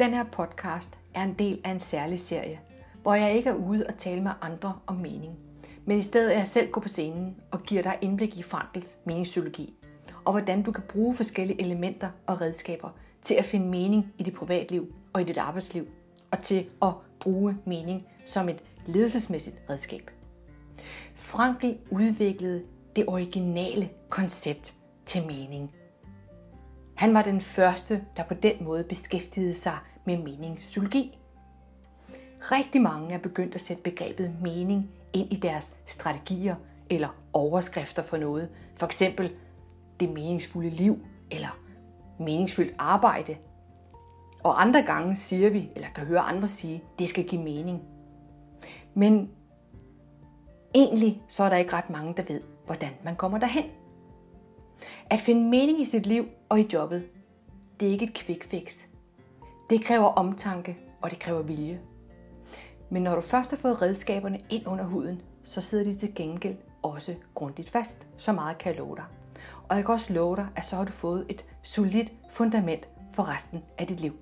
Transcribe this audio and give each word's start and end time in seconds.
Den 0.00 0.14
her 0.14 0.24
podcast 0.24 0.98
er 1.14 1.22
en 1.22 1.34
del 1.34 1.60
af 1.64 1.70
en 1.70 1.80
særlig 1.80 2.20
serie, 2.20 2.60
hvor 3.02 3.14
jeg 3.14 3.34
ikke 3.34 3.50
er 3.50 3.54
ude 3.54 3.86
og 3.88 3.98
tale 3.98 4.22
med 4.22 4.30
andre 4.40 4.78
om 4.86 4.96
mening, 4.96 5.38
men 5.84 5.98
i 5.98 6.02
stedet 6.02 6.34
er 6.34 6.38
jeg 6.38 6.48
selv 6.48 6.70
går 6.70 6.80
på 6.80 6.88
scenen 6.88 7.36
og 7.50 7.62
giver 7.62 7.82
dig 7.82 7.98
indblik 8.00 8.38
i 8.38 8.42
Frankels 8.42 8.96
meningspsykologi, 9.04 9.74
og 10.24 10.32
hvordan 10.32 10.62
du 10.62 10.72
kan 10.72 10.84
bruge 10.88 11.14
forskellige 11.14 11.60
elementer 11.60 12.10
og 12.26 12.40
redskaber 12.40 12.88
til 13.22 13.34
at 13.34 13.44
finde 13.44 13.66
mening 13.66 14.12
i 14.18 14.22
dit 14.22 14.34
privatliv 14.34 14.94
og 15.12 15.20
i 15.20 15.24
dit 15.24 15.38
arbejdsliv, 15.38 15.86
og 16.30 16.38
til 16.38 16.68
at 16.82 16.92
bruge 17.20 17.56
mening 17.66 18.06
som 18.26 18.48
et 18.48 18.62
ledelsesmæssigt 18.86 19.56
redskab. 19.70 20.10
Frankl 21.14 21.72
udviklede 21.90 22.62
det 22.96 23.04
originale 23.06 23.90
koncept 24.08 24.74
til 25.06 25.26
mening. 25.26 25.70
Han 26.94 27.14
var 27.14 27.22
den 27.22 27.40
første, 27.40 28.04
der 28.16 28.22
på 28.22 28.34
den 28.34 28.64
måde 28.64 28.84
beskæftigede 28.84 29.54
sig 29.54 29.78
med 30.16 30.38
meningspsykologi. 30.38 31.18
Rigtig 32.40 32.82
mange 32.82 33.14
er 33.14 33.18
begyndt 33.18 33.54
at 33.54 33.60
sætte 33.60 33.82
begrebet 33.82 34.34
mening 34.42 34.90
ind 35.12 35.32
i 35.32 35.36
deres 35.36 35.74
strategier 35.86 36.56
eller 36.90 37.08
overskrifter 37.32 38.02
for 38.02 38.16
noget. 38.16 38.48
For 38.76 38.86
eksempel 38.86 39.32
det 40.00 40.08
meningsfulde 40.08 40.70
liv 40.70 40.98
eller 41.30 41.58
meningsfyldt 42.18 42.74
arbejde. 42.78 43.36
Og 44.42 44.62
andre 44.62 44.82
gange 44.82 45.16
siger 45.16 45.50
vi, 45.50 45.70
eller 45.74 45.88
kan 45.94 46.06
høre 46.06 46.20
andre 46.20 46.48
sige, 46.48 46.82
det 46.98 47.08
skal 47.08 47.24
give 47.24 47.42
mening. 47.42 47.82
Men 48.94 49.30
egentlig 50.74 51.22
så 51.28 51.44
er 51.44 51.48
der 51.48 51.56
ikke 51.56 51.72
ret 51.72 51.90
mange, 51.90 52.14
der 52.16 52.22
ved, 52.22 52.40
hvordan 52.66 52.90
man 53.04 53.16
kommer 53.16 53.38
derhen. 53.38 53.64
At 55.10 55.20
finde 55.20 55.48
mening 55.48 55.80
i 55.80 55.84
sit 55.84 56.06
liv 56.06 56.28
og 56.48 56.60
i 56.60 56.68
jobbet, 56.72 57.04
det 57.80 57.88
er 57.88 57.92
ikke 57.92 58.04
et 58.04 58.14
quick 58.14 58.44
fix. 58.44 58.89
Det 59.70 59.84
kræver 59.84 60.06
omtanke, 60.06 60.78
og 61.02 61.10
det 61.10 61.18
kræver 61.18 61.42
vilje. 61.42 61.80
Men 62.88 63.02
når 63.02 63.14
du 63.14 63.20
først 63.20 63.50
har 63.50 63.56
fået 63.56 63.82
redskaberne 63.82 64.40
ind 64.48 64.66
under 64.66 64.84
huden, 64.84 65.22
så 65.44 65.60
sidder 65.60 65.84
de 65.84 65.96
til 65.96 66.14
gengæld 66.14 66.56
også 66.82 67.14
grundigt 67.34 67.70
fast. 67.70 68.06
Så 68.16 68.32
meget 68.32 68.58
kan 68.58 68.72
jeg 68.72 68.78
love 68.78 68.96
dig. 68.96 69.04
Og 69.68 69.76
jeg 69.76 69.84
kan 69.84 69.92
også 69.92 70.12
love 70.12 70.36
dig, 70.36 70.48
at 70.56 70.64
så 70.64 70.76
har 70.76 70.84
du 70.84 70.92
fået 70.92 71.26
et 71.28 71.44
solidt 71.62 72.12
fundament 72.30 72.88
for 73.14 73.28
resten 73.28 73.62
af 73.78 73.86
dit 73.86 74.00
liv. 74.00 74.14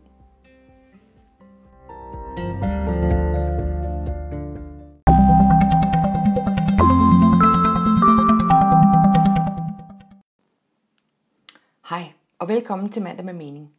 Hej 11.91 12.13
og 12.39 12.49
velkommen 12.49 12.91
til 12.91 13.03
Mandag 13.03 13.25
med 13.25 13.35
Mening. 13.35 13.78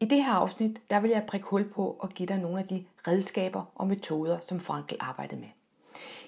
I 0.00 0.04
det 0.04 0.24
her 0.24 0.32
afsnit, 0.32 0.90
der 0.90 1.00
vil 1.00 1.10
jeg 1.10 1.24
prikke 1.28 1.46
hul 1.46 1.68
på 1.68 1.96
og 1.98 2.08
give 2.08 2.26
dig 2.26 2.38
nogle 2.38 2.58
af 2.58 2.66
de 2.68 2.84
redskaber 3.06 3.64
og 3.74 3.86
metoder, 3.86 4.38
som 4.40 4.60
Frankl 4.60 4.94
arbejdede 5.00 5.40
med. 5.40 5.48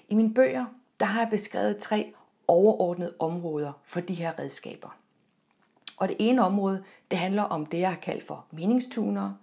I 0.09 0.15
mine 0.15 0.33
bøger, 0.33 0.65
der 0.99 1.05
har 1.05 1.21
jeg 1.21 1.29
beskrevet 1.29 1.77
tre 1.77 2.13
overordnede 2.47 3.13
områder 3.19 3.71
for 3.83 3.99
de 3.99 4.13
her 4.13 4.39
redskaber. 4.39 4.97
Og 5.97 6.07
det 6.07 6.15
ene 6.19 6.45
område, 6.45 6.83
det 7.11 7.19
handler 7.19 7.43
om 7.43 7.65
det, 7.65 7.79
jeg 7.79 7.89
har 7.89 7.97
kaldt 7.97 8.27
for 8.27 8.45
meningstunere. 8.51 9.37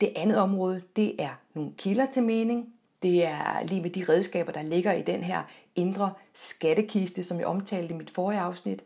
Det 0.00 0.12
andet 0.16 0.36
område, 0.36 0.82
det 0.96 1.22
er 1.22 1.40
nogle 1.54 1.72
kilder 1.78 2.06
til 2.06 2.22
mening. 2.22 2.72
Det 3.02 3.26
er 3.26 3.62
lige 3.62 3.82
med 3.82 3.90
de 3.90 4.04
redskaber, 4.08 4.52
der 4.52 4.62
ligger 4.62 4.92
i 4.92 5.02
den 5.02 5.22
her 5.22 5.42
indre 5.74 6.12
skattekiste, 6.34 7.24
som 7.24 7.38
jeg 7.38 7.46
omtalte 7.46 7.94
i 7.94 7.96
mit 7.96 8.10
forrige 8.10 8.40
afsnit. 8.40 8.84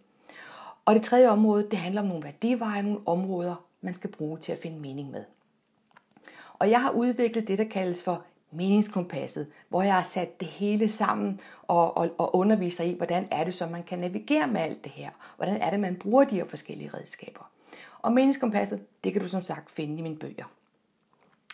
Og 0.84 0.94
det 0.94 1.02
tredje 1.02 1.28
område, 1.28 1.70
det 1.70 1.78
handler 1.78 2.00
om 2.00 2.08
nogle 2.08 2.24
værdiveje, 2.24 2.82
nogle 2.82 3.00
områder, 3.06 3.54
man 3.80 3.94
skal 3.94 4.10
bruge 4.10 4.38
til 4.38 4.52
at 4.52 4.58
finde 4.58 4.80
mening 4.80 5.10
med. 5.10 5.24
Og 6.58 6.70
jeg 6.70 6.82
har 6.82 6.90
udviklet 6.90 7.48
det, 7.48 7.58
der 7.58 7.64
kaldes 7.64 8.02
for 8.02 8.22
meningskompasset, 8.50 9.46
hvor 9.68 9.82
jeg 9.82 9.94
har 9.94 10.02
sat 10.02 10.40
det 10.40 10.48
hele 10.48 10.88
sammen 10.88 11.40
og, 11.62 11.96
og, 11.96 12.10
og 12.18 12.34
underviser 12.34 12.84
i, 12.84 12.94
hvordan 12.94 13.28
er 13.30 13.44
det 13.44 13.54
så, 13.54 13.66
man 13.66 13.82
kan 13.82 13.98
navigere 13.98 14.46
med 14.46 14.60
alt 14.60 14.84
det 14.84 14.92
her. 14.92 15.10
Hvordan 15.36 15.56
er 15.56 15.70
det, 15.70 15.80
man 15.80 15.96
bruger 15.96 16.24
de 16.24 16.36
her 16.36 16.44
forskellige 16.44 16.90
redskaber. 16.94 17.50
Og 18.02 18.12
meningskompasset, 18.12 18.80
det 19.04 19.12
kan 19.12 19.22
du 19.22 19.28
som 19.28 19.42
sagt 19.42 19.70
finde 19.70 19.98
i 19.98 20.02
mine 20.02 20.16
bøger. 20.16 20.44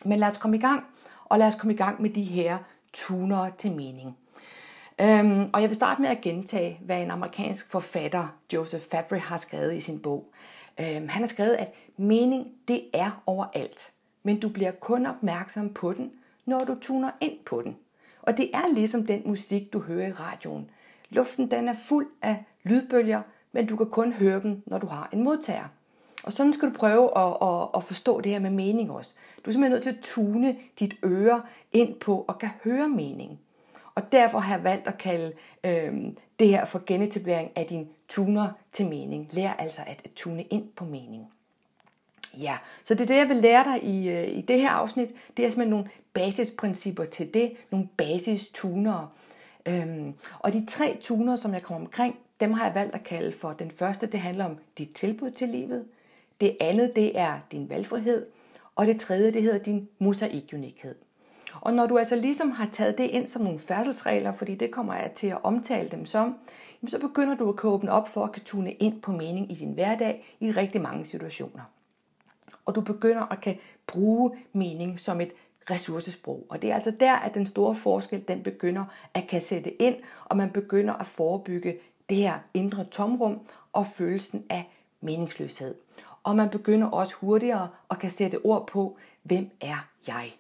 Men 0.04 0.18
lad 0.18 0.28
os 0.28 0.38
komme 0.38 0.56
i 0.56 0.60
gang, 0.60 0.84
og 1.24 1.38
lad 1.38 1.46
os 1.46 1.54
komme 1.54 1.74
i 1.74 1.76
gang 1.76 2.02
med 2.02 2.10
de 2.10 2.22
her 2.22 2.58
tuner 2.92 3.50
til 3.58 3.72
mening. 3.72 4.16
Øhm, 5.00 5.50
og 5.52 5.60
jeg 5.60 5.68
vil 5.68 5.76
starte 5.76 6.02
med 6.02 6.10
at 6.10 6.20
gentage, 6.20 6.78
hvad 6.82 7.02
en 7.02 7.10
amerikansk 7.10 7.70
forfatter, 7.70 8.36
Joseph 8.52 8.84
Fabry, 8.84 9.18
har 9.18 9.36
skrevet 9.36 9.74
i 9.74 9.80
sin 9.80 10.00
bog. 10.00 10.32
Øhm, 10.80 11.08
han 11.08 11.22
har 11.22 11.26
skrevet, 11.26 11.54
at 11.54 11.74
mening, 11.96 12.52
det 12.68 12.84
er 12.92 13.22
overalt. 13.26 13.92
Men 14.22 14.40
du 14.40 14.48
bliver 14.48 14.70
kun 14.70 15.06
opmærksom 15.06 15.74
på 15.74 15.92
den, 15.92 16.12
når 16.46 16.64
du 16.64 16.76
tuner 16.80 17.10
ind 17.20 17.38
på 17.44 17.62
den. 17.62 17.76
Og 18.22 18.36
det 18.36 18.50
er 18.54 18.74
ligesom 18.74 19.06
den 19.06 19.22
musik, 19.24 19.72
du 19.72 19.78
hører 19.78 20.08
i 20.08 20.12
radioen. 20.12 20.70
Luften 21.10 21.50
den 21.50 21.68
er 21.68 21.74
fuld 21.74 22.06
af 22.22 22.44
lydbølger, 22.62 23.22
men 23.52 23.66
du 23.66 23.76
kan 23.76 23.86
kun 23.86 24.12
høre 24.12 24.42
dem, 24.42 24.62
når 24.66 24.78
du 24.78 24.86
har 24.86 25.08
en 25.12 25.24
modtager. 25.24 25.68
Og 26.22 26.32
sådan 26.32 26.52
skal 26.52 26.68
du 26.68 26.74
prøve 26.74 27.18
at, 27.18 27.36
at, 27.42 27.68
at 27.74 27.84
forstå 27.84 28.20
det 28.20 28.32
her 28.32 28.38
med 28.38 28.50
mening 28.50 28.90
også. 28.90 29.14
Du 29.44 29.50
er 29.50 29.52
simpelthen 29.52 29.70
nødt 29.70 29.82
til 29.82 29.90
at 29.90 30.00
tune 30.02 30.56
dit 30.78 30.94
øre 31.04 31.42
ind 31.72 31.94
på 31.94 32.24
og 32.28 32.38
kan 32.38 32.50
høre 32.64 32.88
mening. 32.88 33.40
Og 33.94 34.12
derfor 34.12 34.38
har 34.38 34.54
jeg 34.54 34.64
valgt 34.64 34.86
at 34.86 34.98
kalde 34.98 35.32
øh, 35.64 35.94
det 36.38 36.48
her 36.48 36.64
for 36.64 36.82
genetablering 36.86 37.50
af 37.56 37.66
din 37.66 37.88
tuner 38.08 38.48
til 38.72 38.88
mening. 38.88 39.28
Lær 39.32 39.52
altså 39.52 39.82
at 39.86 40.06
tune 40.16 40.42
ind 40.42 40.68
på 40.76 40.84
mening. 40.84 41.26
Ja, 42.40 42.56
så 42.84 42.94
det 42.94 43.00
er 43.00 43.06
det, 43.06 43.16
jeg 43.16 43.28
vil 43.28 43.36
lære 43.36 43.64
dig 43.64 43.84
i, 43.84 44.08
øh, 44.08 44.38
i 44.38 44.40
det 44.40 44.60
her 44.60 44.70
afsnit. 44.70 45.08
Det 45.36 45.44
er 45.44 45.50
simpelthen 45.50 45.70
nogle 45.70 45.88
basisprincipper 46.12 47.04
til 47.04 47.34
det, 47.34 47.52
nogle 47.70 47.88
basistuner. 47.96 49.12
Øhm, 49.66 50.14
og 50.38 50.52
de 50.52 50.66
tre 50.66 50.98
tuner, 51.00 51.36
som 51.36 51.54
jeg 51.54 51.62
kommer 51.62 51.86
omkring, 51.86 52.18
dem 52.40 52.52
har 52.52 52.64
jeg 52.64 52.74
valgt 52.74 52.94
at 52.94 53.04
kalde 53.04 53.32
for. 53.32 53.52
Den 53.52 53.70
første, 53.70 54.06
det 54.06 54.20
handler 54.20 54.44
om 54.44 54.58
dit 54.78 54.92
tilbud 54.94 55.30
til 55.30 55.48
livet. 55.48 55.84
Det 56.40 56.56
andet, 56.60 56.96
det 56.96 57.18
er 57.18 57.38
din 57.52 57.68
valgfrihed. 57.68 58.26
Og 58.76 58.86
det 58.86 59.00
tredje, 59.00 59.30
det 59.30 59.42
hedder 59.42 59.58
din 59.58 59.88
mosaikunikhed. 59.98 60.94
Og 61.60 61.74
når 61.74 61.86
du 61.86 61.98
altså 61.98 62.16
ligesom 62.16 62.50
har 62.50 62.68
taget 62.72 62.98
det 62.98 63.04
ind 63.04 63.28
som 63.28 63.42
nogle 63.42 63.58
færdselsregler, 63.58 64.32
fordi 64.32 64.54
det 64.54 64.70
kommer 64.70 64.94
jeg 64.94 65.12
til 65.14 65.26
at 65.26 65.38
omtale 65.42 65.88
dem 65.90 66.06
som, 66.06 66.34
så 66.88 66.98
begynder 66.98 67.34
du 67.34 67.48
at 67.48 67.56
kunne 67.56 67.72
åbne 67.72 67.92
op 67.92 68.08
for 68.08 68.24
at 68.24 68.32
kan 68.32 68.42
tune 68.42 68.72
ind 68.72 69.02
på 69.02 69.12
mening 69.12 69.52
i 69.52 69.54
din 69.54 69.72
hverdag 69.72 70.36
i 70.40 70.50
rigtig 70.50 70.80
mange 70.80 71.04
situationer. 71.04 71.62
Og 72.66 72.74
du 72.74 72.80
begynder 72.80 73.32
at 73.32 73.40
kan 73.40 73.58
bruge 73.86 74.30
mening 74.52 75.00
som 75.00 75.20
et 75.20 75.32
ressourcesprog. 75.70 76.46
Og 76.48 76.62
det 76.62 76.70
er 76.70 76.74
altså 76.74 76.90
der, 77.00 77.12
at 77.14 77.34
den 77.34 77.46
store 77.46 77.74
forskel, 77.74 78.24
den 78.28 78.42
begynder 78.42 78.84
at 79.14 79.26
kan 79.28 79.42
sætte 79.42 79.82
ind, 79.82 79.96
og 80.24 80.36
man 80.36 80.50
begynder 80.50 80.94
at 80.94 81.06
forebygge 81.06 81.78
det 82.08 82.16
her 82.16 82.38
indre 82.54 82.84
tomrum 82.84 83.40
og 83.72 83.86
følelsen 83.86 84.44
af 84.50 84.70
meningsløshed. 85.00 85.74
Og 86.22 86.36
man 86.36 86.50
begynder 86.50 86.88
også 86.88 87.14
hurtigere 87.14 87.68
at 87.90 87.98
kan 87.98 88.10
sætte 88.10 88.44
ord 88.44 88.66
på, 88.66 88.98
hvem 89.22 89.50
er 89.60 89.88
jeg? 90.06 90.32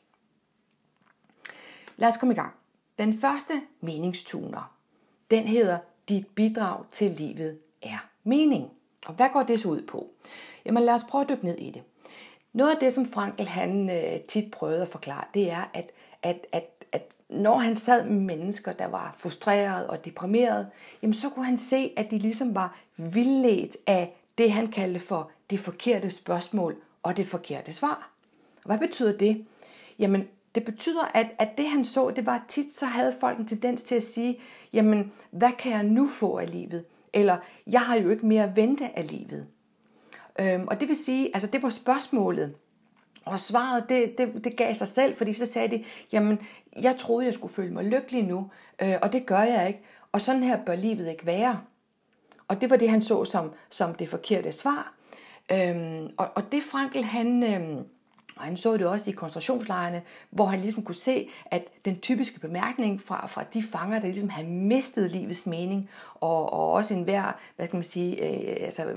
Lad 1.96 2.08
os 2.08 2.16
komme 2.16 2.34
i 2.34 2.36
gang. 2.36 2.54
Den 2.98 3.18
første 3.18 3.52
meningstuner, 3.80 4.72
den 5.30 5.44
hedder, 5.44 5.78
dit 6.08 6.26
bidrag 6.26 6.84
til 6.90 7.10
livet 7.10 7.58
er 7.82 8.08
mening. 8.24 8.70
Og 9.06 9.14
hvad 9.14 9.28
går 9.32 9.42
det 9.42 9.60
så 9.60 9.68
ud 9.68 9.82
på? 9.82 10.10
Jamen 10.64 10.82
lad 10.82 10.94
os 10.94 11.04
prøve 11.04 11.22
at 11.22 11.28
dykke 11.28 11.44
ned 11.44 11.58
i 11.58 11.70
det. 11.70 11.82
Noget 12.56 12.70
af 12.70 12.76
det, 12.80 12.92
som 12.92 13.06
Frankel 13.06 13.48
han 13.48 13.90
øh, 13.90 14.20
tit 14.20 14.50
prøvede 14.50 14.82
at 14.82 14.88
forklare, 14.88 15.24
det 15.34 15.50
er, 15.50 15.70
at, 15.74 15.90
at, 16.22 16.46
at, 16.52 16.64
at 16.92 17.02
når 17.28 17.58
han 17.58 17.76
sad 17.76 18.04
med 18.04 18.20
mennesker, 18.20 18.72
der 18.72 18.86
var 18.86 19.14
frustrerede 19.18 19.90
og 19.90 20.04
deprimerede, 20.04 20.66
jamen 21.02 21.14
så 21.14 21.28
kunne 21.28 21.44
han 21.44 21.58
se, 21.58 21.92
at 21.96 22.10
de 22.10 22.18
ligesom 22.18 22.54
var 22.54 22.78
vildledt 22.96 23.76
af 23.86 24.16
det, 24.38 24.52
han 24.52 24.68
kaldte 24.68 25.00
for 25.00 25.30
det 25.50 25.60
forkerte 25.60 26.10
spørgsmål 26.10 26.76
og 27.02 27.16
det 27.16 27.26
forkerte 27.26 27.72
svar. 27.72 28.10
Hvad 28.64 28.78
betyder 28.78 29.18
det? 29.18 29.46
Jamen, 29.98 30.28
det 30.54 30.64
betyder, 30.64 31.04
at, 31.14 31.26
at 31.38 31.48
det 31.58 31.68
han 31.68 31.84
så, 31.84 32.10
det 32.10 32.26
var 32.26 32.44
tit, 32.48 32.74
så 32.74 32.86
havde 32.86 33.14
folk 33.20 33.38
en 33.38 33.46
tendens 33.46 33.82
til 33.82 33.94
at 33.94 34.02
sige, 34.02 34.38
jamen, 34.72 35.12
hvad 35.30 35.52
kan 35.58 35.72
jeg 35.72 35.84
nu 35.84 36.08
få 36.08 36.38
af 36.38 36.50
livet? 36.50 36.84
Eller, 37.12 37.36
jeg 37.66 37.80
har 37.80 37.96
jo 37.96 38.10
ikke 38.10 38.26
mere 38.26 38.44
at 38.44 38.56
vente 38.56 38.98
af 38.98 39.10
livet. 39.10 39.46
Øhm, 40.38 40.68
og 40.68 40.80
det 40.80 40.88
vil 40.88 40.96
sige, 40.96 41.30
altså 41.34 41.48
det 41.48 41.62
var 41.62 41.68
spørgsmålet. 41.68 42.54
Og 43.24 43.40
svaret, 43.40 43.84
det, 43.88 44.18
det, 44.18 44.44
det 44.44 44.56
gav 44.56 44.74
sig 44.74 44.88
selv, 44.88 45.16
fordi 45.16 45.32
så 45.32 45.46
sagde 45.46 45.76
de, 45.76 45.84
jamen, 46.12 46.40
jeg 46.76 46.96
troede, 46.98 47.26
jeg 47.26 47.34
skulle 47.34 47.54
føle 47.54 47.72
mig 47.72 47.84
lykkelig 47.84 48.22
nu, 48.22 48.50
øh, 48.82 48.94
og 49.02 49.12
det 49.12 49.26
gør 49.26 49.42
jeg 49.42 49.68
ikke. 49.68 49.80
Og 50.12 50.20
sådan 50.20 50.42
her 50.42 50.64
bør 50.64 50.74
livet 50.74 51.08
ikke 51.08 51.26
være. 51.26 51.60
Og 52.48 52.60
det 52.60 52.70
var 52.70 52.76
det, 52.76 52.90
han 52.90 53.02
så 53.02 53.24
som, 53.24 53.52
som 53.70 53.94
det 53.94 54.08
forkerte 54.08 54.52
svar. 54.52 54.94
Øhm, 55.52 56.10
og, 56.16 56.28
og 56.34 56.52
det 56.52 56.62
Frankel, 56.62 57.04
han... 57.04 57.42
Øhm, 57.54 57.84
og 58.36 58.44
han 58.44 58.56
så 58.56 58.76
det 58.76 58.86
også 58.86 59.10
i 59.10 59.12
koncentrationslejrene, 59.12 60.02
hvor 60.30 60.46
han 60.46 60.60
ligesom 60.60 60.82
kunne 60.82 60.94
se, 60.94 61.28
at 61.46 61.64
den 61.84 62.00
typiske 62.00 62.40
bemærkning 62.40 63.02
fra, 63.02 63.26
fra 63.26 63.44
de 63.54 63.62
fanger, 63.62 63.98
der 63.98 64.06
ligesom 64.06 64.28
havde 64.28 64.48
mistet 64.48 65.10
livets 65.10 65.46
mening, 65.46 65.90
og, 66.14 66.52
og 66.52 66.72
også 66.72 66.94
enhver, 66.94 67.32
hvad 67.56 67.68
kan 67.68 67.76
man 67.76 67.84
sige, 67.84 68.16
øh, 68.16 68.66
altså 68.66 68.94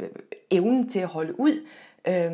evnen 0.51 0.89
til 0.89 0.99
at 0.99 1.07
holde 1.07 1.39
ud, 1.39 1.65
øh, 2.07 2.31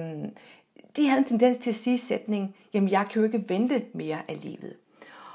de 0.97 1.07
havde 1.07 1.19
en 1.19 1.25
tendens 1.25 1.57
til 1.57 1.69
at 1.69 1.75
sige 1.75 1.97
sætningen, 1.97 2.53
jamen 2.73 2.89
jeg 2.89 3.05
kan 3.11 3.19
jo 3.19 3.25
ikke 3.25 3.43
vente 3.47 3.81
mere 3.93 4.17
af 4.27 4.41
livet. 4.43 4.73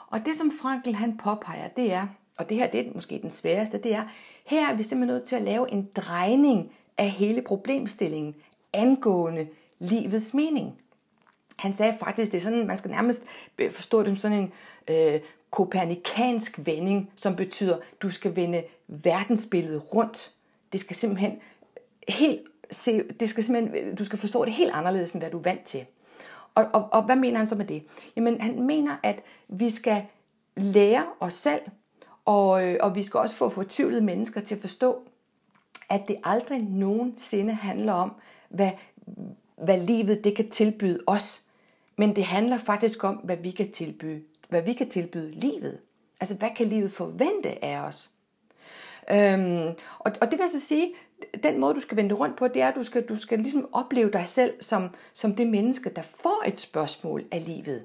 Og 0.07 0.21
det 0.27 0.37
som 0.37 0.53
Frankl 0.63 0.93
han 0.93 1.17
påpeger, 1.17 1.69
det 1.69 1.93
er, 1.93 2.07
og 2.39 2.49
det 2.49 2.57
her 2.57 2.71
det 2.71 2.81
er 2.81 2.91
måske 2.95 3.19
den 3.23 3.31
sværeste, 3.31 3.79
det 3.79 3.95
er, 3.95 4.05
her 4.47 4.69
er 4.69 4.75
vi 4.75 4.83
simpelthen 4.83 5.17
nødt 5.17 5.25
til 5.25 5.37
at 5.37 5.43
lave 5.43 5.73
en 5.73 5.89
drejning 5.97 6.73
af 6.99 7.11
hele 7.11 7.43
problemstillingen 7.43 8.35
angående 8.73 9.49
livets 9.79 10.35
mening. 10.35 10.75
Han 11.61 11.75
sagde 11.75 11.97
faktisk, 12.01 12.33
det 12.33 12.39
er 12.39 12.43
sådan, 12.43 12.67
man 12.67 12.79
skal 12.79 12.91
nærmest 12.91 13.23
forstå 13.71 13.99
det 14.01 14.07
som 14.07 14.17
sådan 14.17 14.39
en 14.39 14.53
øh, 14.89 15.21
kopernikansk 15.51 16.59
vending, 16.59 17.11
som 17.17 17.37
betyder, 17.37 17.79
du 18.03 18.11
skal 18.11 18.37
vende 18.37 18.65
verdensbilledet 18.89 19.95
rundt. 19.95 20.31
Det 20.73 20.81
skal 20.81 20.97
simpelthen 20.97 21.39
helt 22.09 22.41
se, 22.71 23.03
det 23.21 23.29
skal 23.31 23.45
simpelthen, 23.45 23.95
du 23.95 24.05
skal 24.05 24.19
forstå 24.19 24.45
det 24.45 24.53
helt 24.53 24.71
anderledes, 24.75 25.12
end 25.12 25.23
hvad 25.23 25.31
du 25.31 25.39
er 25.39 25.43
vant 25.43 25.65
til. 25.65 25.85
Og, 26.55 26.67
og, 26.73 26.89
og 26.93 27.03
hvad 27.03 27.17
mener 27.17 27.39
han 27.39 27.47
så 27.47 27.55
med 27.55 27.65
det? 27.65 27.83
Jamen, 28.17 28.41
han 28.41 28.62
mener, 28.62 28.97
at 29.03 29.21
vi 29.49 29.71
skal 29.71 30.03
lære 30.57 31.07
os 31.21 31.35
selv, 31.35 31.61
og, 32.25 32.67
øh, 32.67 32.77
og 32.81 32.95
vi 32.95 33.03
skal 33.03 33.21
også 33.21 33.37
få 33.37 33.49
fortvivlede 33.49 34.01
mennesker 34.01 34.41
til 34.41 34.55
at 34.55 34.61
forstå, 34.61 35.03
at 35.89 36.09
det 36.09 36.17
aldrig 36.25 36.62
nogensinde 36.62 37.53
handler 37.53 37.93
om, 37.93 38.12
hvad, 38.49 38.71
hvad 39.57 39.79
livet 39.79 40.25
det 40.25 40.37
kan 40.37 40.51
tilbyde 40.51 41.01
os. 41.07 41.50
Men 42.00 42.17
det 42.17 42.25
handler 42.25 42.58
faktisk 42.58 43.05
om, 43.05 43.14
hvad 43.14 43.37
vi 43.37 43.50
kan 43.50 43.73
tilbyde, 43.73 44.23
hvad 44.49 44.62
vi 44.62 44.73
kan 44.73 44.88
tilbyde 44.91 45.31
livet. 45.31 45.79
Altså, 46.20 46.37
hvad 46.38 46.49
kan 46.56 46.67
livet 46.67 46.93
forvente 46.93 47.64
af 47.64 47.79
os? 47.79 48.11
Øhm, 49.11 49.69
og, 49.99 50.12
og 50.20 50.31
det 50.31 50.32
vil 50.32 50.43
altså 50.43 50.61
sige, 50.61 50.94
den 51.43 51.61
måde, 51.61 51.75
du 51.75 51.81
skal 51.81 51.97
vende 51.97 52.14
rundt 52.14 52.37
på, 52.37 52.49
det 52.49 52.62
er, 52.62 52.69
at 52.69 52.75
du 52.75 52.82
skal, 52.82 53.08
du 53.08 53.17
skal 53.17 53.38
ligesom 53.38 53.69
opleve 53.73 54.11
dig 54.12 54.29
selv 54.29 54.62
som, 54.62 54.88
som 55.12 55.35
det 55.35 55.47
menneske, 55.47 55.91
der 55.91 56.02
får 56.02 56.43
et 56.47 56.61
spørgsmål 56.61 57.25
af 57.31 57.47
livet. 57.47 57.85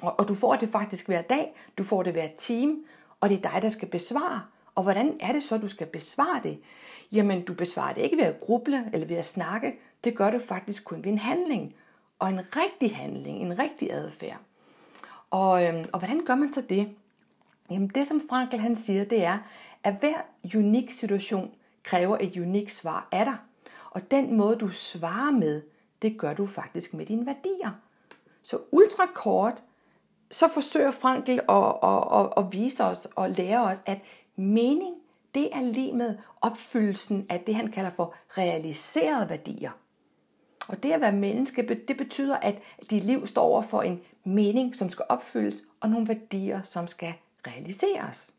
Og, 0.00 0.18
og 0.18 0.28
du 0.28 0.34
får 0.34 0.56
det 0.56 0.68
faktisk 0.68 1.06
hver 1.06 1.22
dag, 1.22 1.54
du 1.78 1.82
får 1.82 2.02
det 2.02 2.12
hver 2.12 2.28
time, 2.38 2.76
og 3.20 3.28
det 3.28 3.44
er 3.44 3.50
dig, 3.50 3.62
der 3.62 3.68
skal 3.68 3.88
besvare. 3.88 4.42
Og 4.74 4.82
hvordan 4.82 5.16
er 5.20 5.32
det 5.32 5.42
så, 5.42 5.58
du 5.58 5.68
skal 5.68 5.86
besvare 5.86 6.40
det? 6.42 6.58
Jamen, 7.12 7.44
du 7.44 7.54
besvarer 7.54 7.94
det 7.94 8.02
ikke 8.02 8.16
ved 8.16 8.24
at 8.24 8.40
gruble 8.40 8.90
eller 8.92 9.06
ved 9.06 9.16
at 9.16 9.26
snakke. 9.26 9.78
Det 10.04 10.16
gør 10.16 10.30
du 10.30 10.38
faktisk 10.38 10.84
kun 10.84 11.04
ved 11.04 11.12
en 11.12 11.18
handling. 11.18 11.74
Og 12.18 12.28
en 12.28 12.40
rigtig 12.56 12.96
handling, 12.96 13.38
en 13.38 13.58
rigtig 13.58 13.92
adfærd. 13.92 14.38
Og, 15.30 15.64
øhm, 15.66 15.84
og 15.92 15.98
hvordan 15.98 16.24
gør 16.24 16.34
man 16.34 16.52
så 16.52 16.60
det? 16.60 16.88
Jamen 17.70 17.88
det, 17.88 18.06
som 18.06 18.22
Frankl 18.28 18.56
han 18.56 18.76
siger, 18.76 19.04
det 19.04 19.24
er, 19.24 19.38
at 19.84 19.94
hver 19.94 20.16
unik 20.54 20.90
situation 20.90 21.50
kræver 21.82 22.16
et 22.20 22.36
unikt 22.36 22.72
svar 22.72 23.08
af 23.12 23.24
dig. 23.24 23.36
Og 23.90 24.10
den 24.10 24.36
måde, 24.36 24.56
du 24.56 24.68
svarer 24.68 25.30
med, 25.30 25.62
det 26.02 26.18
gør 26.18 26.34
du 26.34 26.46
faktisk 26.46 26.94
med 26.94 27.06
dine 27.06 27.26
værdier. 27.26 27.70
Så 28.42 28.58
ultra 28.70 29.06
kort, 29.14 29.62
så 30.30 30.48
forsøger 30.48 30.90
Frankl 30.90 31.30
at, 31.30 31.38
at, 31.82 32.20
at, 32.20 32.32
at 32.36 32.52
vise 32.52 32.84
os 32.84 33.08
og 33.16 33.30
lære 33.30 33.64
os, 33.64 33.82
at 33.86 33.98
mening, 34.36 34.94
det 35.34 35.48
er 35.56 35.60
lige 35.60 35.92
med 35.92 36.18
opfyldelsen 36.40 37.26
af 37.28 37.40
det, 37.40 37.54
han 37.54 37.70
kalder 37.72 37.90
for 37.90 38.14
realiserede 38.28 39.28
værdier. 39.28 39.70
Og 40.68 40.82
det 40.82 40.92
at 40.92 41.00
være 41.00 41.12
menneske, 41.12 41.80
det 41.88 41.96
betyder, 41.96 42.36
at 42.36 42.54
dit 42.90 43.04
liv 43.04 43.26
står 43.26 43.42
over 43.42 43.62
for 43.62 43.82
en 43.82 44.00
mening, 44.24 44.76
som 44.76 44.90
skal 44.90 45.04
opfyldes, 45.08 45.62
og 45.80 45.90
nogle 45.90 46.08
værdier, 46.08 46.62
som 46.62 46.88
skal 46.88 47.14
realiseres. 47.46 48.34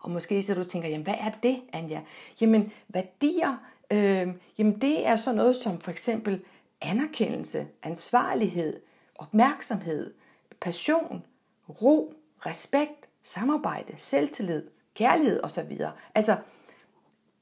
Og 0.00 0.10
måske 0.10 0.42
så 0.42 0.54
du 0.54 0.64
tænker, 0.64 0.88
jamen 0.88 1.04
hvad 1.04 1.14
er 1.18 1.30
det, 1.42 1.60
Anja? 1.72 2.00
Jamen 2.40 2.72
værdier, 2.88 3.56
øh, 3.90 4.28
jamen 4.58 4.80
det 4.80 5.06
er 5.06 5.16
så 5.16 5.32
noget 5.32 5.56
som 5.56 5.80
for 5.80 5.90
eksempel 5.90 6.40
anerkendelse, 6.80 7.66
ansvarlighed, 7.82 8.80
opmærksomhed, 9.14 10.14
passion, 10.60 11.24
ro, 11.68 12.14
respekt, 12.46 13.08
samarbejde, 13.22 13.92
selvtillid, 13.96 14.62
kærlighed 14.94 15.40
osv. 15.42 15.80
Altså 16.14 16.36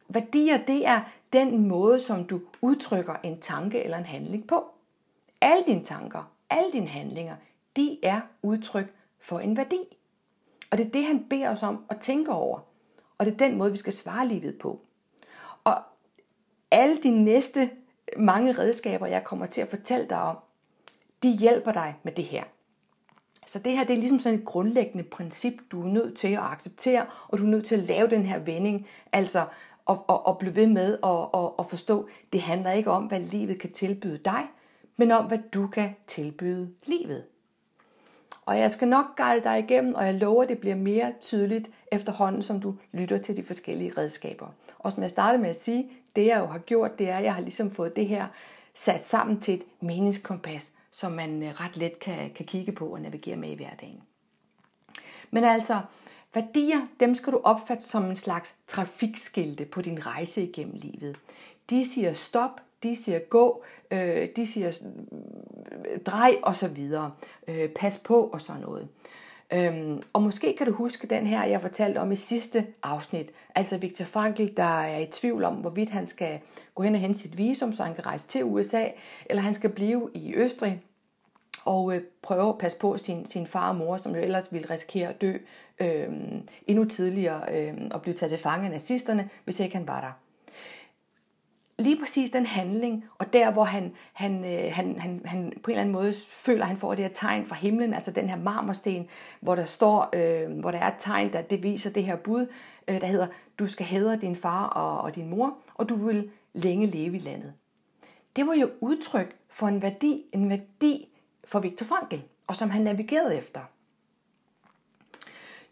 værdier, 0.09 0.65
det 0.65 0.87
er 0.87 1.01
den 1.33 1.69
måde, 1.69 2.01
som 2.01 2.25
du 2.25 2.41
udtrykker 2.61 3.15
en 3.23 3.41
tanke 3.41 3.83
eller 3.83 3.99
en 3.99 4.05
handling 4.05 4.47
på. 4.47 4.65
Alle 5.41 5.65
dine 5.67 5.85
tanker, 5.85 6.33
alle 6.51 6.73
dine 6.73 6.89
handlinger, 6.89 7.37
de 7.77 7.99
er 8.03 8.21
udtryk 8.43 8.95
for 9.19 9.41
en 9.41 9.57
værdi. 9.57 9.97
Og 10.71 10.79
det 10.79 10.87
er 10.87 10.91
det, 10.91 11.05
han 11.05 11.27
beder 11.31 11.51
os 11.51 11.63
om 11.63 11.85
at 11.91 12.01
tænke 12.01 12.33
over. 12.33 12.61
Og 13.19 13.27
det 13.27 13.33
er 13.33 13.39
den 13.39 13.59
måde, 13.59 13.71
vi 13.71 13.77
skal 13.77 13.93
svare 13.93 14.29
livet 14.29 14.59
på. 14.59 14.81
Og 15.65 15.83
alle 16.71 17.03
de 17.03 17.11
næste 17.11 17.71
mange 18.17 18.53
redskaber, 18.53 19.07
jeg 19.07 19.25
kommer 19.25 19.47
til 19.47 19.61
at 19.61 19.69
fortælle 19.69 20.09
dig 20.09 20.23
om, 20.23 20.39
de 21.23 21.29
hjælper 21.29 21.73
dig 21.73 21.97
med 22.03 22.13
det 22.13 22.25
her. 22.25 22.45
Så 23.47 23.59
det 23.59 23.73
her 23.73 23.85
det 23.85 23.95
er 23.95 23.99
ligesom 24.01 24.21
sådan 24.21 24.39
et 24.39 24.45
grundlæggende 24.45 25.05
princip, 25.05 25.53
du 25.73 25.83
er 25.83 25.87
nødt 25.87 26.19
til 26.19 26.29
at 26.29 26.43
acceptere, 26.43 27.07
og 27.29 27.39
du 27.39 27.45
er 27.45 27.49
nødt 27.49 27.67
til 27.67 27.75
at 27.75 27.83
lave 27.83 28.11
den 28.11 28.27
her 28.27 28.39
vending, 28.39 28.87
altså 29.13 29.47
og, 29.91 30.05
og, 30.09 30.27
og 30.27 30.39
blive 30.39 30.57
ved 30.57 30.67
med 30.67 30.93
at, 30.93 30.99
og, 31.03 31.59
og 31.59 31.67
forstå, 31.71 32.09
det 32.33 32.41
handler 32.41 32.73
ikke 32.73 32.91
om, 32.91 33.05
hvad 33.05 33.21
livet 33.21 33.61
kan 33.61 33.73
tilbyde 33.73 34.19
dig, 34.19 34.47
men 34.97 35.11
om, 35.11 35.25
hvad 35.25 35.39
du 35.53 35.67
kan 35.67 35.97
tilbyde 36.07 36.75
livet. 36.87 37.25
Og 38.47 38.59
jeg 38.59 38.71
skal 38.71 38.89
nok 38.89 39.17
guide 39.17 39.45
dig 39.45 39.59
igennem, 39.59 39.95
og 39.95 40.07
jeg 40.07 40.15
lover, 40.15 40.43
at 40.43 40.49
det 40.49 40.59
bliver 40.59 40.77
mere 40.77 41.13
tydeligt 41.21 41.71
efterhånden, 41.93 42.43
som 42.43 42.61
du 42.61 42.75
lytter 42.93 43.19
til 43.19 43.37
de 43.37 43.43
forskellige 43.43 43.93
redskaber. 43.99 44.47
Og 44.79 44.93
som 44.93 45.03
jeg 45.03 45.11
startede 45.11 45.43
med 45.43 45.51
at 45.51 45.61
sige, 45.61 45.91
det 46.17 46.27
jeg 46.27 46.41
jo 46.41 46.47
har 46.47 46.59
gjort, 46.59 46.99
det 46.99 47.09
er, 47.09 47.17
at 47.17 47.25
jeg 47.25 47.35
har 47.35 47.43
ligesom 47.43 47.71
fået 47.71 47.97
det 47.97 48.09
her 48.09 48.27
sat 48.75 49.07
sammen 49.07 49.41
til 49.41 49.55
et 49.55 49.63
meningskompas, 49.81 50.71
som 50.91 51.13
man 51.13 51.43
øh, 51.43 51.61
ret 51.61 51.77
let 51.77 51.99
kan, 51.99 52.31
kan 52.31 52.47
kigge 52.47 52.73
på 52.73 52.87
og 52.87 53.01
navigere 53.01 53.37
med 53.37 53.51
i 53.51 53.55
hverdagen. 53.55 54.03
Men 55.31 55.45
altså, 55.45 55.81
værdier, 56.35 56.81
dem 57.01 57.15
skal 57.15 57.33
du 57.33 57.41
opfatte 57.45 57.85
som 57.85 58.05
en 58.05 58.17
slags 58.17 58.55
trafikskilte 58.67 59.65
på 59.65 59.83
din 59.83 60.07
rejse 60.07 60.43
igennem 60.43 60.75
livet. 60.75 61.17
De 61.71 61.91
siger 61.91 62.13
stop, 62.13 62.61
de 62.83 62.97
siger 62.97 63.19
gå, 63.19 63.65
øh, 63.91 64.29
de 64.37 64.47
siger 64.47 64.69
øh, 64.69 66.01
drej 66.07 66.37
og 66.43 66.57
så 66.57 66.69
videre. 66.69 67.13
Øh, 67.49 67.69
pas 67.69 67.99
på 67.99 68.23
og 68.23 68.41
sådan 68.41 68.63
noget. 68.63 68.89
Øhm, 69.53 70.03
og 70.13 70.23
måske 70.23 70.55
kan 70.59 70.67
du 70.67 70.73
huske 70.73 71.07
den 71.07 71.27
her, 71.27 71.45
jeg 71.45 71.61
fortalte 71.61 71.99
om 71.99 72.13
i 72.13 72.17
sidste 72.17 72.67
afsnit. 72.83 73.31
Altså 73.55 73.79
Viktor 73.79 74.05
Frankl, 74.05 74.47
der 74.57 74.81
er 74.81 74.99
i 74.99 75.07
tvivl 75.07 75.45
om, 75.45 75.55
hvorvidt 75.55 75.91
han 75.91 76.07
skal 76.07 76.41
gå 76.75 76.83
hen 76.83 76.95
og 76.95 77.01
hente 77.01 77.19
sit 77.19 77.39
visum, 77.39 77.73
så 77.73 77.83
han 77.83 77.95
kan 77.95 78.07
rejse 78.07 78.29
til 78.29 78.45
USA, 78.45 78.87
eller 79.27 79.43
han 79.43 79.55
skal 79.55 79.71
blive 79.71 80.11
i 80.15 80.35
Østrig 80.35 80.83
og 81.65 81.95
øh, 81.95 82.03
prøve 82.23 82.49
at 82.49 82.59
passe 82.59 82.79
på 82.79 82.99
sin, 82.99 83.27
sin 83.27 83.47
far 83.47 83.69
og 83.69 83.77
mor, 83.77 83.97
som 83.97 84.15
jo 84.15 84.21
ellers 84.21 84.53
ville 84.53 84.71
risikere 84.71 85.09
at 85.09 85.21
dø 85.21 85.33
øh, 85.81 86.09
endnu 86.67 86.85
tidligere 86.85 87.43
øh, 87.55 87.75
og 87.91 88.03
blive 88.03 88.15
taget 88.15 88.31
til 88.31 88.39
fange 88.39 88.65
af 88.65 88.71
nazisterne, 88.71 89.31
hvis 89.45 89.61
ikke 89.61 89.77
han 89.77 89.87
var 89.87 90.01
der 90.01 90.13
lige 91.81 92.01
præcis 92.01 92.31
den 92.31 92.47
handling, 92.47 93.05
og 93.19 93.33
der 93.33 93.51
hvor 93.51 93.65
han, 93.65 93.93
han, 94.13 94.45
øh, 94.45 94.73
han, 94.73 95.01
han, 95.01 95.21
han 95.25 95.53
på 95.63 95.71
en 95.71 95.73
eller 95.73 95.81
anden 95.81 95.93
måde 95.93 96.15
føler, 96.31 96.63
at 96.63 96.69
han 96.69 96.77
får 96.77 96.95
det 96.95 97.05
her 97.05 97.13
tegn 97.13 97.47
fra 97.47 97.57
himlen, 97.57 97.95
altså 97.95 98.11
den 98.11 98.29
her 98.29 98.37
marmorsten, 98.37 99.09
hvor 99.41 99.55
der 99.55 99.65
står, 99.65 100.09
øh, 100.15 100.59
hvor 100.59 100.71
der 100.71 100.79
er 100.79 100.89
et 100.89 100.95
tegn, 100.99 101.33
der 101.33 101.43
det 101.43 101.63
viser 101.63 101.91
det 101.91 102.05
her 102.05 102.17
bud, 102.17 102.47
øh, 102.89 103.01
der 103.01 103.07
hedder, 103.07 103.27
du 103.59 103.67
skal 103.67 103.87
hædre 103.87 104.17
din 104.17 104.37
far 104.37 104.67
og, 104.67 105.01
og 105.01 105.15
din 105.15 105.31
mor, 105.31 105.57
og 105.75 105.89
du 105.89 105.95
vil 105.95 106.31
længe 106.55 106.87
leve 106.87 107.17
i 107.17 107.19
landet. 107.19 107.53
Det 108.37 108.47
var 108.47 108.55
jo 108.55 108.71
udtryk 108.81 109.37
for 109.49 109.67
en 109.67 109.83
værdi, 109.83 110.23
en 110.33 110.51
værdi 110.51 111.09
for 111.51 111.61
Viktor 111.61 111.87
Frankl, 111.87 112.17
og 112.47 112.57
som 112.57 112.71
han 112.71 112.83
navigerede 112.83 113.37
efter. 113.37 113.61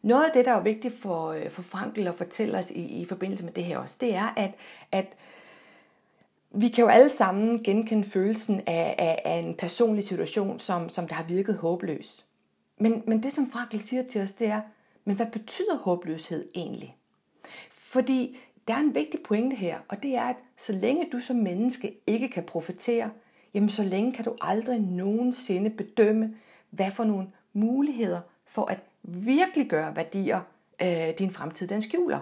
Noget 0.03 0.25
af 0.25 0.31
det, 0.35 0.45
der 0.45 0.53
er 0.53 0.61
vigtigt 0.61 1.01
for, 1.01 1.29
øh, 1.29 1.51
for 1.51 1.63
Frankl 1.63 2.07
at 2.07 2.15
fortælle 2.15 2.59
os 2.59 2.71
i, 2.71 2.85
i 2.85 3.05
forbindelse 3.05 3.45
med 3.45 3.53
det 3.53 3.65
her 3.65 3.79
også, 3.79 3.97
det 4.01 4.15
er, 4.15 4.33
at, 4.37 4.55
at 4.93 5.07
vi 6.51 6.69
kan 6.69 6.85
jo 6.85 6.89
alle 6.89 7.11
sammen 7.11 7.63
genkende 7.63 8.09
følelsen 8.09 8.61
af, 8.67 8.95
af, 8.99 9.23
af 9.25 9.39
en 9.39 9.55
personlig 9.55 10.05
situation, 10.05 10.59
som, 10.59 10.89
som 10.89 11.09
der 11.09 11.15
har 11.15 11.25
virket 11.25 11.57
håbløs. 11.57 12.25
Men, 12.79 13.03
men 13.07 13.23
det, 13.23 13.33
som 13.33 13.51
Frankl 13.51 13.79
siger 13.79 14.03
til 14.03 14.23
os, 14.23 14.33
det 14.33 14.47
er, 14.47 14.61
men 15.05 15.17
hvad 15.17 15.27
betyder 15.27 15.77
håbløshed 15.77 16.49
egentlig? 16.55 16.97
Fordi 17.71 18.39
der 18.69 18.75
er 18.75 18.79
en 18.79 18.95
vigtig 18.95 19.21
pointe 19.25 19.57
her, 19.57 19.79
og 19.89 20.03
det 20.03 20.17
er, 20.17 20.25
at 20.25 20.37
så 20.57 20.73
længe 20.73 21.09
du 21.13 21.21
som 21.21 21.37
menneske 21.37 21.95
ikke 22.07 22.29
kan 22.29 22.45
profitere, 22.45 23.11
jamen 23.55 23.69
så 23.69 23.83
længe 23.83 24.13
kan 24.13 24.25
du 24.25 24.37
aldrig 24.41 24.81
nogensinde 24.81 25.71
bedømme, 25.71 26.35
hvad 26.71 26.91
for 26.91 27.05
nogle 27.05 27.27
muligheder 27.53 28.21
for 28.47 28.71
at 28.71 28.79
virkelig 29.03 29.69
gøre 29.69 29.97
værdier, 29.97 30.41
øh, 30.83 31.13
din 31.19 31.31
fremtid 31.31 31.69
den 31.69 31.83
skjuler. 31.83 32.21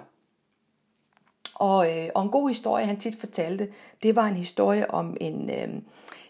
Og, 1.55 1.99
øh, 1.99 2.09
og 2.15 2.23
en 2.23 2.31
god 2.31 2.49
historie, 2.49 2.87
han 2.87 3.01
tit 3.01 3.21
fortalte, 3.21 3.73
det 4.03 4.17
var 4.17 4.27
en 4.27 4.37
historie 4.37 4.91
om 4.91 5.17
en, 5.21 5.51
øh, 5.51 5.69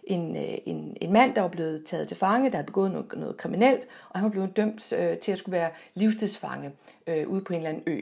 en, 0.04 0.36
øh, 0.36 0.58
en, 0.66 0.96
en 1.00 1.12
mand, 1.12 1.34
der 1.34 1.40
var 1.40 1.48
blevet 1.48 1.84
taget 1.84 2.08
til 2.08 2.16
fange, 2.16 2.50
der 2.50 2.56
havde 2.56 2.66
begået 2.66 2.90
noget, 2.90 3.06
noget 3.16 3.36
kriminelt, 3.36 3.88
og 4.08 4.18
han 4.18 4.24
var 4.24 4.30
blevet 4.30 4.56
dømt 4.56 4.92
øh, 4.92 5.18
til 5.18 5.32
at 5.32 5.38
skulle 5.38 5.58
være 5.58 5.70
livstidsfange 5.94 6.72
øh, 7.06 7.28
ude 7.28 7.40
på 7.40 7.52
en 7.52 7.56
eller 7.56 7.70
anden 7.70 7.82
ø. 7.86 8.00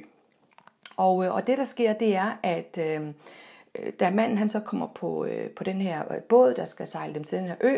Og, 0.97 1.25
øh, 1.25 1.35
og 1.35 1.47
det, 1.47 1.59
der 1.59 1.65
sker, 1.65 1.93
det 1.93 2.17
er, 2.17 2.39
at 2.43 2.79
øh, 2.79 3.07
Øh, 3.79 3.93
da 4.01 4.11
manden 4.11 4.39
han 4.39 4.49
så 4.49 4.61
kommer 4.61 4.87
på, 4.87 5.25
øh, 5.25 5.51
på 5.51 5.65
den 5.65 5.81
her 5.81 6.13
øh, 6.13 6.23
båd, 6.23 6.55
der 6.55 6.65
skal 6.65 6.87
sejle 6.87 7.15
dem 7.15 7.25
til 7.25 7.39
den 7.39 7.47
her 7.47 7.57
ø, 7.61 7.75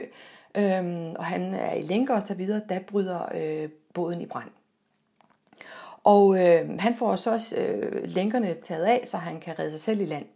øh, 0.55 1.15
og 1.19 1.25
han 1.25 1.55
er 1.55 1.73
i 1.73 1.83
lænker 1.83 2.15
og 2.15 2.23
så 2.23 2.35
videre, 2.35 2.63
der 2.69 2.79
bryder 2.81 3.29
øh, 3.35 3.69
båden 3.95 4.21
i 4.21 4.27
brand. 4.27 4.51
Og 6.05 6.39
øh, 6.39 6.79
han 6.79 6.97
får 6.97 7.17
så 7.17 7.33
også 7.33 7.57
øh, 7.57 8.03
lænkerne 8.05 8.55
taget 8.63 8.85
af, 8.85 9.05
så 9.07 9.17
han 9.17 9.41
kan 9.41 9.59
redde 9.59 9.71
sig 9.71 9.81
selv 9.81 10.01
i 10.01 10.05
land. 10.05 10.27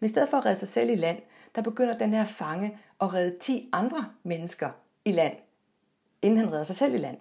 Men 0.00 0.06
i 0.06 0.10
stedet 0.10 0.28
for 0.28 0.36
at 0.36 0.46
redde 0.46 0.58
sig 0.58 0.68
selv 0.68 0.90
i 0.90 0.94
land, 0.94 1.18
der 1.54 1.62
begynder 1.62 1.98
den 1.98 2.14
her 2.14 2.24
fange 2.26 2.78
at 3.00 3.14
redde 3.14 3.38
10 3.40 3.68
andre 3.72 4.06
mennesker 4.22 4.70
i 5.04 5.12
land, 5.12 5.36
inden 6.22 6.38
han 6.38 6.52
redder 6.52 6.64
sig 6.64 6.76
selv 6.76 6.94
i 6.94 6.98
land. 6.98 7.16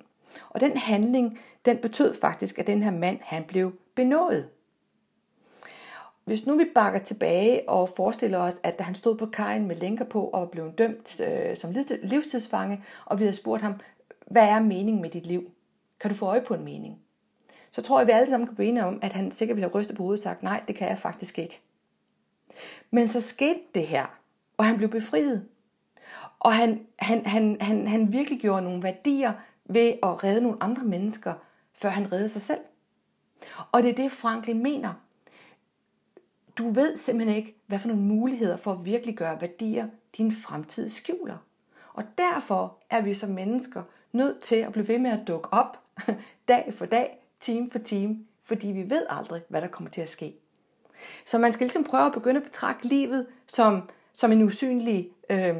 Og 0.49 0.59
den 0.59 0.77
handling, 0.77 1.39
den 1.65 1.77
betød 1.77 2.13
faktisk, 2.13 2.59
at 2.59 2.67
den 2.67 2.83
her 2.83 2.91
mand, 2.91 3.19
han 3.21 3.43
blev 3.43 3.73
benådet. 3.95 4.49
Hvis 6.25 6.45
nu 6.45 6.57
vi 6.57 6.65
bakker 6.75 6.99
tilbage 6.99 7.69
og 7.69 7.89
forestiller 7.89 8.37
os, 8.39 8.59
at 8.63 8.79
da 8.79 8.83
han 8.83 8.95
stod 8.95 9.17
på 9.17 9.25
kajen 9.25 9.67
med 9.67 9.75
lænker 9.75 10.05
på 10.05 10.27
og 10.27 10.51
blev 10.51 10.71
dømt 10.71 11.21
øh, 11.21 11.57
som 11.57 11.73
livstidsfange, 12.03 12.83
og 13.05 13.19
vi 13.19 13.23
havde 13.23 13.35
spurgt 13.35 13.61
ham, 13.61 13.79
hvad 14.27 14.47
er 14.47 14.59
meningen 14.59 15.01
med 15.01 15.09
dit 15.09 15.27
liv? 15.27 15.51
Kan 15.99 16.11
du 16.11 16.15
få 16.15 16.25
øje 16.25 16.41
på 16.41 16.53
en 16.53 16.63
mening? 16.63 16.99
Så 17.71 17.81
tror 17.81 17.99
jeg, 17.99 18.01
at 18.01 18.07
vi 18.07 18.11
alle 18.11 18.29
sammen 18.29 18.47
kan 18.47 18.55
blive 18.55 18.69
enige 18.69 18.85
om, 18.85 18.99
at 19.01 19.13
han 19.13 19.31
sikkert 19.31 19.55
ville 19.55 19.69
have 19.69 19.79
rystet 19.79 19.97
på 19.97 20.03
hovedet 20.03 20.19
og 20.19 20.23
sagt, 20.23 20.43
nej, 20.43 20.63
det 20.67 20.75
kan 20.75 20.89
jeg 20.89 20.99
faktisk 20.99 21.39
ikke. 21.39 21.61
Men 22.91 23.07
så 23.07 23.21
skete 23.21 23.59
det 23.75 23.87
her, 23.87 24.05
og 24.57 24.65
han 24.65 24.77
blev 24.77 24.89
befriet. 24.89 25.45
Og 26.39 26.53
han, 26.53 26.85
han, 26.99 27.25
han, 27.25 27.57
han, 27.61 27.87
han 27.87 28.13
virkelig 28.13 28.39
gjorde 28.39 28.61
nogle 28.61 28.83
værdier 28.83 29.33
ved 29.65 29.93
at 30.03 30.23
redde 30.23 30.41
nogle 30.41 30.63
andre 30.63 30.83
mennesker, 30.83 31.33
før 31.73 31.89
han 31.89 32.11
reddede 32.11 32.29
sig 32.29 32.41
selv. 32.41 32.59
Og 33.71 33.83
det 33.83 33.89
er 33.89 33.95
det, 33.95 34.11
Franklin 34.11 34.63
mener. 34.63 34.93
Du 36.57 36.69
ved 36.69 36.97
simpelthen 36.97 37.37
ikke, 37.37 37.55
hvad 37.67 37.79
for 37.79 37.87
nogle 37.87 38.03
muligheder 38.03 38.57
for 38.57 38.71
at 38.71 38.85
virkelig 38.85 39.15
gøre 39.15 39.41
værdier, 39.41 39.87
din 40.17 40.31
fremtid 40.31 40.89
skjuler. 40.89 41.37
Og 41.93 42.03
derfor 42.17 42.77
er 42.89 43.01
vi 43.01 43.13
som 43.13 43.29
mennesker 43.29 43.83
nødt 44.11 44.41
til 44.41 44.55
at 44.55 44.71
blive 44.71 44.87
ved 44.87 44.99
med 44.99 45.11
at 45.11 45.27
dukke 45.27 45.53
op 45.53 45.79
dag 46.47 46.73
for 46.77 46.85
dag, 46.85 47.17
time 47.39 47.71
for 47.71 47.79
time, 47.79 48.19
fordi 48.43 48.67
vi 48.67 48.89
ved 48.89 49.05
aldrig, 49.09 49.41
hvad 49.47 49.61
der 49.61 49.67
kommer 49.67 49.89
til 49.89 50.01
at 50.01 50.09
ske. 50.09 50.35
Så 51.25 51.37
man 51.37 51.53
skal 51.53 51.65
ligesom 51.65 51.83
prøve 51.83 52.05
at 52.05 52.11
begynde 52.11 52.37
at 52.39 52.43
betragte 52.45 52.87
livet 52.87 53.27
som, 53.47 53.89
som 54.13 54.31
en 54.31 54.43
usynlig 54.43 55.09
øh, 55.29 55.55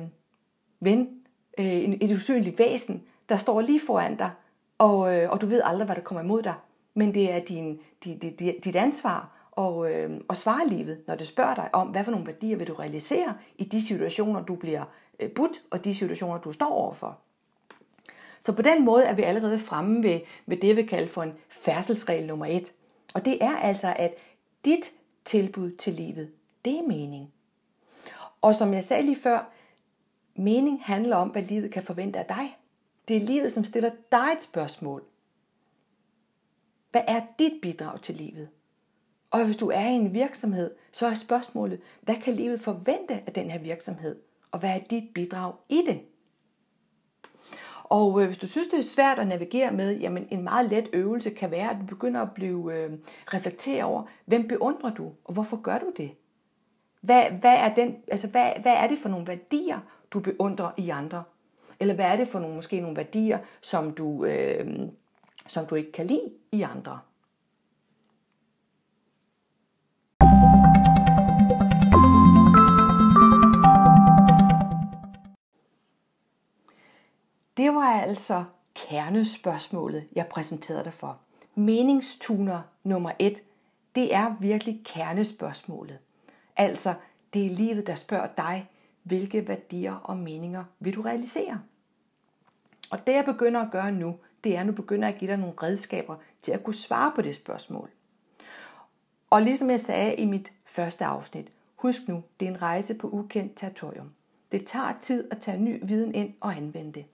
ven, 0.79 1.09
øh, 1.57 1.65
et 1.65 2.11
usynligt 2.11 2.59
væsen, 2.59 3.03
der 3.29 3.35
står 3.35 3.61
lige 3.61 3.81
foran 3.85 4.15
dig, 4.15 4.31
og, 4.77 5.15
øh, 5.15 5.29
og 5.31 5.41
du 5.41 5.45
ved 5.45 5.61
aldrig, 5.63 5.85
hvad 5.85 5.95
der 5.95 6.01
kommer 6.01 6.23
imod 6.23 6.43
dig. 6.43 6.53
Men 6.93 7.13
det 7.13 7.31
er 7.31 7.39
din, 7.39 7.79
dit, 8.03 8.21
dit, 8.21 8.55
dit 8.63 8.75
ansvar 8.75 9.44
og, 9.55 9.91
øh, 9.91 10.21
og 10.27 10.37
svare 10.37 10.67
livet, 10.67 11.03
når 11.07 11.15
det 11.15 11.27
spørger 11.27 11.55
dig 11.55 11.69
om, 11.73 11.87
hvad 11.87 12.03
for 12.03 12.11
nogle 12.11 12.27
værdier 12.27 12.57
vil 12.57 12.67
du 12.67 12.73
realisere 12.73 13.37
i 13.57 13.63
de 13.63 13.81
situationer, 13.81 14.45
du 14.45 14.55
bliver 14.55 14.83
øh, 15.19 15.31
budt, 15.31 15.61
og 15.71 15.85
de 15.85 15.95
situationer, 15.95 16.37
du 16.37 16.51
står 16.51 16.69
overfor. 16.69 17.19
Så 18.39 18.55
på 18.55 18.61
den 18.61 18.85
måde 18.85 19.05
er 19.05 19.13
vi 19.13 19.21
allerede 19.21 19.59
fremme 19.59 20.03
ved, 20.03 20.19
ved 20.45 20.57
det, 20.57 20.75
vi 20.75 20.83
kalder 20.83 21.07
for 21.07 21.23
en 21.23 21.33
færdselsregel 21.49 22.27
nummer 22.27 22.45
et. 22.45 22.73
Og 23.13 23.25
det 23.25 23.43
er 23.43 23.55
altså, 23.55 23.93
at 23.97 24.13
dit 24.65 24.91
tilbud 25.25 25.71
til 25.71 25.93
livet, 25.93 26.31
det 26.65 26.77
er 26.77 26.87
mening. 26.87 27.33
Og 28.41 28.55
som 28.55 28.73
jeg 28.73 28.83
sagde 28.83 29.03
lige 29.03 29.15
før, 29.15 29.51
mening 30.35 30.83
handler 30.83 31.15
om, 31.15 31.29
hvad 31.29 31.41
livet 31.41 31.71
kan 31.71 31.83
forvente 31.83 32.19
af 32.19 32.25
dig. 32.25 32.57
Det 33.07 33.17
er 33.17 33.21
livet, 33.21 33.51
som 33.51 33.63
stiller 33.63 33.91
dig 34.11 34.27
et 34.37 34.43
spørgsmål. 34.43 35.03
Hvad 36.91 37.01
er 37.07 37.21
dit 37.39 37.61
bidrag 37.61 38.01
til 38.01 38.15
livet? 38.15 38.49
Og 39.31 39.45
hvis 39.45 39.57
du 39.57 39.69
er 39.69 39.87
i 39.87 39.93
en 39.93 40.13
virksomhed, 40.13 40.71
så 40.91 41.07
er 41.07 41.13
spørgsmålet, 41.13 41.79
hvad 42.01 42.15
kan 42.15 42.33
livet 42.33 42.61
forvente 42.61 43.13
af 43.13 43.33
den 43.35 43.51
her 43.51 43.59
virksomhed? 43.59 44.15
Og 44.51 44.59
hvad 44.59 44.69
er 44.69 44.79
dit 44.79 45.03
bidrag 45.13 45.53
i 45.69 45.81
det? 45.87 46.01
Og 47.83 48.21
øh, 48.21 48.27
hvis 48.27 48.37
du 48.37 48.47
synes, 48.47 48.67
det 48.67 48.79
er 48.79 48.83
svært 48.83 49.19
at 49.19 49.27
navigere 49.27 49.71
med, 49.71 49.97
jamen 49.97 50.27
en 50.31 50.43
meget 50.43 50.69
let 50.69 50.89
øvelse 50.93 51.29
kan 51.29 51.51
være, 51.51 51.69
at 51.69 51.77
du 51.81 51.85
begynder 51.85 52.21
at 52.21 52.31
blive 52.31 52.75
øh, 52.75 52.91
reflektere 53.33 53.83
over, 53.83 54.03
hvem 54.25 54.47
beundrer 54.47 54.93
du, 54.93 55.11
og 55.23 55.33
hvorfor 55.33 55.57
gør 55.57 55.79
du 55.79 55.91
det? 55.97 56.11
Hvad, 57.01 57.23
hvad, 57.23 57.53
er 57.53 57.73
den, 57.73 57.95
altså 58.07 58.29
hvad, 58.29 58.51
hvad 58.61 58.73
er 58.73 58.87
det 58.87 58.97
for 58.97 59.09
nogle 59.09 59.27
værdier, 59.27 59.79
du 60.11 60.19
beundrer 60.19 60.71
i 60.77 60.89
andre? 60.89 61.23
Eller 61.79 61.93
hvad 61.93 62.05
er 62.05 62.15
det 62.15 62.27
for 62.27 62.39
nogle, 62.39 62.55
måske 62.55 62.79
nogle 62.79 62.97
værdier, 62.97 63.39
som 63.61 63.91
du, 63.91 64.25
øh, 64.25 64.79
som 65.47 65.65
du 65.65 65.75
ikke 65.75 65.91
kan 65.91 66.05
lide 66.05 66.31
i 66.51 66.61
andre? 66.61 66.99
Det 77.57 77.73
var 77.73 78.01
altså 78.01 78.43
kernespørgsmålet, 78.73 80.07
jeg 80.15 80.27
præsenterede 80.27 80.83
dig 80.83 80.93
for. 80.93 81.19
Meningstuner 81.55 82.61
nummer 82.83 83.11
et, 83.19 83.43
det 83.95 84.13
er 84.13 84.35
virkelig 84.39 84.81
kernespørgsmålet. 84.85 85.99
Altså, 86.57 86.93
det 87.33 87.45
er 87.45 87.49
livet, 87.49 87.87
der 87.87 87.95
spørger 87.95 88.27
dig, 88.37 88.69
hvilke 89.03 89.47
værdier 89.47 89.95
og 89.95 90.17
meninger 90.17 90.63
vil 90.79 90.95
du 90.95 91.01
realisere? 91.01 91.61
Og 92.91 93.07
det 93.07 93.13
jeg 93.13 93.25
begynder 93.25 93.61
at 93.61 93.71
gøre 93.71 93.91
nu, 93.91 94.15
det 94.43 94.55
er 94.55 94.63
nu 94.63 94.71
begynder 94.71 95.07
at 95.07 95.17
give 95.17 95.31
dig 95.31 95.37
nogle 95.37 95.53
redskaber 95.63 96.15
til 96.41 96.51
at 96.51 96.63
kunne 96.63 96.73
svare 96.73 97.11
på 97.15 97.21
det 97.21 97.35
spørgsmål. 97.35 97.89
Og 99.29 99.41
ligesom 99.41 99.69
jeg 99.69 99.81
sagde 99.81 100.15
i 100.15 100.25
mit 100.25 100.53
første 100.65 101.05
afsnit, 101.05 101.51
husk 101.75 102.07
nu, 102.07 102.23
det 102.39 102.45
er 102.45 102.49
en 102.49 102.61
rejse 102.61 102.93
på 102.93 103.09
ukendt 103.09 103.55
territorium. 103.55 104.11
Det 104.51 104.65
tager 104.65 104.93
tid 105.01 105.27
at 105.31 105.37
tage 105.37 105.59
ny 105.59 105.79
viden 105.83 106.15
ind 106.15 106.33
og 106.41 106.57
anvende 106.57 106.91
det. 106.91 107.05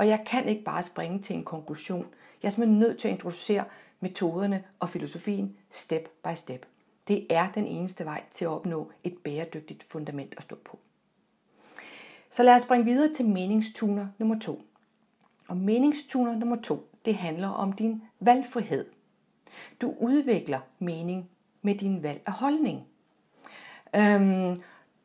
Og 0.00 0.08
jeg 0.08 0.24
kan 0.26 0.48
ikke 0.48 0.64
bare 0.64 0.82
springe 0.82 1.18
til 1.18 1.36
en 1.36 1.44
konklusion. 1.44 2.06
Jeg 2.42 2.48
er 2.48 2.50
simpelthen 2.50 2.78
nødt 2.78 2.98
til 2.98 3.08
at 3.08 3.14
introducere 3.14 3.64
metoderne 4.00 4.64
og 4.78 4.90
filosofien 4.90 5.56
step 5.70 6.08
by 6.24 6.34
step. 6.34 6.66
Det 7.08 7.26
er 7.30 7.52
den 7.52 7.66
eneste 7.66 8.04
vej 8.04 8.22
til 8.32 8.44
at 8.44 8.48
opnå 8.48 8.90
et 9.04 9.18
bæredygtigt 9.24 9.84
fundament 9.88 10.34
at 10.36 10.42
stå 10.42 10.56
på. 10.64 10.78
Så 12.30 12.42
lad 12.42 12.54
os 12.54 12.62
springe 12.62 12.84
videre 12.84 13.14
til 13.14 13.28
meningstuner 13.28 14.06
nummer 14.18 14.38
to. 14.38 14.62
Og 15.48 15.56
meningstuner 15.56 16.34
nummer 16.34 16.56
to, 16.62 16.88
det 17.04 17.14
handler 17.14 17.48
om 17.48 17.72
din 17.72 18.02
valgfrihed. 18.20 18.86
Du 19.80 19.94
udvikler 19.98 20.60
mening 20.78 21.30
med 21.62 21.74
din 21.74 22.02
valg 22.02 22.22
af 22.26 22.32
holdning. 22.32 22.86
Øhm, 23.96 24.62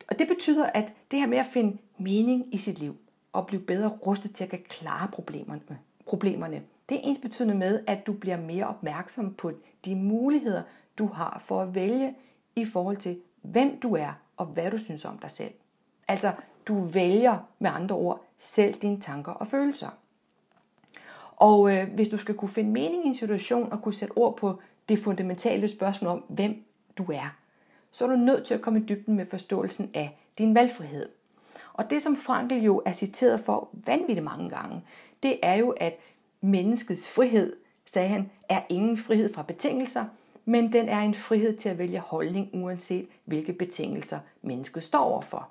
og 0.08 0.18
det 0.18 0.28
betyder, 0.28 0.66
at 0.66 0.94
det 1.10 1.18
her 1.18 1.26
med 1.26 1.38
at 1.38 1.46
finde 1.46 1.78
mening 1.98 2.54
i 2.54 2.58
sit 2.58 2.78
liv, 2.78 2.96
og 3.36 3.46
blive 3.46 3.62
bedre 3.62 3.88
rustet 3.88 4.34
til 4.34 4.44
at 4.44 4.64
klare 4.64 5.08
problemerne, 5.12 5.78
problemerne, 6.06 6.62
det 6.88 6.96
er 6.96 7.00
ens 7.04 7.18
betydende 7.18 7.54
med, 7.54 7.80
at 7.86 8.06
du 8.06 8.12
bliver 8.12 8.36
mere 8.36 8.66
opmærksom 8.66 9.34
på 9.34 9.52
de 9.84 9.94
muligheder, 9.94 10.62
du 10.98 11.06
har 11.06 11.42
for 11.44 11.62
at 11.62 11.74
vælge 11.74 12.14
i 12.56 12.64
forhold 12.64 12.96
til, 12.96 13.18
hvem 13.42 13.80
du 13.80 13.94
er 13.94 14.12
og 14.36 14.46
hvad 14.46 14.70
du 14.70 14.78
synes 14.78 15.04
om 15.04 15.18
dig 15.18 15.30
selv. 15.30 15.52
Altså, 16.08 16.32
du 16.68 16.80
vælger 16.80 17.38
med 17.58 17.70
andre 17.74 17.96
ord 17.96 18.24
selv 18.38 18.74
dine 18.74 19.00
tanker 19.00 19.32
og 19.32 19.46
følelser. 19.46 19.88
Og 21.36 21.76
øh, 21.76 21.94
hvis 21.94 22.08
du 22.08 22.18
skal 22.18 22.34
kunne 22.34 22.48
finde 22.48 22.70
mening 22.70 23.04
i 23.04 23.08
en 23.08 23.14
situation 23.14 23.72
og 23.72 23.82
kunne 23.82 23.94
sætte 23.94 24.18
ord 24.18 24.36
på 24.36 24.60
det 24.88 24.98
fundamentale 24.98 25.68
spørgsmål 25.68 26.10
om, 26.10 26.24
hvem 26.28 26.64
du 26.98 27.04
er, 27.12 27.36
så 27.92 28.04
er 28.04 28.08
du 28.08 28.16
nødt 28.16 28.44
til 28.46 28.54
at 28.54 28.60
komme 28.60 28.80
i 28.80 28.84
dybden 28.88 29.16
med 29.16 29.26
forståelsen 29.26 29.90
af 29.94 30.18
din 30.38 30.54
valgfrihed. 30.54 31.08
Og 31.76 31.90
det, 31.90 32.02
som 32.02 32.16
Frankl 32.16 32.54
jo 32.54 32.82
er 32.84 32.92
citeret 32.92 33.40
for 33.40 33.68
vanvittigt 33.72 34.24
mange 34.24 34.50
gange, 34.50 34.82
det 35.22 35.38
er 35.42 35.54
jo, 35.54 35.70
at 35.70 35.98
menneskets 36.40 37.08
frihed, 37.08 37.56
sagde 37.84 38.08
han, 38.08 38.30
er 38.48 38.62
ingen 38.68 38.96
frihed 38.96 39.34
fra 39.34 39.42
betingelser, 39.42 40.04
men 40.44 40.72
den 40.72 40.88
er 40.88 41.00
en 41.00 41.14
frihed 41.14 41.56
til 41.56 41.68
at 41.68 41.78
vælge 41.78 41.98
holdning, 41.98 42.50
uanset 42.52 43.08
hvilke 43.24 43.52
betingelser 43.52 44.18
mennesket 44.42 44.84
står 44.84 44.98
overfor. 44.98 45.48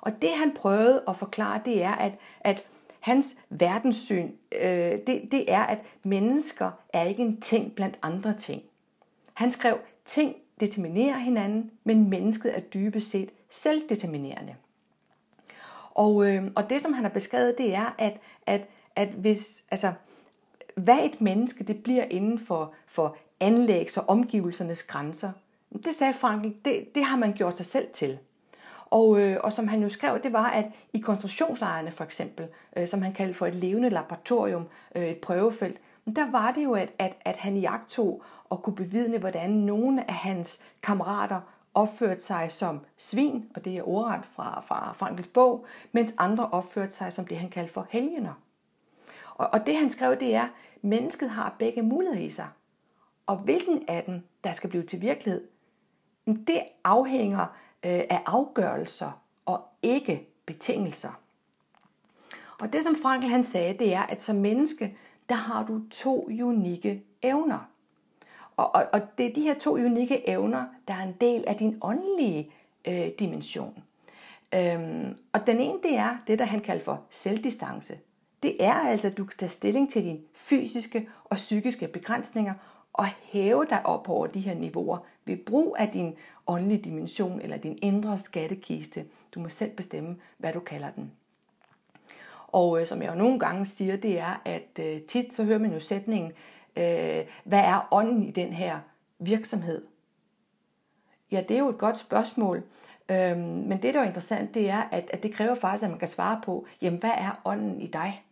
Og 0.00 0.22
det 0.22 0.30
han 0.30 0.52
prøvede 0.54 1.02
at 1.08 1.16
forklare, 1.16 1.60
det 1.64 1.82
er, 1.82 1.92
at, 1.92 2.12
at 2.40 2.64
hans 3.00 3.36
verdenssyn, 3.50 4.30
øh, 4.52 4.98
det, 5.06 5.28
det 5.32 5.52
er, 5.52 5.62
at 5.62 5.78
mennesker 6.02 6.70
er 6.92 7.02
ikke 7.02 7.22
en 7.22 7.40
ting 7.40 7.72
blandt 7.72 7.98
andre 8.02 8.34
ting. 8.34 8.62
Han 9.34 9.52
skrev, 9.52 9.78
ting 10.04 10.36
determinerer 10.60 11.18
hinanden, 11.18 11.70
men 11.84 12.10
mennesket 12.10 12.56
er 12.56 12.60
dybest 12.60 13.10
set 13.10 13.30
selvdeterminerende. 13.50 14.54
Og, 15.96 16.28
øh, 16.28 16.44
og 16.54 16.70
det, 16.70 16.82
som 16.82 16.92
han 16.92 17.04
har 17.04 17.10
beskrevet, 17.10 17.58
det 17.58 17.74
er, 17.74 17.94
at, 17.98 18.16
at, 18.46 18.60
at 18.96 19.08
hvis, 19.08 19.64
altså, 19.70 19.92
hvad 20.74 20.98
et 21.04 21.20
menneske 21.20 21.64
det 21.64 21.82
bliver 21.82 22.04
inden 22.04 22.38
for, 22.38 22.72
for 22.86 23.16
anlægs- 23.40 23.96
og 23.96 24.08
omgivelsernes 24.08 24.82
grænser, 24.82 25.30
det 25.84 25.94
sagde 25.94 26.14
Frankl, 26.14 26.48
det, 26.64 26.94
det 26.94 27.04
har 27.04 27.16
man 27.16 27.32
gjort 27.32 27.56
sig 27.56 27.66
selv 27.66 27.88
til. 27.92 28.18
Og, 28.90 29.20
øh, 29.20 29.36
og 29.40 29.52
som 29.52 29.68
han 29.68 29.82
jo 29.82 29.88
skrev, 29.88 30.22
det 30.22 30.32
var, 30.32 30.50
at 30.50 30.64
i 30.92 30.98
koncentrationslejrene 30.98 31.90
for 31.90 32.04
eksempel, 32.04 32.46
øh, 32.76 32.88
som 32.88 33.02
han 33.02 33.12
kaldte 33.12 33.34
for 33.34 33.46
et 33.46 33.54
levende 33.54 33.90
laboratorium, 33.90 34.64
øh, 34.94 35.08
et 35.08 35.18
prøvefelt, 35.18 35.76
der 36.16 36.30
var 36.30 36.52
det 36.52 36.64
jo, 36.64 36.72
at, 36.72 36.88
at, 36.98 37.16
at 37.24 37.36
han 37.36 37.56
jagtog 37.56 38.22
og 38.50 38.62
kunne 38.62 38.76
bevidne, 38.76 39.18
hvordan 39.18 39.50
nogle 39.50 40.10
af 40.10 40.14
hans 40.14 40.62
kammerater 40.82 41.40
opførte 41.76 42.20
sig 42.20 42.52
som 42.52 42.80
svin, 42.98 43.50
og 43.54 43.64
det 43.64 43.76
er 43.76 43.88
ordret 43.88 44.24
fra, 44.24 44.60
fra 44.60 44.92
Frankels 44.92 45.28
bog, 45.28 45.66
mens 45.92 46.14
andre 46.18 46.48
opførte 46.50 46.92
sig 46.92 47.12
som 47.12 47.26
det, 47.26 47.38
han 47.38 47.50
kaldte 47.50 47.72
for 47.72 47.86
helgener. 47.90 48.32
Og, 49.34 49.48
og 49.52 49.66
det 49.66 49.76
han 49.76 49.90
skrev, 49.90 50.20
det 50.20 50.34
er, 50.34 50.48
mennesket 50.82 51.30
har 51.30 51.56
begge 51.58 51.82
muligheder 51.82 52.20
i 52.20 52.30
sig. 52.30 52.48
Og 53.26 53.36
hvilken 53.36 53.84
af 53.88 54.04
dem, 54.04 54.22
der 54.44 54.52
skal 54.52 54.70
blive 54.70 54.82
til 54.82 55.00
virkelighed, 55.00 55.48
det 56.26 56.62
afhænger 56.84 57.42
øh, 57.84 58.02
af 58.10 58.22
afgørelser 58.26 59.22
og 59.44 59.60
ikke 59.82 60.28
betingelser. 60.46 61.20
Og 62.60 62.72
det 62.72 62.84
som 62.84 62.96
Frankl 63.02 63.26
han 63.26 63.44
sagde, 63.44 63.78
det 63.78 63.94
er, 63.94 64.02
at 64.02 64.22
som 64.22 64.36
menneske, 64.36 64.96
der 65.28 65.34
har 65.34 65.66
du 65.66 65.88
to 65.90 66.26
unikke 66.42 67.04
evner. 67.22 67.68
Og, 68.56 68.74
og, 68.74 68.86
og 68.92 69.00
det 69.18 69.26
er 69.26 69.34
de 69.34 69.40
her 69.40 69.54
to 69.54 69.74
unikke 69.74 70.28
evner, 70.28 70.64
der 70.88 70.94
er 70.94 71.02
en 71.02 71.14
del 71.20 71.44
af 71.46 71.56
din 71.56 71.78
åndelige 71.82 72.50
øh, 72.84 73.08
dimension. 73.18 73.82
Øhm, 74.54 75.18
og 75.32 75.46
den 75.46 75.60
ene, 75.60 75.78
det 75.82 75.96
er 75.96 76.16
det, 76.26 76.38
der 76.38 76.44
han 76.44 76.60
kalder 76.60 76.84
for 76.84 77.02
selvdistance. 77.10 77.98
Det 78.42 78.64
er 78.64 78.72
altså, 78.72 79.06
at 79.06 79.16
du 79.16 79.24
kan 79.24 79.38
tage 79.38 79.50
stilling 79.50 79.92
til 79.92 80.04
dine 80.04 80.18
fysiske 80.34 81.08
og 81.24 81.36
psykiske 81.36 81.88
begrænsninger 81.88 82.54
og 82.92 83.06
hæve 83.22 83.66
dig 83.70 83.86
op 83.86 84.08
over 84.08 84.26
de 84.26 84.40
her 84.40 84.54
niveauer 84.54 84.98
ved 85.24 85.36
brug 85.36 85.76
af 85.78 85.88
din 85.88 86.14
åndelige 86.46 86.82
dimension 86.82 87.40
eller 87.40 87.56
din 87.56 87.78
indre 87.82 88.18
skattekiste. 88.18 89.04
Du 89.34 89.40
må 89.40 89.48
selv 89.48 89.70
bestemme, 89.70 90.16
hvad 90.38 90.52
du 90.52 90.60
kalder 90.60 90.90
den. 90.90 91.12
Og 92.48 92.80
øh, 92.80 92.86
som 92.86 93.02
jeg 93.02 93.10
jo 93.10 93.14
nogle 93.14 93.38
gange 93.38 93.66
siger, 93.66 93.96
det 93.96 94.18
er, 94.18 94.42
at 94.44 94.78
øh, 94.80 95.00
tit 95.00 95.34
så 95.34 95.44
hører 95.44 95.58
man 95.58 95.72
jo 95.72 95.80
sætningen, 95.80 96.32
øh, 96.76 97.24
hvad 97.44 97.60
er 97.60 97.88
ånden 97.90 98.22
i 98.22 98.30
den 98.30 98.52
her 98.52 98.78
virksomhed? 99.18 99.86
Ja, 101.30 101.44
det 101.48 101.54
er 101.54 101.58
jo 101.58 101.68
et 101.68 101.78
godt 101.78 101.98
spørgsmål. 101.98 102.62
Øhm, 103.08 103.38
men 103.38 103.82
det, 103.82 103.94
der 103.94 104.00
er 104.00 104.06
interessant, 104.06 104.54
det 104.54 104.70
er, 104.70 104.82
at, 104.82 105.10
at 105.12 105.22
det 105.22 105.32
kræver 105.32 105.54
faktisk, 105.54 105.84
at 105.84 105.90
man 105.90 105.98
kan 105.98 106.08
svare 106.08 106.40
på, 106.44 106.66
jamen 106.82 107.00
hvad 107.00 107.10
er 107.10 107.40
ånden 107.44 107.80
i 107.80 107.86
dig? 107.86 108.22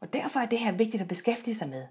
Og 0.00 0.12
derfor 0.12 0.40
er 0.40 0.46
det 0.46 0.58
her 0.58 0.72
vigtigt 0.72 1.00
at 1.00 1.08
beskæftige 1.08 1.54
sig 1.54 1.68
med. 1.68 1.82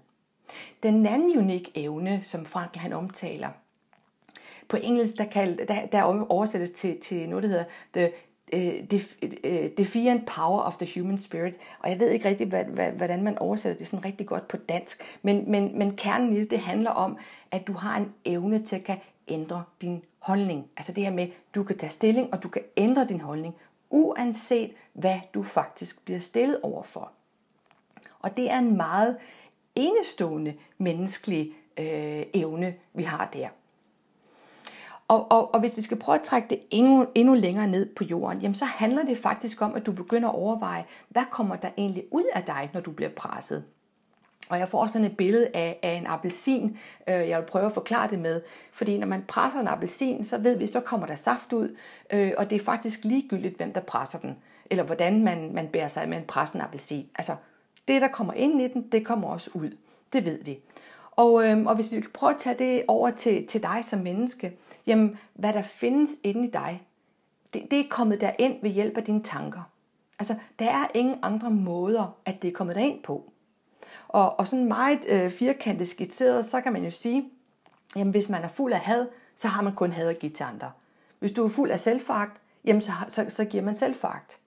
Den 0.82 1.06
anden 1.06 1.38
unik 1.38 1.70
evne, 1.74 2.20
som 2.24 2.46
Frankl 2.46 2.78
han 2.78 2.92
omtaler, 2.92 3.50
på 4.68 4.76
engelsk 4.76 5.18
der, 5.18 5.24
kald, 5.24 5.66
der, 5.66 5.86
der 5.86 6.02
oversættes 6.28 6.70
til, 6.70 7.00
til 7.00 7.28
noget, 7.28 7.42
der 7.42 7.48
hedder 7.48 7.64
The 7.94 8.12
Øh, 8.54 9.70
Defiant 9.78 10.20
øh, 10.20 10.26
Power 10.26 10.60
of 10.60 10.76
the 10.76 11.00
Human 11.00 11.18
Spirit. 11.18 11.56
Og 11.78 11.90
jeg 11.90 12.00
ved 12.00 12.10
ikke 12.10 12.28
rigtig, 12.28 12.46
hvad, 12.46 12.64
hvad, 12.64 12.90
hvordan 12.90 13.22
man 13.22 13.38
oversætter 13.38 13.78
det 13.78 13.86
sådan 13.86 14.04
rigtig 14.04 14.26
godt 14.26 14.48
på 14.48 14.56
dansk. 14.56 15.18
Men, 15.22 15.50
men, 15.50 15.78
men 15.78 15.96
kernen 15.96 16.36
i 16.36 16.40
det, 16.40 16.50
det 16.50 16.58
handler 16.58 16.90
om, 16.90 17.18
at 17.50 17.66
du 17.66 17.72
har 17.72 17.96
en 17.96 18.12
evne 18.24 18.64
til 18.64 18.76
at 18.76 18.84
kan 18.84 18.98
ændre 19.28 19.64
din 19.80 20.02
holdning. 20.18 20.66
Altså 20.76 20.92
det 20.92 21.04
her 21.04 21.10
med, 21.10 21.28
du 21.54 21.62
kan 21.62 21.78
tage 21.78 21.90
stilling, 21.90 22.32
og 22.32 22.42
du 22.42 22.48
kan 22.48 22.62
ændre 22.76 23.06
din 23.08 23.20
holdning, 23.20 23.54
uanset 23.90 24.72
hvad 24.92 25.20
du 25.34 25.42
faktisk 25.42 26.04
bliver 26.04 26.20
stillet 26.20 26.60
overfor. 26.62 27.12
Og 28.20 28.36
det 28.36 28.50
er 28.50 28.58
en 28.58 28.76
meget 28.76 29.16
enestående 29.74 30.54
menneskelig 30.78 31.52
øh, 31.78 32.22
evne, 32.34 32.74
vi 32.94 33.02
har 33.02 33.30
der. 33.32 33.48
Og, 35.08 35.32
og, 35.32 35.54
og 35.54 35.60
hvis 35.60 35.76
vi 35.76 35.82
skal 35.82 35.98
prøve 35.98 36.18
at 36.18 36.24
trække 36.24 36.48
det 36.50 36.60
endnu, 36.70 37.06
endnu 37.14 37.34
længere 37.34 37.66
ned 37.66 37.94
på 37.94 38.04
jorden, 38.04 38.40
jamen 38.40 38.54
så 38.54 38.64
handler 38.64 39.04
det 39.04 39.18
faktisk 39.18 39.62
om, 39.62 39.74
at 39.74 39.86
du 39.86 39.92
begynder 39.92 40.28
at 40.28 40.34
overveje, 40.34 40.84
hvad 41.08 41.22
kommer 41.30 41.56
der 41.56 41.68
egentlig 41.78 42.04
ud 42.10 42.24
af 42.32 42.42
dig, 42.42 42.70
når 42.72 42.80
du 42.80 42.90
bliver 42.90 43.10
presset. 43.10 43.64
Og 44.48 44.58
jeg 44.58 44.68
får 44.68 44.82
også 44.82 44.92
sådan 44.92 45.10
et 45.10 45.16
billede 45.16 45.48
af, 45.54 45.78
af 45.82 45.92
en 45.92 46.06
appelsin, 46.06 46.78
øh, 47.08 47.28
jeg 47.28 47.38
vil 47.38 47.46
prøve 47.46 47.66
at 47.66 47.72
forklare 47.72 48.10
det 48.10 48.18
med. 48.18 48.40
Fordi 48.72 48.98
når 48.98 49.06
man 49.06 49.24
presser 49.28 49.60
en 49.60 49.68
appelsin, 49.68 50.24
så 50.24 50.38
ved 50.38 50.56
vi, 50.56 50.66
så 50.66 50.80
kommer 50.80 51.06
der 51.06 51.14
saft 51.14 51.52
ud, 51.52 51.76
øh, 52.12 52.32
og 52.36 52.50
det 52.50 52.56
er 52.60 52.64
faktisk 52.64 53.04
ligegyldigt, 53.04 53.56
hvem 53.56 53.72
der 53.72 53.80
presser 53.80 54.18
den. 54.18 54.36
Eller 54.70 54.84
hvordan 54.84 55.24
man, 55.24 55.54
man 55.54 55.68
bærer 55.68 55.88
sig 55.88 56.08
med 56.08 56.18
en 56.18 56.24
pressen 56.24 56.60
appelsin. 56.60 57.06
Altså, 57.16 57.36
det 57.88 58.02
der 58.02 58.08
kommer 58.08 58.32
ind 58.32 58.60
i 58.60 58.68
den, 58.68 58.88
det 58.92 59.06
kommer 59.06 59.28
også 59.28 59.50
ud. 59.54 59.70
Det 60.12 60.24
ved 60.24 60.44
vi. 60.44 60.58
Og, 61.10 61.48
øh, 61.48 61.66
og 61.66 61.74
hvis 61.74 61.92
vi 61.92 61.96
skal 61.96 62.10
prøve 62.10 62.32
at 62.32 62.38
tage 62.38 62.58
det 62.58 62.82
over 62.88 63.10
til, 63.10 63.46
til 63.46 63.62
dig 63.62 63.84
som 63.84 64.00
menneske, 64.00 64.56
jamen 64.86 65.18
hvad 65.34 65.52
der 65.52 65.62
findes 65.62 66.10
inde 66.22 66.48
i 66.48 66.50
dig, 66.50 66.82
det, 67.54 67.66
det 67.70 67.80
er 67.80 67.84
kommet 67.90 68.20
derind 68.20 68.62
ved 68.62 68.70
hjælp 68.70 68.96
af 68.96 69.04
dine 69.04 69.22
tanker. 69.22 69.70
Altså, 70.18 70.34
der 70.58 70.70
er 70.70 70.86
ingen 70.94 71.18
andre 71.22 71.50
måder, 71.50 72.16
at 72.24 72.42
det 72.42 72.48
er 72.48 72.52
kommet 72.52 72.76
derind 72.76 73.02
på. 73.02 73.32
Og, 74.08 74.38
og 74.38 74.48
sådan 74.48 74.64
meget 74.64 75.08
øh, 75.08 75.30
firkantet 75.30 75.88
skitseret, 75.88 76.46
så 76.46 76.60
kan 76.60 76.72
man 76.72 76.84
jo 76.84 76.90
sige, 76.90 77.24
jamen 77.96 78.10
hvis 78.10 78.28
man 78.28 78.42
er 78.42 78.48
fuld 78.48 78.72
af 78.72 78.80
had, 78.80 79.06
så 79.36 79.48
har 79.48 79.62
man 79.62 79.74
kun 79.74 79.92
had 79.92 80.08
at 80.08 80.18
give 80.18 80.32
til 80.32 80.44
andre. 80.44 80.70
Hvis 81.18 81.32
du 81.32 81.44
er 81.44 81.48
fuld 81.48 81.70
af 81.70 81.80
selvfagt, 81.80 82.40
jamen 82.64 82.82
så, 82.82 82.92
så, 83.08 83.26
så 83.28 83.44
giver 83.44 83.62
man 83.62 83.74
selvfagt. 83.74 84.38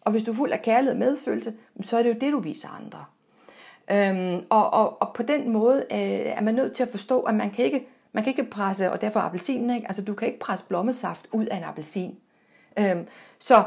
Og 0.00 0.12
hvis 0.12 0.22
du 0.22 0.30
er 0.30 0.36
fuld 0.36 0.52
af 0.52 0.62
kærlighed 0.62 0.92
og 0.92 0.98
medfølelse, 0.98 1.54
så 1.80 1.98
er 1.98 2.02
det 2.02 2.08
jo 2.08 2.18
det, 2.20 2.32
du 2.32 2.38
viser 2.38 2.68
andre. 2.68 3.04
Øhm, 3.90 4.46
og, 4.48 4.72
og, 4.72 5.02
og 5.02 5.12
på 5.14 5.22
den 5.22 5.50
måde 5.50 5.86
øh, 5.92 5.98
er 5.98 6.40
man 6.40 6.54
nødt 6.54 6.72
til 6.72 6.82
at 6.82 6.88
forstå, 6.88 7.20
at 7.20 7.34
man 7.34 7.50
kan 7.50 7.64
ikke, 7.64 7.86
man 8.12 8.24
kan 8.24 8.30
ikke 8.30 8.50
presse, 8.50 8.92
og 8.92 9.00
derfor 9.00 9.20
appelsinen, 9.20 9.76
ikke? 9.76 9.86
altså 9.86 10.02
du 10.04 10.14
kan 10.14 10.28
ikke 10.28 10.40
presse 10.40 10.66
blommesaft 10.66 11.28
ud 11.32 11.46
af 11.46 11.56
en 11.56 11.64
appelsin. 11.64 12.18
Øhm, 12.78 13.06
så, 13.38 13.64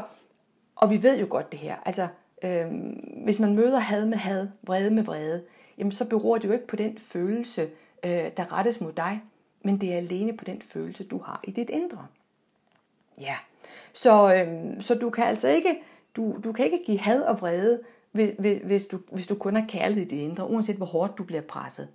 og 0.76 0.90
vi 0.90 1.02
ved 1.02 1.18
jo 1.18 1.26
godt 1.30 1.52
det 1.52 1.60
her, 1.60 1.76
altså 1.84 2.08
øhm, 2.44 3.22
hvis 3.24 3.38
man 3.38 3.54
møder 3.54 3.78
had 3.78 4.06
med 4.06 4.18
had, 4.18 4.48
vrede 4.62 4.90
med 4.90 5.02
vrede, 5.02 5.42
jamen 5.78 5.92
så 5.92 6.08
beror 6.08 6.38
det 6.38 6.48
jo 6.48 6.52
ikke 6.52 6.66
på 6.66 6.76
den 6.76 6.98
følelse, 6.98 7.68
øh, 8.04 8.30
der 8.36 8.58
rettes 8.58 8.80
mod 8.80 8.92
dig, 8.92 9.22
men 9.62 9.80
det 9.80 9.92
er 9.92 9.96
alene 9.96 10.36
på 10.36 10.44
den 10.44 10.62
følelse, 10.62 11.04
du 11.04 11.18
har 11.18 11.40
i 11.44 11.50
dit 11.50 11.70
indre. 11.70 12.06
Ja, 13.20 13.36
så, 13.92 14.34
øhm, 14.34 14.80
så 14.80 14.94
du 14.94 15.10
kan 15.10 15.24
altså 15.24 15.48
ikke, 15.48 15.82
du, 16.16 16.36
du 16.44 16.52
kan 16.52 16.64
ikke 16.64 16.82
give 16.86 16.98
had 16.98 17.22
og 17.22 17.40
vrede, 17.40 17.80
hvis, 18.12 18.58
hvis, 18.64 18.86
du, 18.86 18.98
hvis 19.12 19.26
du 19.26 19.34
kun 19.34 19.56
har 19.56 19.66
kærlighed 19.68 20.06
i 20.06 20.08
dit 20.08 20.22
indre, 20.22 20.50
uanset 20.50 20.76
hvor 20.76 20.86
hårdt 20.86 21.18
du 21.18 21.22
bliver 21.24 21.42
presset. 21.42 21.88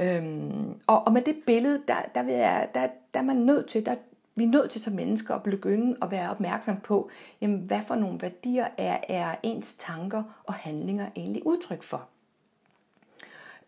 Øhm, 0.00 0.80
og, 0.86 1.06
og 1.06 1.12
med 1.12 1.22
det 1.22 1.36
billede, 1.46 1.82
der, 1.88 1.96
der, 2.14 2.22
vil 2.22 2.34
jeg, 2.34 2.68
der, 2.74 2.88
der 3.14 3.20
er 3.20 3.24
man 3.24 3.36
nødt 3.36 3.66
til, 3.66 3.86
der, 3.86 3.94
vi 4.34 4.44
er 4.44 4.48
nødt 4.48 4.70
til 4.70 4.80
som 4.80 4.92
mennesker 4.92 5.34
at 5.34 5.42
begynde 5.42 5.96
at 6.02 6.10
være 6.10 6.30
opmærksom 6.30 6.80
på, 6.80 7.10
jamen, 7.40 7.58
hvad 7.58 7.80
for 7.86 7.94
nogle 7.94 8.22
værdier 8.22 8.68
er, 8.78 8.98
er 9.08 9.34
ens 9.42 9.76
tanker 9.76 10.22
og 10.44 10.54
handlinger 10.54 11.06
egentlig 11.16 11.46
udtryk 11.46 11.82
for. 11.82 12.08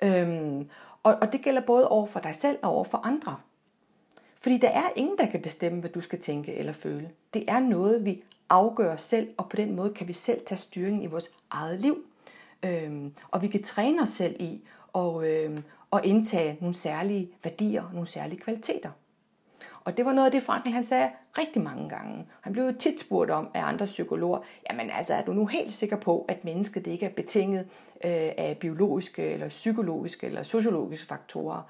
Øhm, 0.02 0.68
og, 1.02 1.14
og 1.20 1.32
det 1.32 1.42
gælder 1.42 1.60
både 1.60 1.88
over 1.88 2.06
for 2.06 2.20
dig 2.20 2.34
selv 2.34 2.58
og 2.62 2.70
over 2.70 2.84
for 2.84 2.98
andre. 3.06 3.36
Fordi 4.36 4.58
der 4.58 4.68
er 4.68 4.88
ingen, 4.96 5.18
der 5.18 5.26
kan 5.26 5.42
bestemme, 5.42 5.80
hvad 5.80 5.90
du 5.90 6.00
skal 6.00 6.20
tænke 6.20 6.54
eller 6.54 6.72
føle. 6.72 7.10
Det 7.34 7.44
er 7.48 7.60
noget, 7.60 8.04
vi 8.04 8.22
afgør 8.48 8.96
selv, 8.96 9.28
og 9.36 9.48
på 9.48 9.56
den 9.56 9.76
måde 9.76 9.94
kan 9.94 10.08
vi 10.08 10.12
selv 10.12 10.40
tage 10.46 10.58
styringen 10.58 11.02
i 11.02 11.06
vores 11.06 11.30
eget 11.50 11.80
liv. 11.80 12.04
Øhm, 12.62 13.14
og 13.30 13.42
vi 13.42 13.48
kan 13.48 13.62
træne 13.62 14.02
os 14.02 14.10
selv 14.10 14.36
i 14.40 14.60
at, 14.94 15.22
øhm, 15.24 15.62
at 15.92 16.00
indtage 16.04 16.58
nogle 16.60 16.74
særlige 16.74 17.30
værdier, 17.44 17.90
nogle 17.92 18.08
særlige 18.08 18.40
kvaliteter. 18.40 18.90
Og 19.84 19.96
det 19.96 20.04
var 20.04 20.12
noget 20.12 20.26
af 20.26 20.32
det, 20.32 20.42
Frankl 20.42 20.70
han 20.70 20.84
sagde 20.84 21.10
rigtig 21.38 21.62
mange 21.62 21.88
gange. 21.88 22.26
Han 22.40 22.52
blev 22.52 22.64
jo 22.64 22.72
tit 22.72 23.00
spurgt 23.00 23.30
om 23.30 23.48
af 23.54 23.62
andre 23.64 23.86
psykologer, 23.86 24.38
jamen 24.70 24.90
altså 24.90 25.14
er 25.14 25.24
du 25.24 25.32
nu 25.32 25.46
helt 25.46 25.72
sikker 25.72 25.96
på, 25.96 26.24
at 26.28 26.44
mennesket 26.44 26.86
ikke 26.86 27.06
er 27.06 27.10
betinget 27.10 27.60
øh, 28.04 28.32
af 28.38 28.56
biologiske, 28.60 29.22
eller 29.22 29.48
psykologiske, 29.48 30.26
eller 30.26 30.42
sociologiske 30.42 31.06
faktorer? 31.06 31.62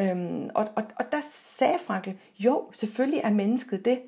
Øhm, 0.00 0.50
og, 0.54 0.68
og, 0.76 0.82
og 0.96 1.04
der 1.12 1.20
sagde 1.30 1.78
Frankl, 1.78 2.10
jo, 2.38 2.64
selvfølgelig 2.72 3.20
er 3.24 3.30
mennesket 3.30 3.84
det, 3.84 4.00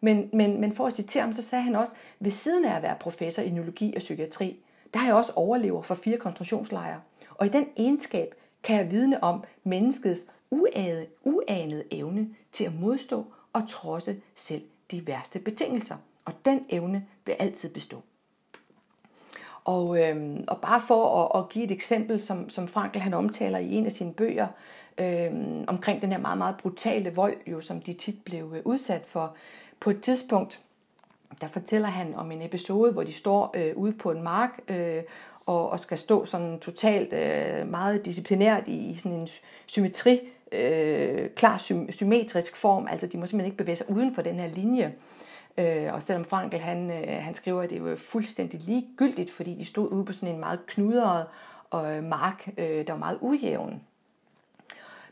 men, 0.00 0.30
men, 0.32 0.60
men 0.60 0.72
for 0.72 0.86
at 0.86 0.96
citere 0.96 1.22
ham, 1.22 1.32
så 1.32 1.42
sagde 1.42 1.64
han 1.64 1.76
også, 1.76 1.92
ved 2.20 2.30
siden 2.30 2.64
af 2.64 2.76
at 2.76 2.82
være 2.82 2.96
professor 3.00 3.42
i 3.42 3.50
neurologi 3.50 3.92
og 3.96 3.98
psykiatri, 3.98 4.56
der 4.94 5.00
har 5.00 5.06
jeg 5.06 5.16
også 5.16 5.32
overlever 5.36 5.82
for 5.82 5.94
fire 5.94 6.16
koncentrationslejre. 6.16 7.00
Og 7.30 7.46
i 7.46 7.48
den 7.48 7.66
egenskab 7.76 8.34
kan 8.64 8.76
jeg 8.76 8.90
vidne 8.90 9.24
om 9.24 9.44
menneskets 9.64 10.20
uanede, 10.50 11.06
uanede 11.22 11.84
evne 11.90 12.28
til 12.52 12.64
at 12.64 12.80
modstå 12.80 13.26
og 13.52 13.68
trodse 13.68 14.16
selv 14.34 14.62
de 14.90 15.06
værste 15.06 15.38
betingelser. 15.38 15.96
Og 16.24 16.32
den 16.44 16.66
evne 16.68 17.06
vil 17.26 17.32
altid 17.32 17.70
bestå. 17.70 18.02
Og, 19.64 20.02
øhm, 20.02 20.44
og 20.48 20.60
bare 20.60 20.80
for 20.80 21.24
at, 21.24 21.42
at 21.42 21.48
give 21.48 21.64
et 21.64 21.70
eksempel, 21.70 22.22
som, 22.22 22.50
som 22.50 22.68
Frankl 22.68 22.98
han 22.98 23.14
omtaler 23.14 23.58
i 23.58 23.72
en 23.72 23.86
af 23.86 23.92
sine 23.92 24.12
bøger, 24.12 24.46
øhm, 24.98 25.64
omkring 25.66 26.02
den 26.02 26.12
her 26.12 26.18
meget, 26.18 26.38
meget 26.38 26.56
brutale 26.56 27.14
vold, 27.14 27.36
jo, 27.46 27.60
som 27.60 27.80
de 27.80 27.94
tit 27.94 28.24
blev 28.24 28.52
øh, 28.56 28.62
udsat 28.64 29.04
for. 29.06 29.34
På 29.80 29.90
et 29.90 30.00
tidspunkt, 30.00 30.60
der 31.40 31.48
fortæller 31.48 31.88
han 31.88 32.14
om 32.14 32.32
en 32.32 32.42
episode, 32.42 32.92
hvor 32.92 33.02
de 33.02 33.12
står 33.12 33.50
øh, 33.54 33.76
ude 33.76 33.92
på 33.92 34.10
en 34.10 34.22
mark 34.22 34.60
øh, 34.68 35.02
og, 35.46 35.70
og 35.70 35.80
skal 35.80 35.98
stå 35.98 36.24
sådan 36.24 36.58
totalt 36.58 37.12
øh, 37.12 37.68
meget 37.68 38.04
disciplinært 38.04 38.62
i, 38.66 38.90
i 38.90 38.96
sådan 38.96 39.12
en 39.12 39.28
symmetri, 39.66 40.20
øh, 40.52 41.30
klar 41.30 41.58
sy- 41.58 41.90
symmetrisk 41.90 42.56
form, 42.56 42.88
altså 42.90 43.06
de 43.06 43.18
må 43.18 43.26
simpelthen 43.26 43.46
ikke 43.46 43.56
bevæge 43.56 43.76
sig 43.76 43.90
uden 43.90 44.14
for 44.14 44.22
den 44.22 44.34
her 44.34 44.46
linje. 44.46 44.94
Øh, 45.58 45.94
og 45.94 46.02
selvom 46.02 46.24
Frankel 46.24 46.60
han, 46.60 46.90
øh, 46.90 47.22
han 47.24 47.34
skriver, 47.34 47.62
at 47.62 47.70
det 47.70 47.84
var 47.84 47.96
fuldstændig 47.96 48.60
ligegyldigt, 48.60 49.30
fordi 49.30 49.54
de 49.54 49.64
stod 49.64 49.92
ude 49.92 50.04
på 50.04 50.12
sådan 50.12 50.34
en 50.34 50.40
meget 50.40 50.66
knudret 50.66 51.26
og, 51.70 51.92
øh, 51.92 52.04
mark, 52.04 52.48
øh, 52.58 52.86
der 52.86 52.92
var 52.92 52.98
meget 52.98 53.18
ujævn. 53.20 53.80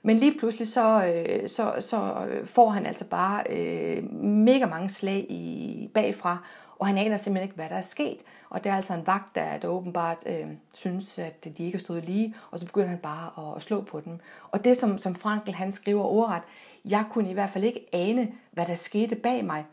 Men 0.03 0.17
lige 0.17 0.39
pludselig 0.39 0.69
så, 0.69 1.05
øh, 1.05 1.49
så, 1.49 1.75
så 1.81 2.27
øh, 2.29 2.47
får 2.47 2.69
han 2.69 2.87
altså 2.87 3.05
bare 3.09 3.45
øh, 3.51 4.13
mega 4.25 4.67
mange 4.67 4.89
slag 4.89 5.27
i 5.29 5.91
bagfra, 5.95 6.39
og 6.83 6.89
han 6.89 6.99
aner 6.99 7.17
simpelthen 7.17 7.45
ikke, 7.45 7.55
hvad 7.55 7.69
der 7.69 7.77
er 7.77 7.81
sket. 7.81 8.19
Og 8.51 8.65
det 8.65 8.71
er 8.71 8.77
altså 8.77 8.95
en 8.95 9.07
vagt, 9.07 9.35
der, 9.35 9.59
der 9.59 9.69
åbenbart 9.69 10.17
øh, 10.27 10.47
synes, 10.73 11.19
at 11.19 11.45
de 11.45 11.65
ikke 11.65 11.79
stod 11.79 11.87
stået 11.87 12.05
lige, 12.05 12.35
og 12.51 12.59
så 12.59 12.67
begynder 12.67 12.89
han 12.89 12.99
bare 12.99 13.49
at, 13.51 13.57
at 13.57 13.63
slå 13.63 13.81
på 13.81 14.01
dem. 14.01 14.19
Og 14.51 14.65
det, 14.65 14.77
som, 14.77 14.99
som 14.99 15.15
Frankel 15.15 15.55
han 15.55 15.73
skriver 15.73 16.05
ordret, 16.05 16.43
jeg 16.85 17.05
kunne 17.11 17.31
i 17.31 17.33
hvert 17.33 17.51
fald 17.51 17.65
ikke 17.65 17.87
ane, 17.93 18.33
hvad 18.51 18.67
der 18.67 18.75
skete 18.75 19.17
bag 19.17 19.45
mig, 19.45 19.65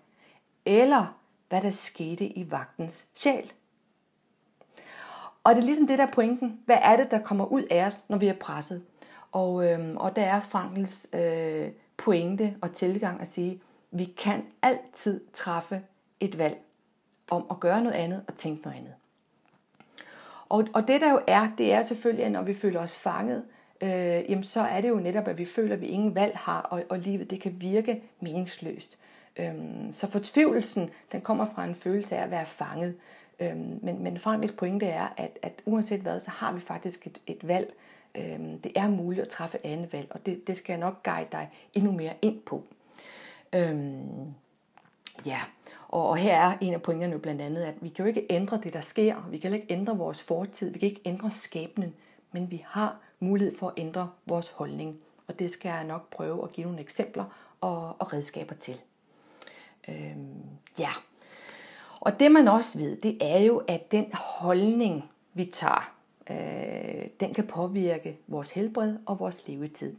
eller 0.66 1.18
hvad 1.50 1.62
der 1.62 1.70
skete 1.70 2.26
i 2.26 2.52
vagtens 2.52 3.08
sjæl. 3.16 3.52
Og 5.44 5.56
det 5.56 5.62
er 5.62 5.66
ligesom 5.66 5.88
det 5.88 5.98
der 5.98 6.12
pointen. 6.12 6.60
Hvad 6.66 6.78
er 6.82 6.96
det, 6.96 7.12
der 7.12 7.20
kommer 7.20 7.46
ud 7.46 7.64
af 7.72 7.86
os, 7.86 8.00
når 8.08 8.18
vi 8.18 8.28
er 8.28 8.34
presset? 8.34 8.84
Og, 9.32 9.66
øhm, 9.66 9.98
og 9.98 10.16
der 10.16 10.24
er 10.24 10.42
Frankels 10.42 11.08
øh, 11.14 11.70
pointe 11.98 12.56
og 12.62 12.74
tilgang 12.74 13.22
at 13.22 13.28
sige, 13.28 13.62
vi 13.92 14.06
kan 14.06 14.46
altid 14.62 15.22
træffe 15.34 15.82
et 16.20 16.38
valg 16.38 16.58
om 17.30 17.46
at 17.52 17.60
gøre 17.60 17.82
noget 17.84 17.96
andet 17.96 18.24
og 18.28 18.36
tænke 18.36 18.62
noget 18.62 18.78
andet. 18.78 18.94
Og, 20.50 20.68
og 20.74 20.88
det 20.88 21.02
der 21.02 21.12
jo 21.12 21.22
er, 21.28 21.50
det 21.58 21.74
er 21.74 21.84
selvfølgelig, 21.84 22.26
at 22.26 22.32
når 22.32 22.42
vi 22.42 22.54
føler 22.54 22.80
os 22.80 22.98
fanget, 22.98 23.44
øh, 23.82 23.90
jamen 24.30 24.44
så 24.44 24.62
er 24.62 24.82
det 24.82 24.90
jo 24.90 24.96
netop, 24.96 25.28
at 25.28 25.38
vi 25.38 25.46
føler, 25.46 25.74
at 25.74 25.82
vi 25.82 25.88
ingen 25.88 26.16
valg 26.16 26.38
har, 26.38 26.62
og, 26.62 26.84
og 26.90 27.00
livet 27.00 27.30
det 27.30 27.42
kan 27.42 27.56
virke 27.62 28.04
meningsløst. 28.20 28.98
Øhm, 29.38 29.92
så 29.92 30.12
fortvivlelsen, 30.12 30.90
den 31.12 31.22
kommer 31.22 31.46
fra 31.56 31.64
en 31.64 31.76
følelse 31.76 32.18
af 32.18 32.24
at 32.24 32.32
være 32.32 32.46
fanget. 32.46 32.96
Øhm, 33.40 33.80
men, 33.82 34.04
men 34.04 34.20
Franklis 34.20 34.52
pointe 34.52 34.86
er, 34.86 35.08
at, 35.18 35.40
at 35.42 35.62
uanset 35.66 36.02
hvad, 36.02 36.20
så 36.20 36.32
har 36.32 36.54
vi 36.54 36.60
faktisk 36.60 37.08
et, 37.08 37.22
et 37.28 37.48
valg. 37.48 37.74
Øhm, 38.16 38.60
det 38.60 38.72
er 38.76 38.90
muligt 38.90 39.22
at 39.22 39.30
træffe 39.30 39.66
andet 39.66 39.94
valg, 39.94 40.08
og 40.12 40.26
det, 40.26 40.48
det 40.48 40.58
skal 40.58 40.74
jeg 40.74 40.80
nok 40.80 41.04
guide 41.04 41.28
dig 41.32 41.50
endnu 41.74 41.92
mere 41.92 42.14
ind 42.22 42.42
på. 42.42 42.64
Øhm, 43.56 44.34
ja, 45.26 45.40
og, 45.88 46.10
og 46.10 46.18
her 46.18 46.36
er 46.36 46.58
en 46.62 46.74
af 46.74 46.82
pointerne 46.82 47.14
jo 47.14 47.20
blandt 47.20 47.42
andet, 47.42 47.64
at 47.64 47.74
vi 47.82 47.90
kan 47.90 48.06
jo 48.06 48.08
ikke 48.08 48.26
ændre 48.30 48.60
det, 48.64 48.74
der 48.74 48.82
sker. 48.82 49.28
Vi 49.30 49.38
kan 49.38 49.54
ikke 49.54 49.68
ændre 49.70 49.98
vores 49.98 50.24
fortid. 50.24 50.70
Vi 50.70 50.80
kan 50.80 50.90
ikke 50.90 51.02
ændre 51.06 51.32
skæbnen. 51.32 51.94
Men 52.32 52.52
vi 52.52 52.66
har 52.68 52.98
mulighed 53.20 53.58
for 53.58 53.68
at 53.68 53.74
ændre 53.78 54.10
vores 54.26 54.50
holdning. 54.50 55.00
Og 55.28 55.40
det 55.40 55.52
skal 55.52 55.70
jeg 55.70 55.84
nok 55.84 56.10
prøve 56.10 56.44
at 56.44 56.52
give 56.52 56.66
nogle 56.66 56.80
eksempler 56.80 57.26
og, 57.62 57.96
og 58.00 58.14
redskaber 58.14 58.56
til. 58.56 58.76
Øhm, 59.88 60.44
ja. 60.80 60.90
Og 62.00 62.20
det 62.20 62.32
man 62.32 62.48
også 62.48 62.80
ved, 62.80 62.98
det 62.98 63.18
er 63.22 63.40
jo, 63.40 63.58
at 63.68 63.92
den 63.92 64.14
holdning, 64.14 65.10
vi 65.34 65.46
tager, 65.46 65.94
øh, 66.30 67.08
den 67.20 67.34
kan 67.34 67.48
påvirke 67.48 68.18
vores 68.28 68.52
helbred 68.52 68.98
og 69.06 69.20
vores 69.20 69.48
levetid. 69.48 69.96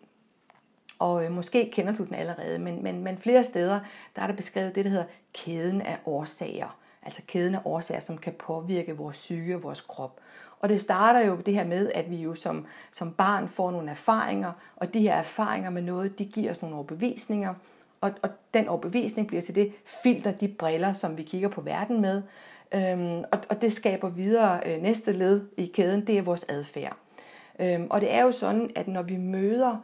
Og 1.00 1.24
øh, 1.24 1.32
måske 1.32 1.70
kender 1.72 1.96
du 1.96 2.04
den 2.04 2.14
allerede, 2.14 2.58
men, 2.58 2.82
men, 2.82 3.04
men 3.04 3.18
flere 3.18 3.44
steder, 3.44 3.80
der 4.16 4.22
er 4.22 4.26
der 4.26 4.34
beskrevet 4.34 4.74
det, 4.74 4.84
der 4.84 4.90
hedder 4.90 5.04
kæden 5.32 5.82
af 5.82 5.98
årsager. 6.04 6.76
Altså 7.02 7.22
kæden 7.26 7.54
af 7.54 7.60
årsager, 7.64 8.00
som 8.00 8.18
kan 8.18 8.32
påvirke 8.32 8.96
vores 8.96 9.16
syge 9.16 9.54
og 9.54 9.62
vores 9.62 9.80
krop. 9.80 10.20
Og 10.60 10.68
det 10.68 10.80
starter 10.80 11.20
jo 11.20 11.36
det 11.36 11.54
her 11.54 11.64
med, 11.64 11.92
at 11.94 12.10
vi 12.10 12.16
jo 12.16 12.34
som, 12.34 12.66
som 12.92 13.12
barn 13.12 13.48
får 13.48 13.70
nogle 13.70 13.90
erfaringer, 13.90 14.52
og 14.76 14.94
de 14.94 15.00
her 15.00 15.14
erfaringer 15.14 15.70
med 15.70 15.82
noget, 15.82 16.18
de 16.18 16.24
giver 16.24 16.50
os 16.50 16.62
nogle 16.62 16.76
overbevisninger, 16.76 17.54
og, 18.00 18.12
og 18.22 18.30
den 18.54 18.68
overbevisning 18.68 19.28
bliver 19.28 19.42
til 19.42 19.54
det 19.54 19.72
filter, 20.02 20.30
de 20.30 20.48
briller, 20.48 20.92
som 20.92 21.16
vi 21.16 21.22
kigger 21.22 21.48
på 21.48 21.60
verden 21.60 22.00
med. 22.00 22.22
Øhm, 22.74 23.24
og, 23.32 23.38
og 23.48 23.62
det 23.62 23.72
skaber 23.72 24.08
videre 24.08 24.60
øh, 24.66 24.82
næste 24.82 25.12
led 25.12 25.40
i 25.56 25.66
kæden, 25.66 26.06
det 26.06 26.18
er 26.18 26.22
vores 26.22 26.46
adfærd. 26.48 26.96
Øhm, 27.58 27.86
og 27.90 28.00
det 28.00 28.12
er 28.12 28.22
jo 28.22 28.32
sådan, 28.32 28.70
at 28.76 28.88
når 28.88 29.02
vi 29.02 29.16
møder 29.16 29.76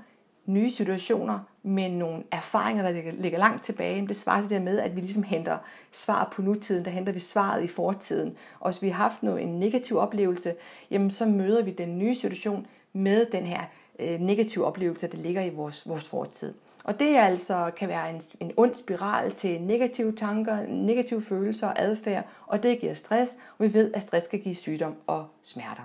nye 0.47 0.71
situationer 0.71 1.39
med 1.63 1.89
nogle 1.91 2.23
erfaringer, 2.31 2.83
der 2.83 2.91
ligger, 2.91 3.13
ligger 3.13 3.39
langt 3.39 3.65
tilbage, 3.65 4.07
det 4.09 4.17
svarer 4.17 4.41
til 4.41 4.51
det 4.51 4.63
med, 4.63 4.79
at 4.79 4.97
vi 4.97 5.01
ligesom 5.01 5.23
henter 5.23 5.59
svar 5.93 6.29
på 6.33 6.43
nutiden, 6.43 6.85
der 6.85 6.91
henter 6.91 7.13
vi 7.13 7.21
svaret 7.21 7.65
i 7.65 7.69
fortiden. 7.69 8.37
Og 8.61 8.71
hvis 8.71 8.83
vi 8.83 8.89
har 8.89 9.03
haft 9.03 9.23
noget, 9.23 9.43
en 9.43 9.61
negativ 9.61 9.97
oplevelse, 9.99 10.55
jamen 10.91 11.11
så 11.11 11.27
møder 11.27 11.65
vi 11.65 11.71
den 11.71 11.99
nye 11.99 12.15
situation 12.15 12.67
med 12.93 13.27
den 13.27 13.47
her 13.47 13.61
øh, 13.99 14.21
negative 14.21 14.65
oplevelse, 14.65 15.07
der 15.07 15.17
ligger 15.17 15.43
i 15.43 15.51
vores, 15.51 15.89
vores 15.89 16.09
fortid. 16.09 16.55
Og 16.85 17.01
det 17.01 17.17
altså 17.17 17.71
kan 17.77 17.89
være 17.89 18.11
en, 18.11 18.23
en 18.41 18.53
ond 18.57 18.75
spiral 18.75 19.33
til 19.33 19.61
negative 19.61 20.13
tanker, 20.13 20.67
negative 20.69 21.23
følelser 21.23 21.67
og 21.67 21.81
adfærd, 21.83 22.25
og 22.47 22.63
det 22.63 22.81
giver 22.81 22.95
stress, 22.95 23.33
og 23.59 23.65
vi 23.65 23.75
ved, 23.75 23.95
at 23.95 24.03
stress 24.03 24.29
kan 24.29 24.41
give 24.41 24.55
sygdom 24.55 24.95
og 25.07 25.27
smerter. 25.43 25.83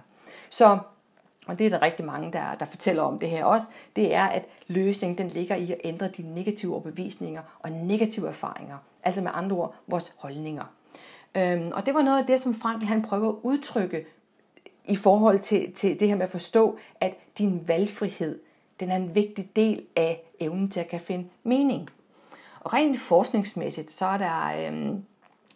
Så 0.50 0.80
og 1.48 1.60
det 1.60 1.66
er 1.66 1.70
der 1.70 1.82
rigtig 1.82 2.06
mange, 2.06 2.34
der, 2.34 2.56
der 2.56 2.66
fortæller 2.66 3.04
om 3.04 3.20
det 3.20 3.30
her 3.30 3.46
også, 3.46 3.68
det 3.96 4.14
er, 4.14 4.24
at 4.24 4.46
løsningen 4.68 5.18
den 5.18 5.28
ligger 5.28 5.56
i 5.56 5.72
at 5.72 5.82
ændre 5.84 6.08
de 6.08 6.34
negative 6.34 6.74
overbevisninger 6.74 7.42
og 7.60 7.72
negative 7.72 8.28
erfaringer. 8.28 8.78
Altså 9.04 9.22
med 9.22 9.32
andre 9.34 9.56
ord, 9.56 9.76
vores 9.88 10.14
holdninger. 10.18 10.64
Øhm, 11.36 11.72
og 11.74 11.86
det 11.86 11.94
var 11.94 12.02
noget 12.02 12.20
af 12.20 12.26
det, 12.26 12.42
som 12.42 12.56
Frankl 12.56 12.86
han 12.86 13.02
prøver 13.02 13.30
at 13.30 13.36
udtrykke 13.44 14.06
i 14.86 14.96
forhold 14.96 15.40
til, 15.40 15.74
til 15.74 16.00
det 16.00 16.08
her 16.08 16.16
med 16.16 16.24
at 16.24 16.32
forstå, 16.32 16.78
at 17.00 17.14
din 17.38 17.68
valgfrihed, 17.68 18.40
den 18.80 18.92
er 18.92 18.96
en 18.96 19.16
vigtig 19.16 19.50
del 19.56 19.86
af 19.96 20.24
evnen 20.40 20.70
til 20.70 20.80
at 20.80 20.88
kan 20.88 21.00
finde 21.00 21.30
mening. 21.44 21.90
Og 22.60 22.74
rent 22.74 23.00
forskningsmæssigt, 23.00 23.92
så 23.92 24.06
er 24.06 24.18
der, 24.18 24.68
øhm, 24.68 25.04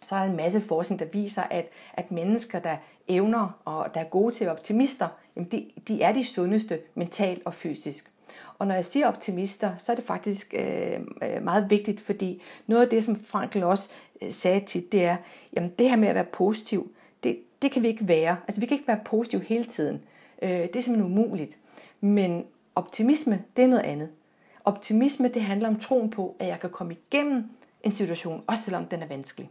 så 0.02 0.14
er 0.14 0.18
der 0.18 0.30
en 0.30 0.36
masse 0.36 0.60
forskning, 0.60 1.00
der 1.00 1.06
viser, 1.06 1.42
at, 1.42 1.68
at 1.94 2.10
mennesker, 2.10 2.58
der 2.58 2.76
evner 3.08 3.60
og 3.64 3.94
der 3.94 4.00
er 4.00 4.04
gode 4.04 4.34
til 4.34 4.48
optimister, 4.48 5.08
jamen 5.36 5.50
de, 5.52 5.70
de 5.88 6.02
er 6.02 6.12
de 6.12 6.24
sundeste 6.24 6.80
mentalt 6.94 7.42
og 7.44 7.54
fysisk. 7.54 8.10
Og 8.58 8.66
når 8.66 8.74
jeg 8.74 8.86
siger 8.86 9.08
optimister, 9.08 9.70
så 9.78 9.92
er 9.92 9.96
det 9.96 10.04
faktisk 10.04 10.54
øh, 10.58 11.00
øh 11.22 11.42
meget 11.42 11.70
vigtigt, 11.70 12.00
fordi 12.00 12.42
noget 12.66 12.82
af 12.82 12.88
det, 12.88 13.04
som 13.04 13.16
Frankl 13.16 13.62
også 13.62 13.88
øh, 14.22 14.32
sagde 14.32 14.60
tit, 14.60 14.92
det 14.92 15.04
er, 15.04 15.16
jamen 15.56 15.72
det 15.78 15.88
her 15.88 15.96
med 15.96 16.08
at 16.08 16.14
være 16.14 16.24
positiv, 16.24 16.92
det, 17.24 17.38
det 17.62 17.72
kan 17.72 17.82
vi 17.82 17.88
ikke 17.88 18.08
være. 18.08 18.36
Altså 18.48 18.60
vi 18.60 18.66
kan 18.66 18.74
ikke 18.76 18.88
være 18.88 19.00
positiv 19.04 19.40
hele 19.40 19.64
tiden. 19.64 20.02
Øh, 20.42 20.50
det 20.50 20.76
er 20.76 20.80
simpelthen 20.80 21.12
umuligt. 21.12 21.56
Men 22.00 22.44
optimisme, 22.74 23.42
det 23.56 23.64
er 23.64 23.68
noget 23.68 23.82
andet. 23.82 24.08
Optimisme, 24.64 25.28
det 25.28 25.42
handler 25.42 25.68
om 25.68 25.78
troen 25.78 26.10
på, 26.10 26.36
at 26.38 26.46
jeg 26.46 26.60
kan 26.60 26.70
komme 26.70 26.94
igennem 26.94 27.44
en 27.82 27.92
situation, 27.92 28.44
også 28.46 28.64
selvom 28.64 28.86
den 28.86 29.02
er 29.02 29.06
vanskelig. 29.06 29.50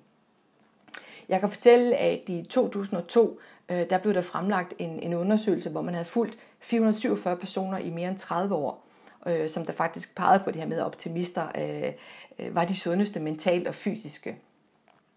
Jeg 1.29 1.39
kan 1.39 1.49
fortælle, 1.49 1.95
at 1.95 2.21
i 2.27 2.43
2002, 2.49 3.39
øh, 3.69 3.89
der 3.89 3.97
blev 3.97 4.13
der 4.13 4.21
fremlagt 4.21 4.73
en, 4.79 4.99
en 4.99 5.13
undersøgelse, 5.13 5.69
hvor 5.69 5.81
man 5.81 5.93
havde 5.93 6.05
fulgt 6.05 6.37
447 6.59 7.37
personer 7.37 7.77
i 7.77 7.89
mere 7.89 8.09
end 8.09 8.19
30 8.19 8.55
år, 8.55 8.85
øh, 9.27 9.49
som 9.49 9.65
der 9.65 9.73
faktisk 9.73 10.15
pegede 10.15 10.43
på 10.43 10.51
det 10.51 10.59
her 10.59 10.67
med, 10.67 10.77
at 10.77 10.85
optimister 10.85 11.47
øh, 11.57 11.91
øh, 12.39 12.55
var 12.55 12.65
de 12.65 12.75
sundeste 12.75 13.19
mentalt 13.19 13.67
og 13.67 13.75
fysiske. 13.75 14.37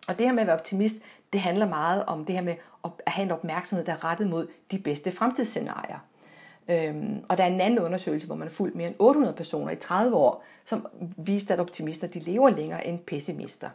Og 0.09 0.19
det 0.19 0.27
her 0.27 0.33
med 0.33 0.41
at 0.41 0.47
være 0.47 0.57
optimist, 0.57 0.97
det 1.33 1.41
handler 1.41 1.69
meget 1.69 2.05
om 2.05 2.25
det 2.25 2.35
her 2.35 2.43
med 2.43 2.55
at 2.85 2.91
have 3.07 3.25
en 3.25 3.31
opmærksomhed, 3.31 3.87
der 3.87 3.93
er 3.93 4.05
rettet 4.05 4.27
mod 4.29 4.47
de 4.71 4.79
bedste 4.79 5.13
fremtidsscenarier. 5.13 5.99
Øhm, 6.69 7.25
og 7.29 7.39
der 7.39 7.45
er 7.45 7.49
en 7.49 7.61
anden 7.61 7.79
undersøgelse, 7.79 8.27
hvor 8.27 8.37
man 8.37 8.49
har 8.49 8.53
fulgt 8.53 8.75
mere 8.75 8.89
end 8.89 8.97
800 8.99 9.37
personer 9.37 9.73
i 9.73 9.77
30 9.77 10.17
år, 10.17 10.45
som 10.65 10.87
viste, 11.17 11.53
at 11.53 11.61
optimister 11.61 12.07
de 12.07 12.19
lever 12.21 12.51
længere 12.51 12.87
end 12.87 12.99
pessimister. 12.99 13.69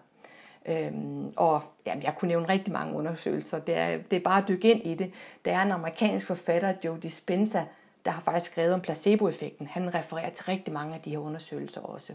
Øhm, 0.65 1.33
og 1.35 1.61
jamen, 1.85 2.03
jeg 2.03 2.15
kunne 2.17 2.27
nævne 2.27 2.49
rigtig 2.49 2.73
mange 2.73 2.95
undersøgelser. 2.97 3.59
Det 3.59 3.77
er, 3.77 3.97
det 3.97 4.15
er 4.15 4.23
bare 4.23 4.41
at 4.41 4.47
dykke 4.47 4.71
ind 4.71 4.85
i 4.85 4.95
det. 4.95 5.11
Der 5.45 5.51
er 5.51 5.61
en 5.61 5.71
amerikansk 5.71 6.27
forfatter, 6.27 6.73
Joe 6.83 6.97
Dispenza, 6.97 7.63
der 8.05 8.11
har 8.11 8.21
faktisk 8.21 8.51
skrevet 8.51 8.73
om 8.73 8.81
placeboeffekten. 8.81 9.67
Han 9.67 9.93
refererer 9.93 10.29
til 10.29 10.45
rigtig 10.45 10.73
mange 10.73 10.95
af 10.95 11.01
de 11.01 11.09
her 11.09 11.17
undersøgelser 11.17 11.81
også. 11.81 12.13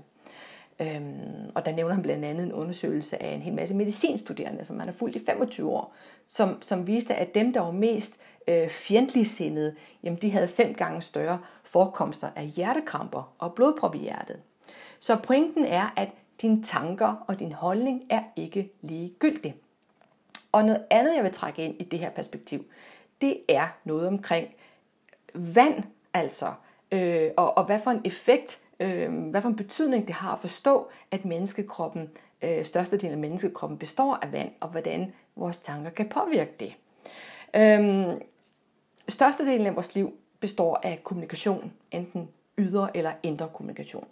Øhm, 0.80 1.50
og 1.54 1.66
der 1.66 1.72
nævner 1.72 1.94
han 1.94 2.02
blandt 2.02 2.24
andet 2.24 2.44
en 2.44 2.52
undersøgelse 2.52 3.22
af 3.22 3.34
en 3.34 3.42
hel 3.42 3.54
masse 3.54 3.74
medicinstuderende, 3.74 4.64
som 4.64 4.78
han 4.78 4.88
har 4.88 4.94
fulgt 4.94 5.16
i 5.16 5.24
25 5.26 5.70
år, 5.70 5.94
som, 6.28 6.62
som 6.62 6.86
viste, 6.86 7.14
at 7.14 7.34
dem, 7.34 7.52
der 7.52 7.60
var 7.60 7.70
mest 7.70 8.18
øh, 8.48 8.68
fjendtligsindede, 8.68 9.74
jamen 10.02 10.18
de 10.22 10.30
havde 10.30 10.48
fem 10.48 10.74
gange 10.74 11.02
større 11.02 11.38
forekomster 11.64 12.28
af 12.36 12.46
hjertekramper 12.46 13.32
og 13.38 13.54
blodprop 13.54 13.94
i 13.94 13.98
hjertet. 13.98 14.36
Så 15.00 15.16
pointen 15.16 15.64
er, 15.64 15.92
at 15.96 16.08
dine 16.42 16.62
tanker 16.62 17.24
og 17.26 17.40
din 17.40 17.52
holdning 17.52 18.02
er 18.10 18.22
ikke 18.36 18.70
ligegyldig. 18.80 19.54
Og 20.52 20.64
noget 20.64 20.84
andet, 20.90 21.16
jeg 21.16 21.24
vil 21.24 21.32
trække 21.32 21.64
ind 21.64 21.80
i 21.80 21.84
det 21.84 21.98
her 21.98 22.10
perspektiv, 22.10 22.64
det 23.20 23.40
er 23.48 23.68
noget 23.84 24.08
omkring 24.08 24.48
vand, 25.34 25.84
altså, 26.14 26.52
øh, 26.92 27.30
og, 27.36 27.58
og 27.58 27.64
hvad 27.64 27.80
for 27.84 27.90
en 27.90 28.00
effekt, 28.04 28.60
øh, 28.80 29.12
hvad 29.30 29.42
for 29.42 29.48
en 29.48 29.56
betydning 29.56 30.06
det 30.06 30.14
har 30.14 30.32
at 30.32 30.40
forstå, 30.40 30.88
at 31.10 31.24
menneskekroppen, 31.24 32.10
øh, 32.42 32.64
størstedelen 32.64 33.12
af 33.12 33.18
menneskekroppen 33.18 33.78
består 33.78 34.18
af 34.22 34.32
vand, 34.32 34.50
og 34.60 34.68
hvordan 34.68 35.12
vores 35.36 35.58
tanker 35.58 35.90
kan 35.90 36.08
påvirke 36.08 36.52
det. 36.60 36.74
Øh, 37.54 38.20
størstedelen 39.08 39.66
af 39.66 39.76
vores 39.76 39.94
liv 39.94 40.14
består 40.40 40.80
af 40.82 41.00
kommunikation, 41.04 41.72
enten 41.90 42.28
ydre 42.58 42.96
eller 42.96 43.12
indre 43.22 43.48
kommunikation. 43.54 44.06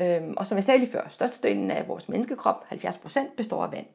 Øhm, 0.00 0.34
og 0.36 0.46
som 0.46 0.56
jeg 0.56 0.64
sagde 0.64 0.78
lige 0.78 0.92
før, 0.92 1.06
størstedelen 1.10 1.70
af 1.70 1.88
vores 1.88 2.08
menneskekrop, 2.08 2.64
70%, 2.72 3.20
består 3.36 3.64
af 3.64 3.72
vand. 3.72 3.86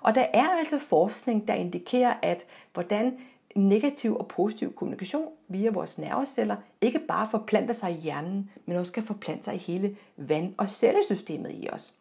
Og 0.00 0.14
der 0.14 0.26
er 0.32 0.48
altså 0.58 0.78
forskning, 0.78 1.48
der 1.48 1.54
indikerer, 1.54 2.14
at 2.22 2.44
hvordan 2.72 3.18
negativ 3.54 4.16
og 4.16 4.28
positiv 4.28 4.74
kommunikation 4.74 5.28
via 5.48 5.70
vores 5.70 5.98
nerveceller 5.98 6.56
ikke 6.80 6.98
bare 6.98 7.28
forplanter 7.30 7.74
sig 7.74 7.90
i 7.90 8.00
hjernen, 8.00 8.50
men 8.66 8.76
også 8.76 8.92
kan 8.92 9.02
forplante 9.02 9.44
sig 9.44 9.54
i 9.54 9.58
hele 9.58 9.96
vand- 10.16 10.54
og 10.56 10.70
cellesystemet 10.70 11.50
i 11.54 11.68
os. 11.72 11.92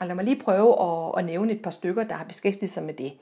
Og 0.00 0.06
lad 0.06 0.14
mig 0.14 0.24
lige 0.24 0.42
prøve 0.42 0.82
at, 0.82 1.18
at 1.18 1.24
nævne 1.24 1.52
et 1.52 1.62
par 1.62 1.70
stykker, 1.70 2.04
der 2.04 2.14
har 2.14 2.24
beskæftiget 2.24 2.72
sig 2.72 2.82
med 2.82 2.94
det. 2.94 3.12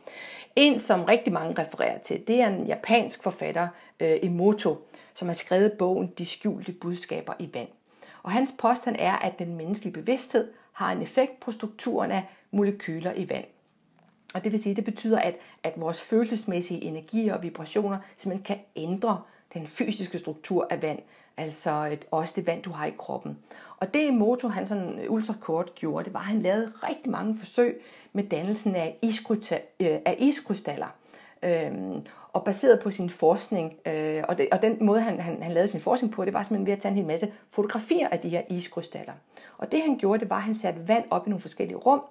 En, 0.57 0.81
som 0.81 1.05
rigtig 1.05 1.33
mange 1.33 1.63
refererer 1.63 1.99
til, 1.99 2.27
det 2.27 2.41
er 2.41 2.47
en 2.47 2.67
japansk 2.67 3.23
forfatter, 3.23 3.69
øh, 4.01 4.19
Emoto, 4.23 4.77
som 5.15 5.29
har 5.29 5.35
skrevet 5.35 5.73
bogen 5.73 6.13
De 6.19 6.27
skjulte 6.27 6.73
budskaber 6.73 7.33
i 7.39 7.51
vand. 7.55 7.69
Og 8.23 8.31
hans 8.31 8.55
påstand 8.59 8.97
er, 8.99 9.13
at 9.13 9.39
den 9.39 9.57
menneskelige 9.57 9.93
bevidsthed 9.93 10.51
har 10.73 10.93
en 10.93 11.03
effekt 11.03 11.41
på 11.41 11.53
strukturen 11.53 12.11
af 12.11 12.25
molekyler 12.51 13.13
i 13.13 13.29
vand. 13.29 13.45
Og 14.35 14.45
det 14.45 14.53
vil 14.53 14.63
sige, 14.63 14.75
det 14.75 14.85
betyder, 14.85 15.19
at, 15.19 15.35
at 15.63 15.73
vores 15.77 16.01
følelsesmæssige 16.01 16.83
energier 16.83 17.35
og 17.35 17.43
vibrationer 17.43 17.99
simpelthen 18.17 18.45
kan 18.45 18.65
ændre 18.77 19.23
den 19.55 19.67
fysiske 19.67 20.19
struktur 20.19 20.67
af 20.71 20.83
vand, 20.83 20.99
altså 21.37 21.89
et, 21.93 22.05
også 22.11 22.35
det 22.37 22.47
vand, 22.47 22.63
du 22.63 22.71
har 22.71 22.87
i 22.87 22.93
kroppen. 22.99 23.39
Og 23.77 23.95
det 23.95 24.15
Moto, 24.15 24.49
han 24.49 24.67
sådan 24.67 25.07
ultrakort 25.09 25.75
gjorde, 25.75 26.05
det 26.05 26.15
var, 26.15 26.21
at 26.21 26.27
han 26.27 26.43
lavede 26.43 26.73
rigtig 26.83 27.11
mange 27.11 27.37
forsøg 27.39 27.83
med 28.13 28.25
dannelsen 28.25 28.75
af, 28.75 28.99
øh, 29.81 29.99
af 30.05 30.17
iskrystaller. 30.19 30.89
Øhm, 31.43 32.07
og 32.33 32.45
baseret 32.45 32.81
på 32.81 32.91
sin 32.91 33.11
forskning, 33.11 33.75
øh, 33.87 34.25
og, 34.29 34.39
det, 34.39 34.49
og 34.53 34.63
den 34.63 34.77
måde, 34.81 35.01
han, 35.01 35.21
han, 35.21 35.43
han 35.43 35.53
lavede 35.53 35.69
sin 35.69 35.81
forskning 35.81 36.13
på, 36.15 36.25
det 36.25 36.33
var 36.33 36.43
simpelthen 36.43 36.67
ved 36.67 36.73
at 36.73 36.79
tage 36.79 36.91
en 36.91 36.97
hel 36.97 37.07
masse 37.07 37.33
fotografier 37.51 38.09
af 38.09 38.19
de 38.19 38.29
her 38.29 38.43
iskrystaller. 38.49 39.13
Og 39.59 39.73
det 39.73 39.81
han 39.81 39.99
gjorde, 39.99 40.21
det 40.21 40.31
var, 40.31 40.37
at 40.37 40.43
han 40.43 40.55
satte 40.55 40.89
vand 40.89 41.05
op 41.11 41.27
i 41.27 41.31
nogle 41.31 41.41
forskellige 41.41 41.77
rum, 41.77 42.03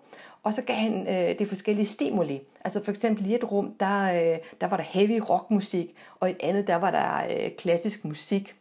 og 0.44 0.54
så 0.54 0.62
gav 0.62 0.76
han 0.76 1.08
øh, 1.08 1.40
det 1.40 1.48
forskellige 1.48 1.86
stimuli. 1.86 2.42
Altså 2.64 2.84
for 2.84 2.92
eksempel 2.92 3.26
i 3.26 3.36
et 3.36 3.52
rum, 3.52 3.76
der, 3.80 4.14
øh, 4.14 4.40
der 4.62 4.68
var 4.68 4.78
der 4.78 4.84
heavy 4.84 5.22
rockmusik, 5.30 5.96
og 6.20 6.30
i 6.30 6.32
et 6.32 6.38
andet, 6.40 6.68
der 6.68 6.76
var 6.76 6.92
der 6.92 7.36
øh, 7.36 7.52
klassisk 7.52 8.06
musik. 8.06 8.56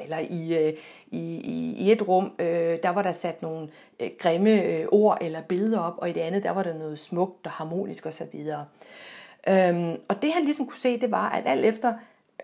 Eller 0.00 0.18
i, 0.18 0.66
øh, 0.66 0.72
i, 1.10 1.36
i, 1.36 1.74
i 1.76 1.92
et 1.92 2.08
rum, 2.08 2.32
øh, 2.38 2.78
der 2.82 2.88
var 2.88 3.02
der 3.02 3.12
sat 3.12 3.42
nogle 3.42 3.68
øh, 4.00 4.10
grimme 4.18 4.62
øh, 4.62 4.86
ord 4.92 5.18
eller 5.20 5.42
billeder 5.42 5.80
op, 5.80 5.94
og 5.98 6.10
i 6.10 6.12
det 6.12 6.20
andet, 6.20 6.42
der 6.42 6.50
var 6.50 6.62
der 6.62 6.74
noget 6.78 6.98
smukt 6.98 7.46
og 7.46 7.52
harmonisk 7.52 8.06
osv. 8.06 8.46
Øhm, 9.48 9.96
og 10.08 10.22
det 10.22 10.32
han 10.32 10.44
ligesom 10.44 10.66
kunne 10.66 10.78
se, 10.78 11.00
det 11.00 11.10
var, 11.10 11.28
at 11.28 11.42
alt 11.46 11.64
efter, 11.64 11.94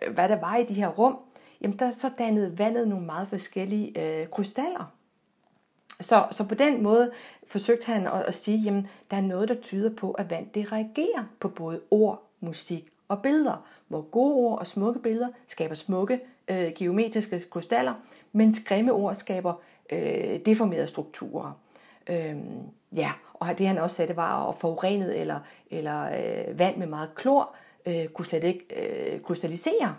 øh, 0.03 0.15
hvad 0.15 0.29
der 0.29 0.41
var 0.41 0.57
i 0.57 0.65
de 0.65 0.75
her 0.75 0.89
rum, 0.89 1.19
jamen 1.61 1.79
der 1.79 1.91
så 1.91 2.11
dannede 2.19 2.59
vandet 2.59 2.89
nogle 2.89 3.07
meget 3.07 3.29
forskellige 3.29 4.01
øh, 4.01 4.29
krystaller. 4.29 4.93
Så, 6.01 6.27
så 6.31 6.49
på 6.49 6.55
den 6.55 6.83
måde 6.83 7.11
forsøgte 7.47 7.87
han 7.87 8.07
at, 8.07 8.23
at 8.23 8.35
sige, 8.35 8.59
jamen 8.59 8.87
der 9.11 9.17
er 9.17 9.21
noget, 9.21 9.49
der 9.49 9.55
tyder 9.55 9.91
på, 9.95 10.13
at 10.13 10.31
vand 10.31 10.47
det 10.55 10.73
reagerer 10.73 11.25
på 11.41 11.49
både 11.49 11.81
ord, 11.91 12.23
musik 12.41 12.89
og 13.09 13.23
billeder, 13.23 13.67
hvor 13.89 14.01
gode 14.01 14.35
ord 14.35 14.59
og 14.59 14.67
smukke 14.67 15.01
billeder 15.01 15.29
skaber 15.47 15.75
smukke 15.75 16.21
øh, 16.49 16.73
geometriske 16.77 17.45
krystaller, 17.51 17.95
mens 18.33 18.65
grimme 18.65 18.93
ord 18.93 19.15
skaber 19.15 19.55
øh, 19.93 20.41
deformerede 20.47 20.87
strukturer. 20.87 21.53
Øh, 22.09 22.37
ja, 22.97 23.13
og 23.35 23.59
det 23.59 23.67
han 23.67 23.79
også 23.79 23.97
sagde, 23.97 24.09
det 24.09 24.17
var 24.17 24.49
at 24.49 24.55
forurenet 24.55 25.21
eller, 25.21 25.41
eller 25.71 26.05
øh, 26.05 26.59
vand 26.59 26.77
med 26.77 26.87
meget 26.87 27.15
klor 27.15 27.55
øh, 27.87 28.09
kunne 28.09 28.25
slet 28.25 28.45
ikke 28.45 28.67
øh, 28.77 29.21
krystallisere. 29.21 29.97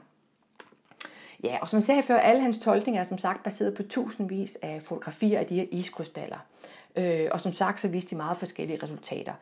Ja, 1.43 1.57
og 1.61 1.69
som 1.69 1.77
jeg 1.77 1.83
sagde 1.83 2.03
før, 2.03 2.17
alle 2.17 2.41
hans 2.41 2.59
tolkninger 2.59 3.01
er 3.01 3.05
som 3.05 3.17
sagt 3.17 3.43
baseret 3.43 3.73
på 3.73 3.83
tusindvis 3.83 4.57
af 4.61 4.81
fotografier 4.81 5.39
af 5.39 5.45
de 5.45 5.55
her 5.55 5.65
iskrystaller. 5.71 6.37
Øh, 6.95 7.27
og 7.31 7.41
som 7.41 7.53
sagt, 7.53 7.79
så 7.79 7.87
viste 7.87 8.09
de 8.09 8.15
meget 8.15 8.37
forskellige 8.37 8.83
resultater. 8.83 9.33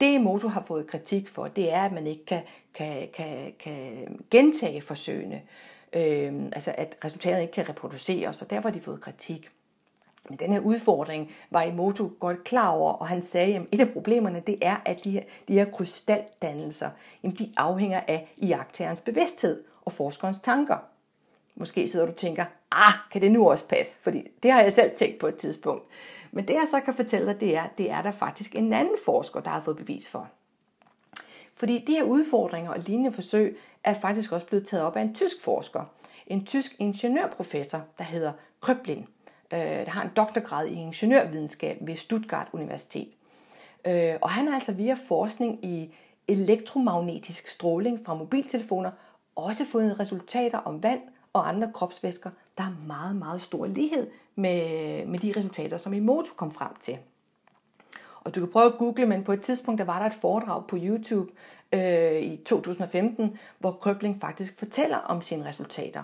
Det 0.00 0.20
Moto 0.20 0.48
har 0.48 0.62
fået 0.62 0.86
kritik 0.86 1.28
for, 1.28 1.48
det 1.48 1.72
er, 1.72 1.82
at 1.82 1.92
man 1.92 2.06
ikke 2.06 2.24
kan, 2.24 2.42
kan, 2.74 3.08
kan, 3.14 3.52
kan 3.58 4.06
gentage 4.30 4.82
forsøgene. 4.82 5.42
Øh, 5.92 6.32
altså 6.52 6.74
at 6.78 6.96
resultaterne 7.04 7.42
ikke 7.42 7.54
kan 7.54 7.68
reproduceres, 7.68 8.42
og 8.42 8.50
derfor 8.50 8.68
har 8.68 8.74
de 8.74 8.80
fået 8.80 9.00
kritik. 9.00 9.50
Men 10.28 10.38
den 10.38 10.52
her 10.52 10.60
udfordring 10.60 11.32
var 11.50 11.62
Emoto 11.62 12.10
godt 12.20 12.44
klar 12.44 12.68
over, 12.68 12.92
og 12.92 13.08
han 13.08 13.22
sagde, 13.22 13.54
at 13.56 13.62
et 13.72 13.80
af 13.80 13.92
problemerne 13.92 14.42
det 14.46 14.58
er, 14.62 14.76
at 14.84 15.04
de 15.04 15.10
her, 15.10 15.22
de 15.48 15.52
her 15.52 15.64
krystaldannelser, 15.64 16.90
jamen 17.22 17.36
de 17.36 17.52
afhænger 17.56 18.00
af 18.08 18.34
iagtagerens 18.36 19.00
bevidsthed 19.00 19.64
og 19.84 19.92
forskerens 19.92 20.40
tanker. 20.40 20.76
Måske 21.56 21.88
sidder 21.88 22.06
du 22.06 22.12
og 22.12 22.16
tænker, 22.16 22.44
ah, 22.70 22.92
kan 23.12 23.22
det 23.22 23.32
nu 23.32 23.50
også 23.50 23.66
passe? 23.66 23.98
Fordi 24.00 24.28
det 24.42 24.52
har 24.52 24.62
jeg 24.62 24.72
selv 24.72 24.96
tænkt 24.96 25.18
på 25.18 25.26
et 25.26 25.36
tidspunkt. 25.36 25.84
Men 26.30 26.48
det 26.48 26.54
jeg 26.54 26.66
så 26.70 26.80
kan 26.80 26.94
fortælle 26.94 27.26
dig, 27.26 27.40
det 27.40 27.56
er, 27.56 27.68
det 27.78 27.90
er 27.90 28.02
der 28.02 28.10
faktisk 28.10 28.54
en 28.54 28.72
anden 28.72 28.96
forsker, 29.04 29.40
der 29.40 29.50
har 29.50 29.60
fået 29.60 29.76
bevis 29.76 30.08
for. 30.08 30.28
Fordi 31.54 31.84
de 31.86 31.92
her 31.92 32.02
udfordringer 32.02 32.70
og 32.70 32.78
lignende 32.78 33.12
forsøg 33.12 33.58
er 33.84 33.94
faktisk 33.94 34.32
også 34.32 34.46
blevet 34.46 34.66
taget 34.66 34.84
op 34.84 34.96
af 34.96 35.02
en 35.02 35.14
tysk 35.14 35.42
forsker. 35.42 35.84
En 36.26 36.46
tysk 36.46 36.76
ingeniørprofessor, 36.78 37.82
der 37.98 38.04
hedder 38.04 38.32
Krøblin 38.60 39.06
øh, 39.52 39.58
der 39.58 39.90
har 39.90 40.02
en 40.02 40.10
doktorgrad 40.16 40.66
i 40.66 40.74
ingeniørvidenskab 40.74 41.78
ved 41.80 41.96
Stuttgart 41.96 42.48
Universitet. 42.52 43.08
Øh, 43.86 44.14
og 44.20 44.30
han 44.30 44.46
har 44.46 44.54
altså 44.54 44.72
via 44.72 44.96
forskning 45.08 45.64
i 45.64 45.94
elektromagnetisk 46.28 47.48
stråling 47.48 48.00
fra 48.04 48.14
mobiltelefoner 48.14 48.90
også 49.36 49.64
fået 49.64 50.00
resultater 50.00 50.58
om 50.58 50.82
vand 50.82 51.00
og 51.32 51.48
andre 51.48 51.72
kropsvæsker, 51.74 52.30
der 52.58 52.64
er 52.64 52.86
meget, 52.86 53.16
meget 53.16 53.42
stor 53.42 53.66
lighed 53.66 54.10
med, 54.34 55.06
med 55.06 55.18
de 55.18 55.32
resultater, 55.36 55.76
som 55.76 55.94
Emoto 55.94 56.34
kom 56.36 56.52
frem 56.52 56.70
til. 56.80 56.98
Og 58.20 58.34
du 58.34 58.40
kan 58.40 58.52
prøve 58.52 58.66
at 58.66 58.78
google, 58.78 59.06
men 59.06 59.24
på 59.24 59.32
et 59.32 59.40
tidspunkt 59.40 59.78
der 59.78 59.84
var 59.84 59.98
der 59.98 60.06
et 60.06 60.14
foredrag 60.14 60.66
på 60.66 60.76
YouTube 60.80 61.32
øh, 61.72 62.22
i 62.22 62.36
2015, 62.36 63.38
hvor 63.58 63.72
Krøbling 63.72 64.20
faktisk 64.20 64.58
fortæller 64.58 64.96
om 64.96 65.22
sine 65.22 65.44
resultater 65.44 66.02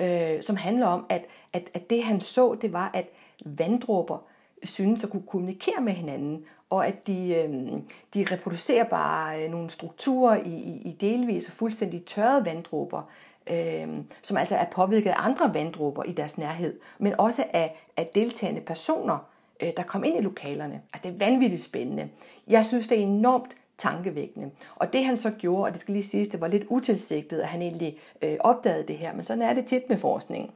øh, 0.00 0.42
som 0.42 0.56
handler 0.56 0.86
om, 0.86 1.06
at, 1.08 1.24
at, 1.52 1.70
at 1.74 1.90
det 1.90 2.02
han 2.02 2.20
så, 2.20 2.56
det 2.62 2.72
var, 2.72 2.90
at 2.94 3.06
vanddråber 3.44 4.18
synes 4.62 5.04
at 5.04 5.10
kunne 5.10 5.22
kommunikere 5.26 5.80
med 5.80 5.92
hinanden, 5.92 6.44
og 6.70 6.86
at 6.86 7.06
de, 7.06 7.34
øh, 7.34 7.72
de 8.14 8.34
reproducerer 8.34 8.84
bare 8.84 9.42
øh, 9.42 9.50
nogle 9.50 9.70
strukturer 9.70 10.36
i, 10.36 10.54
i, 10.54 10.82
i 10.88 10.96
delvis 11.00 11.46
og 11.46 11.52
fuldstændig 11.52 12.04
tørrede 12.04 12.44
vanddråber, 12.44 13.02
øh, 13.50 13.88
som 14.22 14.36
altså 14.36 14.56
er 14.56 14.64
påvirket 14.64 15.10
af 15.10 15.14
andre 15.26 15.54
vanddråber 15.54 16.04
i 16.04 16.12
deres 16.12 16.38
nærhed, 16.38 16.80
men 16.98 17.20
også 17.20 17.44
af, 17.52 17.76
af 17.96 18.06
deltagende 18.14 18.60
personer, 18.60 19.18
øh, 19.60 19.68
der 19.76 19.82
kom 19.82 20.04
ind 20.04 20.16
i 20.16 20.20
lokalerne. 20.20 20.82
Altså 20.92 21.08
det 21.08 21.14
er 21.14 21.30
vanvittigt 21.30 21.62
spændende. 21.62 22.08
Jeg 22.48 22.66
synes, 22.66 22.86
det 22.86 22.98
er 22.98 23.02
enormt 23.02 23.56
tankevækkende. 23.80 24.50
Og 24.76 24.92
det 24.92 25.04
han 25.04 25.16
så 25.16 25.30
gjorde, 25.30 25.64
og 25.64 25.72
det 25.72 25.80
skal 25.80 25.92
lige 25.92 26.04
siges, 26.04 26.28
det 26.28 26.40
var 26.40 26.48
lidt 26.48 26.64
utilsigtet, 26.68 27.40
at 27.40 27.48
han 27.48 27.62
egentlig 27.62 27.98
øh, 28.22 28.36
opdagede 28.40 28.88
det 28.88 28.98
her, 28.98 29.14
men 29.14 29.24
sådan 29.24 29.42
er 29.42 29.52
det 29.52 29.66
tit 29.66 29.88
med 29.88 29.98
forskning. 29.98 30.54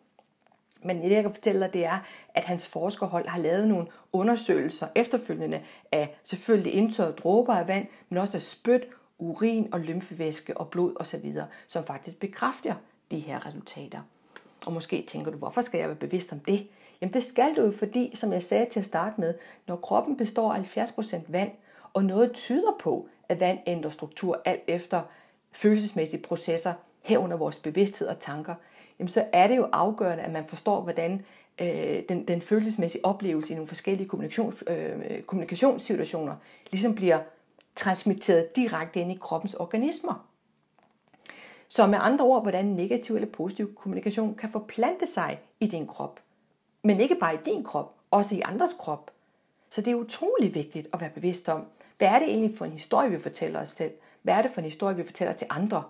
Men 0.83 1.03
det, 1.03 1.11
jeg 1.11 1.23
kan 1.23 1.35
fortælle 1.35 1.61
dig, 1.61 1.73
det 1.73 1.85
er, 1.85 1.99
at 2.35 2.45
hans 2.45 2.67
forskerhold 2.67 3.29
har 3.29 3.39
lavet 3.39 3.69
nogle 3.69 3.87
undersøgelser 4.13 4.87
efterfølgende 4.95 5.63
af 5.93 6.17
selvfølgelig 6.23 6.75
indtørret 6.75 7.19
dråber 7.19 7.55
af 7.55 7.69
vand, 7.69 7.87
men 8.09 8.19
også 8.19 8.37
af 8.37 8.43
spyt, 8.43 8.87
urin 9.19 9.69
og 9.73 9.81
lymfevæske 9.81 10.57
og 10.57 10.69
blod 10.69 10.93
osv., 10.97 11.35
som 11.67 11.85
faktisk 11.85 12.21
bekræfter 12.21 12.75
de 13.11 13.19
her 13.19 13.47
resultater. 13.47 14.01
Og 14.67 14.73
måske 14.73 15.05
tænker 15.09 15.31
du, 15.31 15.39
hvorfor 15.39 15.61
skal 15.61 15.79
jeg 15.79 15.89
være 15.89 15.97
bevidst 15.97 16.33
om 16.33 16.41
det? 16.41 16.67
Jamen 17.01 17.15
det 17.15 17.25
skal 17.25 17.57
du 17.57 17.63
jo, 17.63 17.71
fordi, 17.71 18.17
som 18.17 18.33
jeg 18.33 18.43
sagde 18.43 18.67
til 18.71 18.81
at 18.81 18.87
starte 18.87 19.21
med, 19.21 19.35
når 19.67 19.77
kroppen 19.77 20.17
består 20.17 20.53
af 20.53 20.77
70% 20.77 21.17
vand, 21.29 21.51
og 21.95 22.05
noget 22.05 22.33
tyder 22.33 22.73
på, 22.81 23.09
at 23.29 23.41
vand 23.41 23.59
ændrer 23.67 23.91
struktur 23.91 24.43
alt 24.45 24.63
efter 24.67 25.03
følelsesmæssige 25.53 26.23
processer, 26.23 26.73
herunder 27.03 27.37
vores 27.37 27.59
bevidsthed 27.59 28.09
og 28.09 28.19
tanker, 28.19 28.55
jamen 28.99 29.09
så 29.09 29.27
er 29.33 29.49
det 29.49 29.57
jo 29.57 29.69
afgørende, 29.73 30.25
at 30.25 30.33
man 30.33 30.47
forstår, 30.47 30.81
hvordan 30.81 31.25
øh, 31.61 32.03
den, 32.09 32.29
den 32.29 32.41
følelsesmæssige 32.41 33.05
oplevelse 33.05 33.53
i 33.53 33.57
nogle 33.57 33.69
forskellige 33.69 34.09
kommunikations, 34.09 34.65
øh, 34.67 35.23
kommunikationssituationer 35.23 36.37
ligesom 36.71 36.95
bliver 36.95 37.19
transmitteret 37.75 38.57
direkte 38.57 39.01
ind 39.01 39.13
i 39.13 39.19
kroppens 39.21 39.55
organismer. 39.55 40.27
Så 41.69 41.87
med 41.87 41.99
andre 42.03 42.25
ord, 42.25 42.43
hvordan 42.43 42.65
negativ 42.65 43.15
eller 43.15 43.29
positiv 43.29 43.75
kommunikation 43.75 44.35
kan 44.35 44.51
forplante 44.51 45.07
sig 45.07 45.39
i 45.61 45.67
din 45.67 45.87
krop. 45.87 46.21
Men 46.83 47.01
ikke 47.01 47.15
bare 47.15 47.35
i 47.35 47.39
din 47.45 47.65
krop, 47.65 47.95
også 48.11 48.35
i 48.35 48.41
andres 48.41 48.73
krop. 48.79 49.11
Så 49.71 49.81
det 49.81 49.91
er 49.91 49.95
utrolig 49.95 50.55
vigtigt 50.55 50.89
at 50.93 51.01
være 51.01 51.11
bevidst 51.11 51.49
om, 51.49 51.67
hvad 51.99 52.09
er 52.09 52.19
det 52.19 52.29
egentlig 52.29 52.59
for 52.59 52.65
en 52.65 52.73
historie, 52.73 53.11
vi 53.11 53.19
fortæller 53.19 53.63
os 53.63 53.71
selv? 53.71 53.93
Hvad 54.23 54.35
er 54.35 54.43
det 54.43 54.51
for 54.51 54.61
en 54.61 54.65
historie, 54.65 54.97
vi 54.97 55.05
fortæller 55.05 55.35
til 55.35 55.47
andre? 55.51 55.85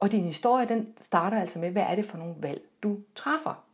Og 0.00 0.12
din 0.12 0.24
historie, 0.24 0.68
den 0.68 0.94
starter 1.00 1.40
altså 1.40 1.58
med, 1.58 1.70
hvad 1.70 1.82
er 1.82 1.94
det 1.94 2.04
for 2.04 2.18
nogle 2.18 2.34
valg, 2.38 2.62
du 2.82 2.98
træffer? 3.14 3.64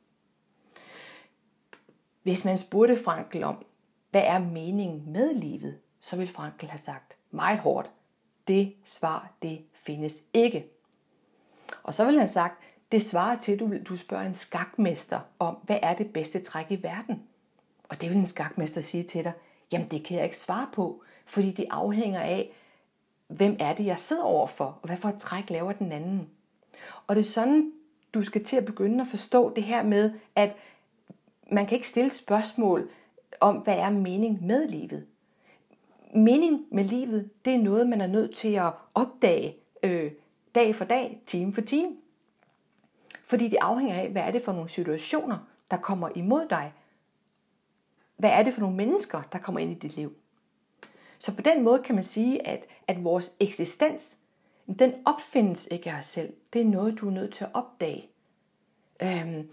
Hvis 2.22 2.44
man 2.44 2.58
spurgte 2.58 2.96
Frankel 3.04 3.44
om, 3.44 3.64
hvad 4.10 4.22
er 4.22 4.38
meningen 4.38 5.12
med 5.12 5.34
livet, 5.34 5.78
så 6.00 6.16
vil 6.16 6.28
Frankel 6.28 6.68
have 6.68 6.78
sagt 6.78 7.16
meget 7.30 7.58
hårdt, 7.58 7.90
det 8.48 8.74
svar, 8.84 9.32
det 9.42 9.64
findes 9.72 10.14
ikke. 10.32 10.66
Og 11.82 11.94
så 11.94 12.04
vil 12.04 12.12
han 12.12 12.20
have 12.20 12.28
sagt, 12.28 12.62
det 12.92 13.02
svarer 13.02 13.38
til, 13.38 13.52
at 13.52 13.60
du, 13.60 13.72
du 13.88 13.96
spørger 13.96 14.24
en 14.24 14.34
skakmester 14.34 15.20
om, 15.38 15.54
hvad 15.54 15.78
er 15.82 15.94
det 15.94 16.12
bedste 16.12 16.40
træk 16.40 16.66
i 16.70 16.82
verden? 16.82 17.22
Og 17.88 18.00
det 18.00 18.10
vil 18.10 18.18
en 18.18 18.26
skakmester 18.26 18.80
sige 18.80 19.02
til 19.02 19.24
dig, 19.24 19.32
jamen 19.72 19.88
det 19.88 20.04
kan 20.04 20.16
jeg 20.16 20.24
ikke 20.24 20.38
svare 20.38 20.68
på, 20.72 21.02
fordi 21.24 21.50
det 21.50 21.66
afhænger 21.70 22.20
af, 22.20 22.52
hvem 23.26 23.56
er 23.60 23.74
det, 23.74 23.86
jeg 23.86 24.00
sidder 24.00 24.22
overfor, 24.22 24.78
og 24.82 24.86
hvad 24.86 24.96
for 24.96 25.08
et 25.08 25.18
træk 25.18 25.50
laver 25.50 25.72
den 25.72 25.92
anden. 25.92 26.28
Og 27.06 27.16
det 27.16 27.22
er 27.22 27.30
sådan, 27.30 27.72
du 28.14 28.22
skal 28.22 28.44
til 28.44 28.56
at 28.56 28.64
begynde 28.64 29.00
at 29.00 29.06
forstå 29.06 29.54
det 29.54 29.64
her 29.64 29.82
med, 29.82 30.12
at 30.36 30.56
man 31.52 31.66
kan 31.66 31.76
ikke 31.76 31.88
stille 31.88 32.10
spørgsmål 32.10 32.90
om, 33.40 33.56
hvad 33.56 33.76
er 33.76 33.90
mening 33.90 34.46
med 34.46 34.68
livet. 34.68 35.06
Mening 36.14 36.66
med 36.70 36.84
livet, 36.84 37.30
det 37.44 37.54
er 37.54 37.58
noget, 37.58 37.88
man 37.88 38.00
er 38.00 38.06
nødt 38.06 38.36
til 38.36 38.54
at 38.54 38.72
opdage 38.94 39.56
øh, 39.82 40.12
dag 40.54 40.74
for 40.74 40.84
dag, 40.84 41.22
time 41.26 41.54
for 41.54 41.60
time. 41.60 41.96
Fordi 43.24 43.48
det 43.48 43.58
afhænger 43.60 43.94
af, 43.94 44.10
hvad 44.10 44.22
er 44.22 44.30
det 44.30 44.42
for 44.42 44.52
nogle 44.52 44.68
situationer, 44.68 45.38
der 45.70 45.76
kommer 45.76 46.08
imod 46.14 46.48
dig. 46.50 46.72
Hvad 48.16 48.30
er 48.30 48.42
det 48.42 48.54
for 48.54 48.60
nogle 48.60 48.76
mennesker, 48.76 49.22
der 49.32 49.38
kommer 49.38 49.60
ind 49.60 49.70
i 49.70 49.74
dit 49.74 49.96
liv? 49.96 50.16
Så 51.24 51.34
på 51.34 51.42
den 51.42 51.62
måde 51.62 51.82
kan 51.82 51.94
man 51.94 52.04
sige, 52.04 52.46
at, 52.46 52.64
at 52.88 53.04
vores 53.04 53.32
eksistens, 53.40 54.16
den 54.78 54.92
opfindes 55.04 55.68
ikke 55.70 55.90
af 55.90 55.98
os 55.98 56.06
selv. 56.06 56.32
Det 56.52 56.60
er 56.60 56.64
noget, 56.64 57.00
du 57.00 57.08
er 57.08 57.12
nødt 57.12 57.34
til 57.34 57.44
at 57.44 57.50
opdage. 57.54 58.08
Øhm, 59.02 59.48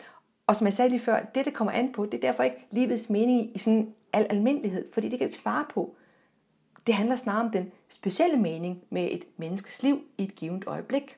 og 0.47 0.55
som 0.55 0.65
jeg 0.67 0.73
sagde 0.73 0.89
lige 0.89 0.99
før, 0.99 1.23
det 1.35 1.45
det 1.45 1.53
kommer 1.53 1.71
an 1.71 1.93
på, 1.93 2.05
det 2.05 2.13
er 2.13 2.21
derfor 2.21 2.43
ikke 2.43 2.67
livets 2.71 3.09
mening 3.09 3.55
i 3.55 3.57
sådan 3.57 3.93
al 4.13 4.27
almindelighed, 4.29 4.91
fordi 4.93 5.09
det 5.09 5.19
kan 5.19 5.25
vi 5.25 5.29
ikke 5.29 5.37
svare 5.37 5.65
på. 5.69 5.95
Det 6.87 6.95
handler 6.95 7.15
snarere 7.15 7.45
om 7.45 7.51
den 7.51 7.71
specielle 7.89 8.37
mening 8.37 8.83
med 8.89 9.07
et 9.11 9.23
menneskes 9.37 9.83
liv 9.83 10.01
i 10.17 10.23
et 10.23 10.35
givet 10.35 10.63
øjeblik. 10.67 11.17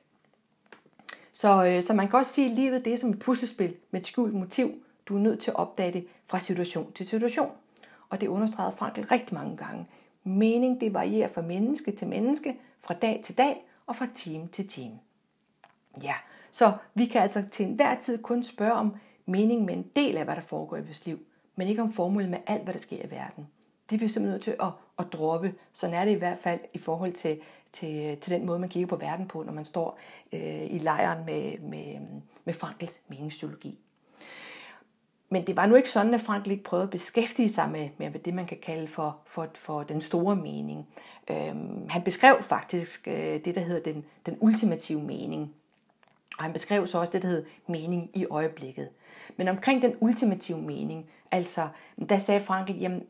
Så, 1.32 1.66
øh, 1.66 1.84
så 1.84 1.94
man 1.94 2.10
kan 2.10 2.20
også 2.20 2.34
sige, 2.34 2.50
at 2.50 2.56
livet 2.56 2.86
det 2.86 2.94
er 2.94 2.98
som 2.98 3.10
et 3.10 3.20
puslespil 3.20 3.76
med 3.92 4.02
et 4.02 4.08
skjult 4.08 4.34
motiv. 4.34 4.84
Du 5.06 5.16
er 5.16 5.20
nødt 5.20 5.40
til 5.40 5.52
at 5.52 5.56
opdage 5.56 5.94
det 5.94 6.08
fra 6.26 6.40
situation 6.40 6.92
til 6.92 7.08
situation. 7.08 7.52
Og 8.10 8.22
det 8.22 8.28
understregede 8.28 8.76
Frankl 8.78 9.02
rigtig 9.02 9.34
mange 9.34 9.58
gange. 9.58 9.88
Mening 10.24 10.82
det 10.82 10.94
varierer 10.94 11.28
fra 11.28 11.42
menneske 11.42 11.92
til 11.92 12.08
menneske, 12.08 12.58
fra 12.82 12.94
dag 12.94 13.22
til 13.24 13.38
dag 13.38 13.66
og 13.86 13.96
fra 13.96 14.08
time 14.14 14.48
til 14.48 14.68
time. 14.68 15.00
Ja, 16.04 16.14
så 16.52 16.74
vi 16.94 17.06
kan 17.06 17.22
altså 17.22 17.44
til 17.52 17.66
enhver 17.66 18.00
tid 18.00 18.24
kun 18.24 18.44
spørge 18.44 18.74
om 18.74 18.96
mening 19.26 19.66
med 19.66 19.74
en 19.74 19.86
del 19.96 20.18
af, 20.18 20.24
hvad 20.24 20.36
der 20.36 20.42
foregår 20.42 20.78
i 20.78 20.82
vores 20.82 21.06
liv, 21.06 21.20
men 21.56 21.68
ikke 21.68 21.82
om 21.82 21.92
formålet 21.92 22.30
med 22.30 22.40
alt, 22.48 22.64
hvad 22.64 22.74
der 22.74 22.80
sker 22.80 23.06
i 23.06 23.12
verden. 23.12 23.48
Det 23.90 23.96
er 23.96 24.00
vi 24.00 24.08
simpelthen 24.08 24.34
nødt 24.34 24.44
til 24.44 24.56
at, 24.60 24.72
at 25.00 25.14
droppe. 25.14 25.56
Sådan 25.74 25.96
er 25.96 26.06
det 26.06 26.12
i 26.12 26.18
hvert 26.18 26.40
fald 26.40 26.60
i 26.74 26.78
forhold 26.78 27.14
til, 27.14 27.42
til, 27.72 28.18
til 28.18 28.34
den 28.34 28.46
måde, 28.46 28.60
man 28.60 28.70
kigger 28.70 28.88
på 28.88 28.96
verden 28.96 29.28
på, 29.28 29.44
når 29.44 29.54
man 29.54 29.66
står 29.66 30.00
øh, 30.34 30.74
i 30.74 30.78
lejren 30.78 31.26
med, 31.26 31.60
med, 31.60 32.00
med 32.46 32.54
Frankels 32.54 33.02
meningspsykologi. 33.08 33.80
Men 35.34 35.48
det 35.48 35.56
var 35.56 35.66
nu 35.66 35.76
ikke 35.76 35.90
sådan, 35.90 36.14
at 36.14 36.22
Frankl 36.22 36.52
ikke 36.52 36.64
prøvede 36.64 36.84
at 36.84 36.90
beskæftige 36.90 37.50
sig 37.50 37.70
med, 37.72 37.90
med 37.98 38.20
det, 38.20 38.34
man 38.34 38.46
kan 38.46 38.58
kalde 38.64 38.88
for, 38.88 39.18
for, 39.26 39.48
for 39.56 39.84
den 39.84 40.02
store 40.02 40.36
mening. 40.36 40.88
Øhm, 41.30 41.90
han 41.90 42.02
beskrev 42.02 42.38
faktisk 42.42 43.08
øh, 43.08 43.46
det, 43.46 43.56
der 43.56 43.62
hedder 43.62 43.94
den, 43.94 44.06
den 44.26 44.38
ultimative 44.40 45.02
mening. 45.02 45.54
Og 46.38 46.44
han 46.44 46.54
beskrev 46.54 46.88
så 46.88 47.00
også 47.00 47.14
det, 47.14 47.22
der 47.22 47.28
hedder 47.28 47.44
mening 47.68 48.10
i 48.14 48.26
øjeblikket. 48.26 48.90
Men 49.38 49.48
omkring 49.48 49.82
den 49.82 49.96
ultimative 50.00 50.62
mening, 50.62 51.06
altså, 51.32 51.68
der 52.10 52.18
sagde 52.18 52.42
Frankl, 52.42 52.72
jamen, 52.72 53.04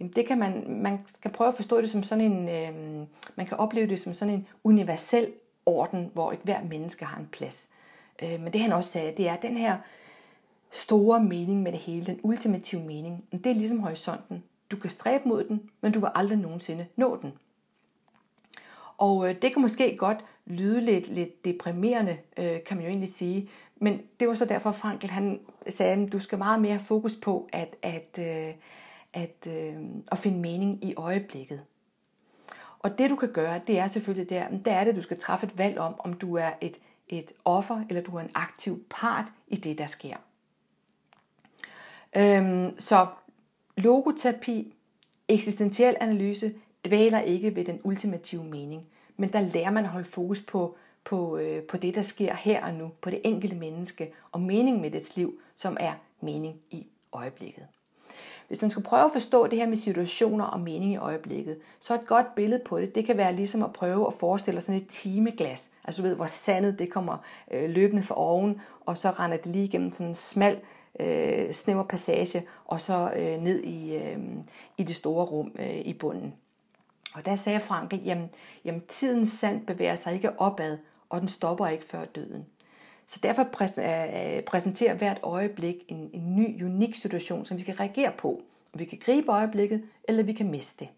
jamen 0.00 0.12
det 0.16 0.26
kan 0.26 0.38
man, 0.38 0.64
man 0.68 0.98
skal 1.06 1.30
prøve 1.30 1.48
at 1.48 1.56
forstå 1.56 1.80
det 1.80 1.90
som 1.90 2.02
sådan 2.02 2.24
en, 2.32 2.48
øh, 2.48 3.06
man 3.36 3.46
kan 3.46 3.56
opleve 3.56 3.86
det 3.86 4.00
som 4.00 4.14
sådan 4.14 4.34
en 4.34 4.48
universel 4.64 5.32
orden, 5.66 6.10
hvor 6.12 6.32
et 6.32 6.40
hver 6.42 6.62
menneske 6.62 7.04
har 7.04 7.20
en 7.20 7.28
plads. 7.32 7.68
Øh, 8.22 8.40
men 8.40 8.52
det 8.52 8.60
han 8.60 8.72
også 8.72 8.90
sagde, 8.90 9.12
det 9.16 9.28
er, 9.28 9.36
den 9.36 9.56
her 9.56 9.76
store 10.70 11.22
mening 11.22 11.62
med 11.62 11.72
det 11.72 11.80
hele, 11.80 12.06
den 12.06 12.20
ultimative 12.22 12.82
mening, 12.82 13.24
det 13.32 13.46
er 13.46 13.54
ligesom 13.54 13.78
horisonten. 13.78 14.44
Du 14.70 14.76
kan 14.76 14.90
stræbe 14.90 15.28
mod 15.28 15.44
den, 15.44 15.70
men 15.80 15.92
du 15.92 16.00
vil 16.00 16.08
aldrig 16.14 16.38
nogensinde 16.38 16.86
nå 16.96 17.18
den. 17.22 17.32
Og 18.98 19.28
øh, 19.28 19.42
det 19.42 19.52
kan 19.52 19.62
måske 19.62 19.96
godt 19.96 20.24
lyde 20.46 20.80
lidt, 20.80 21.08
lidt 21.08 21.44
deprimerende, 21.44 22.18
øh, 22.36 22.64
kan 22.64 22.76
man 22.76 22.84
jo 22.84 22.90
egentlig 22.90 23.14
sige. 23.14 23.50
Men 23.76 24.00
det 24.20 24.28
var 24.28 24.34
så 24.34 24.44
derfor, 24.44 24.72
Frankl 24.72 25.06
han 25.06 25.40
sagde, 25.68 26.02
at 26.02 26.12
du 26.12 26.18
skal 26.18 26.38
meget 26.38 26.60
mere 26.60 26.78
fokus 26.78 27.16
på 27.16 27.48
at, 27.52 27.76
at, 27.82 28.18
øh, 28.18 28.54
at, 29.12 29.46
øh, 29.48 29.74
at 30.12 30.18
finde 30.18 30.38
mening 30.38 30.84
i 30.84 30.94
øjeblikket. 30.94 31.60
Og 32.78 32.98
det 32.98 33.10
du 33.10 33.16
kan 33.16 33.32
gøre, 33.32 33.60
det 33.66 33.78
er 33.78 33.88
selvfølgelig 33.88 34.30
der, 34.30 34.58
der 34.64 34.72
er 34.72 34.84
det, 34.84 34.96
du 34.96 35.02
skal 35.02 35.18
træffe 35.18 35.46
et 35.46 35.58
valg 35.58 35.78
om, 35.78 35.94
om 35.98 36.12
du 36.12 36.36
er 36.36 36.50
et, 36.60 36.76
et 37.08 37.32
offer, 37.44 37.84
eller 37.88 38.02
du 38.02 38.16
er 38.16 38.20
en 38.20 38.30
aktiv 38.34 38.84
part 38.90 39.26
i 39.48 39.56
det, 39.56 39.78
der 39.78 39.86
sker. 39.86 40.16
Øhm, 42.16 42.80
så 42.80 43.06
logoterapi, 43.76 44.74
eksistentiel 45.28 45.96
analyse, 46.00 46.54
dvæler 46.86 47.20
ikke 47.20 47.56
ved 47.56 47.64
den 47.64 47.80
ultimative 47.84 48.44
mening, 48.44 48.86
men 49.16 49.32
der 49.32 49.40
lærer 49.40 49.70
man 49.70 49.84
at 49.84 49.90
holde 49.90 50.08
fokus 50.08 50.40
på, 50.42 50.76
på, 51.04 51.36
øh, 51.36 51.62
på 51.62 51.76
det, 51.76 51.94
der 51.94 52.02
sker 52.02 52.34
her 52.34 52.64
og 52.64 52.74
nu, 52.74 52.90
på 53.00 53.10
det 53.10 53.20
enkelte 53.24 53.56
menneske 53.56 54.12
og 54.32 54.40
mening 54.40 54.80
med 54.80 54.90
dets 54.90 55.16
liv, 55.16 55.40
som 55.56 55.76
er 55.80 55.92
mening 56.20 56.56
i 56.70 56.86
øjeblikket. 57.12 57.66
Hvis 58.48 58.62
man 58.62 58.70
skal 58.70 58.82
prøve 58.82 59.04
at 59.04 59.12
forstå 59.12 59.46
det 59.46 59.58
her 59.58 59.66
med 59.66 59.76
situationer 59.76 60.44
og 60.44 60.60
mening 60.60 60.92
i 60.92 60.96
øjeblikket, 60.96 61.58
så 61.80 61.94
et 61.94 62.06
godt 62.06 62.34
billede 62.34 62.62
på 62.64 62.80
det, 62.80 62.94
det 62.94 63.06
kan 63.06 63.16
være 63.16 63.36
ligesom 63.36 63.62
at 63.62 63.72
prøve 63.72 64.06
at 64.06 64.14
forestille 64.14 64.60
sådan 64.60 64.80
et 64.80 64.88
timeglas. 64.88 65.70
Altså 65.84 66.02
du 66.02 66.08
ved, 66.08 66.16
hvor 66.16 66.26
sandet 66.26 66.78
det 66.78 66.90
kommer 66.90 67.16
øh, 67.50 67.70
løbende 67.70 68.02
for 68.02 68.14
oven, 68.14 68.60
og 68.86 68.98
så 68.98 69.10
render 69.10 69.36
det 69.36 69.46
lige 69.46 69.64
igennem 69.64 69.92
sådan 69.92 70.06
en 70.06 70.14
smal 70.14 70.60
øh, 71.00 71.52
snæver 71.52 71.82
passage, 71.82 72.46
og 72.64 72.80
så 72.80 73.12
øh, 73.16 73.42
ned 73.42 73.62
i, 73.62 73.96
øh, 73.96 74.18
i 74.78 74.82
det 74.82 74.96
store 74.96 75.24
rum 75.24 75.52
øh, 75.58 75.80
i 75.80 75.92
bunden. 75.92 76.34
Og 77.14 77.26
der 77.26 77.36
sagde 77.36 77.60
Franke, 77.60 77.96
jamen, 77.96 78.30
jamen 78.64 78.82
tidens 78.88 79.32
sand 79.32 79.66
bevæger 79.66 79.96
sig 79.96 80.14
ikke 80.14 80.40
opad, 80.40 80.78
og 81.08 81.20
den 81.20 81.28
stopper 81.28 81.66
ikke 81.66 81.84
før 81.84 82.04
døden. 82.04 82.46
Så 83.06 83.20
derfor 83.22 83.42
øh, 83.42 84.36
øh, 84.36 84.42
præsenterer 84.42 84.94
hvert 84.94 85.20
øjeblik 85.22 85.76
en, 85.88 86.10
en 86.12 86.36
ny, 86.36 86.64
unik 86.64 86.94
situation, 86.94 87.44
som 87.44 87.56
vi 87.56 87.62
skal 87.62 87.74
reagere 87.74 88.12
på. 88.18 88.42
Vi 88.74 88.84
kan 88.84 88.98
gribe 88.98 89.32
øjeblikket, 89.32 89.82
eller 90.04 90.22
vi 90.22 90.32
kan 90.32 90.50
miste 90.50 90.84
det. 90.84 90.88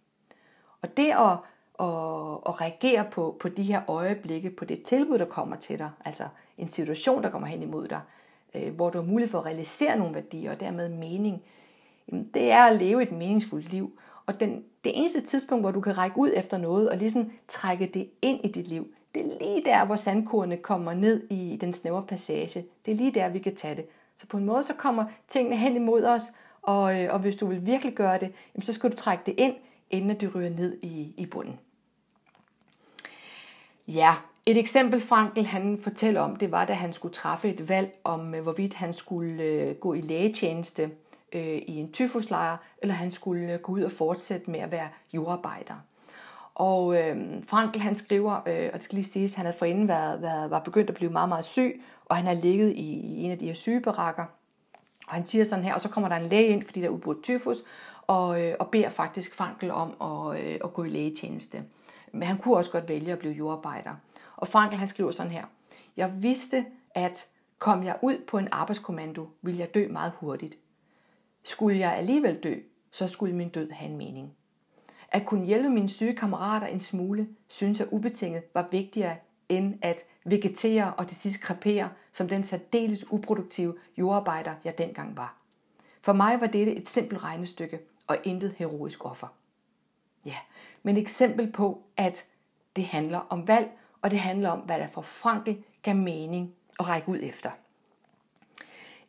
Og 0.83 0.97
det 0.97 1.11
at, 1.11 1.33
at, 1.81 2.39
at 2.47 2.61
reagere 2.61 3.05
på, 3.11 3.37
på 3.41 3.49
de 3.49 3.63
her 3.63 3.83
øjeblikke, 3.91 4.51
på 4.51 4.65
det 4.65 4.83
tilbud, 4.83 5.19
der 5.19 5.25
kommer 5.25 5.57
til 5.57 5.79
dig, 5.79 5.91
altså 6.05 6.25
en 6.59 6.69
situation, 6.69 7.23
der 7.23 7.31
kommer 7.31 7.49
hen 7.49 7.63
imod 7.63 7.89
dig, 7.89 8.01
øh, 8.55 8.75
hvor 8.75 8.91
du 8.91 8.99
har 8.99 9.07
mulighed 9.07 9.31
for 9.31 9.39
at 9.39 9.47
realisere 9.47 9.99
nogle 9.99 10.15
værdier 10.15 10.51
og 10.51 10.61
dermed 10.61 10.89
mening, 10.89 11.43
jamen 12.09 12.31
det 12.35 12.51
er 12.51 12.63
at 12.63 12.77
leve 12.77 13.03
et 13.03 13.13
meningsfuldt 13.13 13.71
liv. 13.71 13.99
Og 14.27 14.41
den, 14.41 14.65
det 14.85 14.99
eneste 14.99 15.21
tidspunkt, 15.21 15.63
hvor 15.63 15.71
du 15.71 15.81
kan 15.81 15.99
række 15.99 16.19
ud 16.19 16.31
efter 16.37 16.59
noget 16.59 16.91
og 16.91 16.97
ligesom 16.97 17.33
trække 17.49 17.87
det 17.87 18.11
ind 18.23 18.41
i 18.45 18.49
dit 18.49 18.69
liv, 18.69 18.95
det 19.15 19.23
er 19.23 19.39
lige 19.39 19.65
der, 19.65 19.85
hvor 19.85 19.97
sandkornene 19.97 20.57
kommer 20.57 20.95
ned 20.95 21.31
i 21.31 21.59
den 21.61 21.75
snævre 21.75 22.03
passage. 22.03 22.65
Det 22.87 22.93
er 22.93 22.97
lige 22.97 23.15
der, 23.15 23.29
vi 23.29 23.39
kan 23.39 23.55
tage 23.55 23.75
det. 23.75 23.87
Så 24.17 24.27
på 24.27 24.37
en 24.37 24.45
måde, 24.45 24.65
så 24.65 24.75
kommer 24.75 25.05
tingene 25.29 25.57
hen 25.57 25.77
imod 25.77 26.05
os, 26.05 26.23
og, 26.63 27.01
øh, 27.01 27.13
og 27.13 27.19
hvis 27.19 27.37
du 27.37 27.47
vil 27.47 27.67
virkelig 27.67 27.95
gøre 27.95 28.19
det, 28.19 28.33
jamen, 28.55 28.63
så 28.63 28.73
skal 28.73 28.91
du 28.91 28.97
trække 28.97 29.23
det 29.27 29.35
ind, 29.39 29.55
inden 29.91 30.21
det 30.21 30.35
ryger 30.35 30.51
ned 30.51 30.79
i, 30.83 31.15
i 31.17 31.27
bunden. 31.27 31.59
Ja, 33.89 34.15
et 34.47 34.59
eksempel 34.59 35.01
Frankel 35.01 35.47
han 35.47 35.79
fortæller 35.83 36.21
om, 36.21 36.37
det 36.37 36.51
var 36.51 36.65
da 36.65 36.73
han 36.73 36.93
skulle 36.93 37.15
træffe 37.15 37.49
et 37.49 37.69
valg 37.69 37.95
om, 38.05 38.35
øh, 38.35 38.43
hvorvidt 38.43 38.75
han 38.75 38.95
skulle 38.95 39.43
øh, 39.43 39.75
gå 39.75 39.95
i 39.95 40.01
lægetjeneste 40.01 40.91
øh, 41.33 41.57
i 41.67 41.77
en 41.77 41.93
tyfuslejr, 41.93 42.57
eller 42.79 42.95
han 42.95 43.13
skulle 43.13 43.53
øh, 43.53 43.61
gå 43.61 43.73
ud 43.73 43.83
og 43.83 43.93
fortsætte 43.93 44.51
med 44.51 44.61
at 44.61 44.71
være 44.71 44.89
jordarbejder. 45.13 45.75
Og 46.55 46.97
øh, 46.97 47.17
Frankel 47.47 47.83
han 47.83 47.97
skriver, 47.97 48.33
øh, 48.33 48.71
og 48.73 48.75
det 48.75 48.83
skal 48.83 48.97
lige 48.97 49.05
siges, 49.05 49.35
han 49.35 49.47
havde 49.47 49.59
forinden 49.59 49.89
været, 49.89 50.23
været, 50.23 50.51
var 50.51 50.59
begyndt 50.59 50.91
at 50.91 50.97
blive 50.97 51.11
meget, 51.11 51.29
meget 51.29 51.45
syg, 51.45 51.83
og 52.07 52.17
han 52.17 52.27
har 52.27 52.35
ligget 52.35 52.73
i, 52.73 52.93
i 52.93 53.23
en 53.23 53.31
af 53.31 53.39
de 53.39 53.47
her 53.47 53.55
sygebarakker. 53.55 54.25
Og 55.07 55.15
han 55.15 55.27
siger 55.27 55.45
sådan 55.45 55.65
her, 55.65 55.75
og 55.75 55.81
så 55.81 55.89
kommer 55.89 56.09
der 56.09 56.17
en 56.17 56.27
læge 56.27 56.49
ind, 56.49 56.65
fordi 56.65 56.81
der 56.81 56.87
er 56.87 56.91
udbrudt 56.91 57.23
tyfus, 57.23 57.59
og, 58.07 58.43
øh, 58.43 58.55
og 58.61 58.69
beder 58.69 58.91
faktisk 58.91 59.35
Frankel 59.35 59.71
om 59.71 59.93
at, 60.01 60.41
øh, 60.41 60.59
at 60.65 60.73
gå 60.73 60.85
i 60.85 60.89
lægetjeneste. 60.89 61.63
Men 62.13 62.29
han 62.29 62.39
kunne 62.39 62.57
også 62.57 62.71
godt 62.71 62.89
vælge 62.89 63.13
at 63.13 63.19
blive 63.19 63.33
jordarbejder. 63.33 63.95
Og 64.43 64.49
Frankl 64.49 64.77
han 64.77 64.89
skriver 64.89 65.11
sådan 65.11 65.33
her. 65.33 65.45
Jeg 65.97 66.23
vidste, 66.23 66.67
at 66.95 67.27
kom 67.59 67.85
jeg 67.85 67.99
ud 68.03 68.25
på 68.27 68.39
en 68.39 68.49
arbejdskommando, 68.53 69.29
ville 69.43 69.61
jeg 69.61 69.75
dø 69.75 69.89
meget 69.89 70.13
hurtigt. 70.17 70.55
Skulle 71.43 71.79
jeg 71.79 71.97
alligevel 71.97 72.43
dø, 72.43 72.55
så 72.91 73.09
skulle 73.09 73.35
min 73.35 73.49
død 73.49 73.71
have 73.71 73.91
en 73.91 73.97
mening. 73.97 74.35
At 75.09 75.27
kunne 75.27 75.47
hjælpe 75.47 75.71
mine 75.71 75.89
syge 75.89 76.17
kammerater 76.17 76.67
en 76.67 76.81
smule, 76.81 77.29
synes 77.49 77.81
jeg 77.81 77.93
ubetinget 77.93 78.43
var 78.55 78.69
vigtigere 78.71 79.17
end 79.49 79.79
at 79.83 79.99
vegetere 80.25 80.95
og 80.95 81.09
til 81.09 81.17
sidst 81.17 81.41
krepere 81.41 81.91
som 82.13 82.29
den 82.29 82.45
særdeles 82.45 83.13
uproduktive 83.13 83.75
jordarbejder, 83.99 84.55
jeg 84.65 84.79
dengang 84.79 85.17
var. 85.17 85.37
For 86.01 86.13
mig 86.13 86.41
var 86.41 86.47
dette 86.47 86.75
et 86.75 86.89
simpelt 86.89 87.25
regnestykke 87.25 87.81
og 88.07 88.19
intet 88.25 88.55
heroisk 88.59 89.05
offer. 89.05 89.29
Ja, 90.25 90.37
men 90.83 90.97
et 90.97 91.01
eksempel 91.01 91.53
på, 91.53 91.83
at 91.97 92.25
det 92.77 92.85
handler 92.85 93.19
om 93.19 93.49
valg, 93.49 93.71
og 94.03 94.11
det 94.11 94.19
handler 94.19 94.51
om, 94.51 94.59
hvad 94.59 94.79
der 94.79 94.87
for 94.87 95.03
Frankl 95.03 95.55
gav 95.83 95.97
mening 95.97 96.55
at 96.81 96.89
række 96.89 97.09
ud 97.09 97.19
efter. 97.23 97.51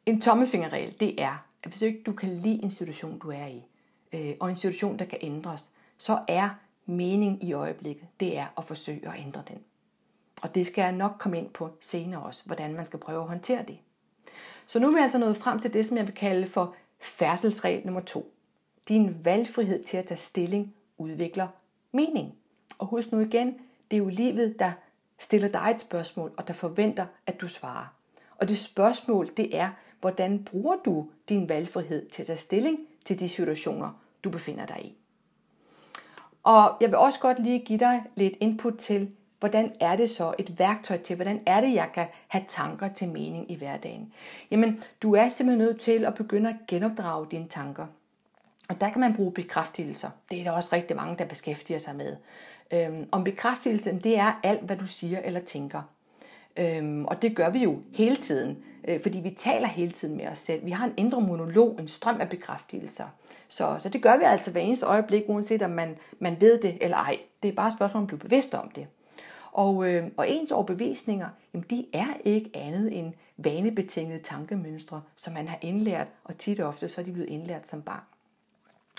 En 0.05 0.21
tommelfingerregel, 0.21 0.95
det 0.99 1.21
er, 1.21 1.45
at 1.63 1.69
hvis 1.69 1.81
ikke 1.81 2.03
du 2.05 2.13
kan 2.13 2.29
lide 2.29 2.63
en 2.63 2.71
situation, 2.71 3.19
du 3.19 3.31
er 3.31 3.45
i, 3.45 3.63
øh, 4.13 4.35
og 4.39 4.49
en 4.49 4.55
situation, 4.55 4.99
der 4.99 5.05
kan 5.05 5.19
ændres, 5.21 5.69
så 5.97 6.19
er 6.27 6.49
mening 6.85 7.43
i 7.43 7.53
øjeblikket, 7.53 8.07
det 8.19 8.37
er 8.37 8.47
at 8.57 8.65
forsøge 8.65 9.07
at 9.07 9.19
ændre 9.19 9.43
den. 9.47 9.59
Og 10.41 10.55
det 10.55 10.67
skal 10.67 10.81
jeg 10.81 10.91
nok 10.91 11.15
komme 11.19 11.37
ind 11.37 11.49
på 11.49 11.69
senere 11.81 12.23
også, 12.23 12.45
hvordan 12.45 12.73
man 12.73 12.85
skal 12.85 12.99
prøve 12.99 13.21
at 13.21 13.27
håndtere 13.27 13.63
det. 13.67 13.77
Så 14.67 14.79
nu 14.79 14.87
er 14.87 14.91
vi 14.91 14.99
altså 14.99 15.17
nået 15.17 15.37
frem 15.37 15.59
til 15.59 15.73
det, 15.73 15.85
som 15.85 15.97
jeg 15.97 16.07
vil 16.07 16.15
kalde 16.15 16.47
for 16.47 16.75
færdselsregel 16.99 17.85
nummer 17.85 18.01
to. 18.01 18.33
Din 18.89 19.25
valgfrihed 19.25 19.83
til 19.83 19.97
at 19.97 20.05
tage 20.05 20.17
stilling 20.17 20.73
udvikler 20.97 21.47
mening. 21.91 22.35
Og 22.77 22.87
husk 22.87 23.11
nu 23.11 23.19
igen, 23.19 23.59
det 23.93 23.99
er 23.99 24.03
jo 24.03 24.09
livet, 24.09 24.59
der 24.59 24.71
stiller 25.19 25.47
dig 25.47 25.71
et 25.75 25.81
spørgsmål, 25.81 26.31
og 26.37 26.47
der 26.47 26.53
forventer, 26.53 27.05
at 27.27 27.41
du 27.41 27.47
svarer. 27.47 27.85
Og 28.37 28.47
det 28.49 28.59
spørgsmål, 28.59 29.31
det 29.37 29.57
er, 29.57 29.69
hvordan 30.01 30.43
bruger 30.43 30.75
du 30.85 31.07
din 31.29 31.49
valgfrihed 31.49 32.09
til 32.09 32.21
at 32.21 32.27
tage 32.27 32.37
stilling 32.37 32.79
til 33.05 33.19
de 33.19 33.29
situationer, 33.29 34.01
du 34.23 34.29
befinder 34.29 34.65
dig 34.65 34.85
i. 34.85 34.95
Og 36.43 36.77
jeg 36.81 36.89
vil 36.89 36.97
også 36.97 37.19
godt 37.19 37.39
lige 37.39 37.59
give 37.59 37.79
dig 37.79 38.03
lidt 38.15 38.33
input 38.39 38.77
til, 38.77 39.11
hvordan 39.39 39.73
er 39.79 39.95
det 39.95 40.09
så 40.09 40.33
et 40.39 40.59
værktøj 40.59 40.97
til, 40.97 41.15
hvordan 41.15 41.43
er 41.45 41.61
det, 41.61 41.73
jeg 41.73 41.89
kan 41.93 42.07
have 42.27 42.45
tanker 42.47 42.87
til 42.87 43.09
mening 43.09 43.51
i 43.51 43.55
hverdagen. 43.55 44.13
Jamen, 44.51 44.83
du 45.01 45.15
er 45.15 45.27
simpelthen 45.27 45.67
nødt 45.67 45.79
til 45.79 46.05
at 46.05 46.15
begynde 46.15 46.49
at 46.49 46.55
genopdrage 46.67 47.27
dine 47.31 47.47
tanker. 47.47 47.85
Og 48.69 48.81
der 48.81 48.89
kan 48.89 49.01
man 49.01 49.15
bruge 49.15 49.31
bekræftelser. 49.31 50.09
Det 50.31 50.39
er 50.39 50.43
der 50.43 50.51
også 50.51 50.69
rigtig 50.73 50.95
mange, 50.95 51.17
der 51.17 51.25
beskæftiger 51.25 51.79
sig 51.79 51.95
med. 51.95 52.15
Øhm, 52.73 53.07
om 53.11 53.23
bekræftelse, 53.23 53.99
det 54.03 54.17
er 54.17 54.39
alt, 54.43 54.61
hvad 54.61 54.77
du 54.77 54.87
siger 54.87 55.19
eller 55.19 55.39
tænker. 55.39 55.81
Øhm, 56.57 57.05
og 57.05 57.21
det 57.21 57.35
gør 57.35 57.49
vi 57.49 57.59
jo 57.59 57.77
hele 57.93 58.15
tiden, 58.15 58.57
øh, 58.87 59.01
fordi 59.01 59.19
vi 59.19 59.29
taler 59.29 59.67
hele 59.67 59.91
tiden 59.91 60.17
med 60.17 60.27
os 60.27 60.39
selv. 60.39 60.65
Vi 60.65 60.71
har 60.71 60.85
en 60.85 60.93
indre 60.97 61.21
monolog, 61.21 61.79
en 61.79 61.87
strøm 61.87 62.21
af 62.21 62.29
bekræftelser. 62.29 63.05
Så, 63.47 63.75
så 63.79 63.89
det 63.89 64.01
gør 64.01 64.17
vi 64.17 64.23
altså 64.23 64.51
hver 64.51 64.61
eneste 64.61 64.85
øjeblik, 64.85 65.23
uanset 65.27 65.61
om 65.61 65.71
man, 65.71 65.97
man 66.19 66.41
ved 66.41 66.59
det 66.61 66.77
eller 66.81 66.97
ej. 66.97 67.19
Det 67.43 67.49
er 67.49 67.55
bare 67.55 67.67
et 67.67 67.73
spørgsmål 67.73 67.99
om 67.99 68.03
at 68.03 68.07
blive 68.07 68.19
bevidst 68.19 68.53
om 68.53 68.69
det. 68.69 68.87
Og, 69.51 69.89
øh, 69.89 70.07
og 70.17 70.29
ens 70.29 70.51
overbevisninger, 70.51 71.27
jamen 71.53 71.65
de 71.69 71.85
er 71.93 72.07
ikke 72.25 72.49
andet 72.53 72.99
end 72.99 73.13
vanebetingede 73.37 74.19
tankemønstre, 74.19 75.01
som 75.15 75.33
man 75.33 75.47
har 75.47 75.57
indlært, 75.61 76.07
og 76.23 76.37
tit 76.37 76.59
og 76.59 76.67
ofte 76.67 76.89
så 76.89 77.01
er 77.01 77.05
de 77.05 77.11
blevet 77.11 77.29
indlært 77.29 77.69
som 77.69 77.81
barn. 77.81 78.03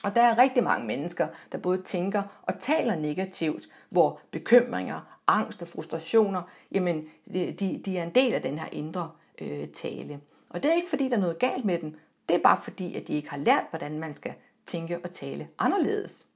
Og 0.04 0.14
der 0.14 0.22
er 0.22 0.38
rigtig 0.38 0.64
mange 0.64 0.86
mennesker, 0.86 1.28
der 1.52 1.58
både 1.58 1.82
tænker 1.82 2.22
og 2.42 2.58
taler 2.58 2.96
negativt, 2.96 3.68
hvor 3.88 4.20
bekymringer, 4.30 5.00
angst 5.26 5.62
og 5.62 5.68
frustrationer, 5.68 6.42
jamen 6.72 7.04
de, 7.32 7.80
de 7.84 7.98
er 7.98 8.02
en 8.02 8.14
del 8.14 8.34
af 8.34 8.42
den 8.42 8.58
her 8.58 8.68
indre 8.72 9.10
øh, 9.40 9.68
tale. 9.68 10.20
Og 10.50 10.62
det 10.62 10.70
er 10.70 10.74
ikke 10.74 10.90
fordi, 10.90 11.08
der 11.08 11.16
er 11.16 11.20
noget 11.20 11.38
galt 11.38 11.64
med 11.64 11.78
dem. 11.78 11.98
Det 12.28 12.34
er 12.34 12.40
bare 12.40 12.60
fordi, 12.62 12.96
at 12.96 13.08
de 13.08 13.14
ikke 13.14 13.30
har 13.30 13.36
lært, 13.36 13.64
hvordan 13.70 13.98
man 13.98 14.16
skal 14.16 14.32
tænke 14.66 14.98
og 15.04 15.10
tale 15.10 15.48
anderledes. 15.58 16.26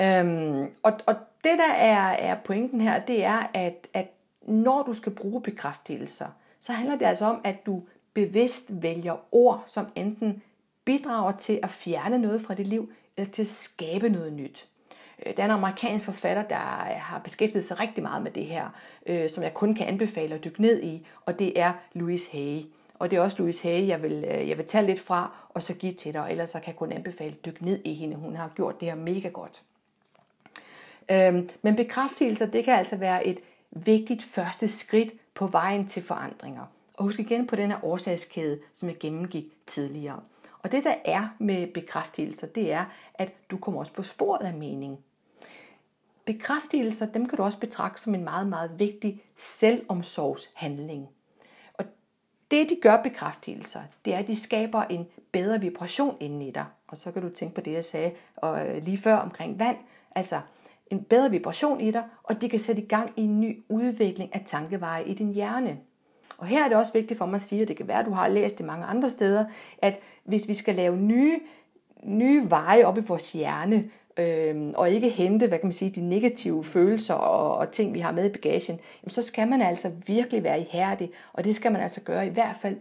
Øhm, 0.00 0.66
og, 0.82 0.92
og 1.06 1.14
det 1.44 1.58
der 1.58 1.72
er, 1.72 2.10
er 2.10 2.34
pointen 2.34 2.80
her, 2.80 3.00
det 3.00 3.24
er, 3.24 3.50
at, 3.54 3.88
at 3.94 4.10
når 4.42 4.82
du 4.82 4.94
skal 4.94 5.12
bruge 5.12 5.42
bekræftelser, 5.42 6.26
så 6.60 6.72
handler 6.72 6.96
det 6.96 7.06
altså 7.06 7.24
om, 7.24 7.40
at 7.44 7.66
du 7.66 7.82
bevidst 8.14 8.82
vælger 8.82 9.16
ord, 9.32 9.62
som 9.66 9.86
enten 9.94 10.42
bidrager 10.84 11.32
til 11.32 11.60
at 11.62 11.70
fjerne 11.70 12.18
noget 12.18 12.40
fra 12.40 12.54
dit 12.54 12.66
liv, 12.66 12.92
eller 13.16 13.30
til 13.30 13.42
at 13.42 13.48
skabe 13.48 14.08
noget 14.08 14.32
nyt. 14.32 14.66
Øh, 15.26 15.36
der 15.36 15.42
er 15.42 15.46
en 15.46 15.50
amerikansk 15.50 16.06
forfatter, 16.06 16.42
der 16.42 16.80
øh, 16.90 17.00
har 17.00 17.18
beskæftiget 17.18 17.64
sig 17.64 17.80
rigtig 17.80 18.02
meget 18.02 18.22
med 18.22 18.30
det 18.30 18.46
her, 18.46 18.68
øh, 19.06 19.30
som 19.30 19.42
jeg 19.42 19.54
kun 19.54 19.74
kan 19.74 19.86
anbefale 19.86 20.34
at 20.34 20.44
dykke 20.44 20.62
ned 20.62 20.82
i, 20.82 21.06
og 21.26 21.38
det 21.38 21.60
er 21.60 21.72
Louise 21.92 22.30
Hay. 22.32 22.62
Og 22.98 23.10
det 23.10 23.16
er 23.16 23.20
også 23.20 23.36
Louise 23.38 23.68
Hay, 23.68 23.86
jeg 23.86 24.02
vil, 24.02 24.24
øh, 24.28 24.48
jeg 24.48 24.58
vil 24.58 24.66
tage 24.66 24.86
lidt 24.86 25.00
fra, 25.00 25.30
og 25.48 25.62
så 25.62 25.74
give 25.74 25.92
til 25.92 26.12
dig, 26.14 26.26
ellers 26.30 26.50
så 26.50 26.58
kan 26.58 26.66
jeg 26.66 26.76
kun 26.76 26.92
anbefale 26.92 27.30
at 27.30 27.44
dykke 27.44 27.64
ned 27.64 27.80
i 27.84 27.94
hende. 27.94 28.16
Hun 28.16 28.36
har 28.36 28.50
gjort 28.56 28.80
det 28.80 28.88
her 28.88 28.94
mega 28.94 29.28
godt. 29.28 29.62
Øhm, 31.10 31.48
men 31.62 31.76
bekræftelser, 31.76 32.46
det 32.46 32.64
kan 32.64 32.74
altså 32.74 32.96
være 32.96 33.26
et 33.26 33.38
vigtigt 33.70 34.22
første 34.22 34.68
skridt 34.68 35.12
på 35.34 35.46
vejen 35.46 35.88
til 35.88 36.02
forandringer. 36.02 36.62
Og 36.94 37.04
husk 37.04 37.20
igen 37.20 37.46
på 37.46 37.56
den 37.56 37.70
her 37.70 37.84
årsagskæde, 37.84 38.58
som 38.74 38.88
jeg 38.88 38.98
gennemgik 38.98 39.44
tidligere. 39.66 40.20
Og 40.62 40.72
det 40.72 40.84
der 40.84 40.94
er 41.04 41.28
med 41.38 41.66
bekræftelser, 41.66 42.46
det 42.46 42.72
er, 42.72 42.84
at 43.14 43.32
du 43.50 43.56
kommer 43.56 43.80
også 43.80 43.92
på 43.92 44.02
sporet 44.02 44.46
af 44.46 44.54
mening. 44.54 44.98
Bekræftelser, 46.24 47.06
dem 47.06 47.28
kan 47.28 47.36
du 47.36 47.42
også 47.42 47.58
betragte 47.58 48.02
som 48.02 48.14
en 48.14 48.24
meget, 48.24 48.46
meget 48.46 48.78
vigtig 48.78 49.22
selvomsorgshandling. 49.36 51.08
Og 51.74 51.84
det, 52.50 52.70
de 52.70 52.76
gør 52.82 53.02
bekræftelser, 53.02 53.82
det 54.04 54.14
er, 54.14 54.18
at 54.18 54.26
de 54.26 54.40
skaber 54.40 54.82
en 54.82 55.06
bedre 55.32 55.60
vibration 55.60 56.16
inden 56.20 56.42
i 56.42 56.50
dig. 56.50 56.64
Og 56.88 56.96
så 56.96 57.12
kan 57.12 57.22
du 57.22 57.28
tænke 57.28 57.54
på 57.54 57.60
det, 57.60 57.72
jeg 57.72 57.84
sagde 57.84 58.12
og 58.36 58.68
øh, 58.68 58.84
lige 58.84 58.98
før 58.98 59.16
omkring 59.16 59.58
vand. 59.58 59.76
Altså, 60.14 60.40
en 60.90 61.04
bedre 61.04 61.30
vibration 61.30 61.80
i 61.80 61.90
dig, 61.90 62.04
og 62.22 62.42
de 62.42 62.48
kan 62.48 62.60
sætte 62.60 62.82
i 62.82 62.86
gang 62.86 63.12
i 63.16 63.22
en 63.22 63.40
ny 63.40 63.62
udvikling 63.68 64.34
af 64.34 64.44
tankeveje 64.46 65.04
i 65.04 65.14
din 65.14 65.32
hjerne. 65.32 65.78
Og 66.40 66.46
her 66.46 66.64
er 66.64 66.68
det 66.68 66.76
også 66.76 66.92
vigtigt 66.92 67.18
for 67.18 67.26
mig 67.26 67.34
at 67.34 67.42
sige, 67.42 67.62
at 67.62 67.68
det 67.68 67.76
kan 67.76 67.88
være, 67.88 67.98
at 67.98 68.06
du 68.06 68.12
har 68.12 68.28
læst 68.28 68.58
det 68.58 68.66
mange 68.66 68.84
andre 68.84 69.10
steder, 69.10 69.44
at 69.78 70.00
hvis 70.24 70.48
vi 70.48 70.54
skal 70.54 70.74
lave 70.74 70.96
nye, 70.96 71.40
nye 72.02 72.50
veje 72.50 72.84
op 72.84 72.98
i 72.98 73.00
vores 73.00 73.32
hjerne, 73.32 73.90
øh, 74.16 74.72
og 74.74 74.90
ikke 74.90 75.10
hente, 75.10 75.46
hvad 75.46 75.58
kan 75.58 75.66
man 75.66 75.72
sige, 75.72 75.90
de 75.90 76.08
negative 76.08 76.64
følelser 76.64 77.14
og, 77.14 77.56
og 77.56 77.70
ting, 77.70 77.94
vi 77.94 78.00
har 78.00 78.12
med 78.12 78.26
i 78.26 78.32
bagagen, 78.32 78.80
jamen, 79.02 79.10
så 79.10 79.22
skal 79.22 79.48
man 79.48 79.62
altså 79.62 79.92
virkelig 80.06 80.44
være 80.44 80.60
ihærdig, 80.60 81.10
og 81.32 81.44
det 81.44 81.56
skal 81.56 81.72
man 81.72 81.82
altså 81.82 82.00
gøre 82.00 82.26
i 82.26 82.30
hvert 82.30 82.56
fald 82.62 82.76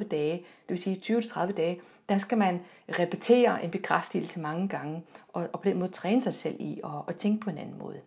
20-30 0.00 0.08
dage. 0.08 0.32
Det 0.36 0.68
vil 0.68 0.78
sige 0.78 1.18
20-30 1.18 1.52
dage, 1.52 1.80
der 2.08 2.18
skal 2.18 2.38
man 2.38 2.60
repetere 2.98 3.64
en 3.64 3.70
bekræftelse 3.70 4.40
mange 4.40 4.68
gange, 4.68 5.02
og, 5.32 5.48
og 5.52 5.60
på 5.60 5.68
den 5.68 5.78
måde 5.78 5.90
træne 5.90 6.22
sig 6.22 6.34
selv 6.34 6.56
i 6.58 6.80
at 7.08 7.16
tænke 7.16 7.40
på 7.40 7.50
en 7.50 7.58
anden 7.58 7.78
måde. 7.78 8.00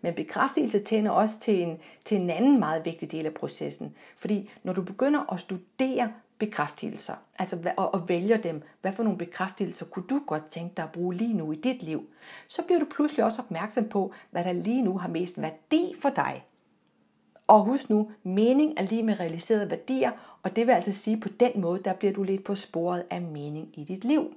Men 0.00 0.14
bekræftelse 0.14 0.78
tænder 0.78 1.10
også 1.10 1.40
til 1.40 1.62
en, 1.62 1.78
til 2.04 2.16
en 2.20 2.30
anden 2.30 2.58
meget 2.58 2.84
vigtig 2.84 3.12
del 3.12 3.26
af 3.26 3.34
processen. 3.34 3.94
Fordi 4.16 4.50
når 4.62 4.72
du 4.72 4.82
begynder 4.82 5.32
at 5.32 5.40
studere 5.40 6.12
bekræftelser, 6.38 7.14
altså 7.38 7.72
og, 7.76 7.94
og 7.94 8.08
vælger 8.08 8.36
dem, 8.36 8.62
hvad 8.80 8.92
for 8.92 9.02
nogle 9.02 9.18
bekræftelser 9.18 9.86
kunne 9.86 10.06
du 10.10 10.20
godt 10.26 10.46
tænke 10.46 10.74
dig 10.76 10.84
at 10.84 10.92
bruge 10.92 11.14
lige 11.14 11.34
nu 11.34 11.52
i 11.52 11.56
dit 11.56 11.82
liv, 11.82 12.06
så 12.48 12.62
bliver 12.62 12.78
du 12.78 12.86
pludselig 12.90 13.24
også 13.24 13.42
opmærksom 13.42 13.88
på, 13.88 14.12
hvad 14.30 14.44
der 14.44 14.52
lige 14.52 14.82
nu 14.82 14.98
har 14.98 15.08
mest 15.08 15.42
værdi 15.42 15.94
for 16.02 16.10
dig. 16.10 16.44
Og 17.46 17.64
husk 17.64 17.90
nu, 17.90 18.10
mening 18.22 18.74
er 18.76 18.82
lige 18.82 19.02
med 19.02 19.20
realiserede 19.20 19.70
værdier, 19.70 20.10
og 20.42 20.56
det 20.56 20.66
vil 20.66 20.72
altså 20.72 20.92
sige, 20.92 21.20
på 21.20 21.28
den 21.28 21.60
måde, 21.60 21.82
der 21.84 21.92
bliver 21.92 22.12
du 22.12 22.22
lidt 22.22 22.44
på 22.44 22.54
sporet 22.54 23.04
af 23.10 23.22
mening 23.22 23.68
i 23.74 23.84
dit 23.84 24.04
liv. 24.04 24.34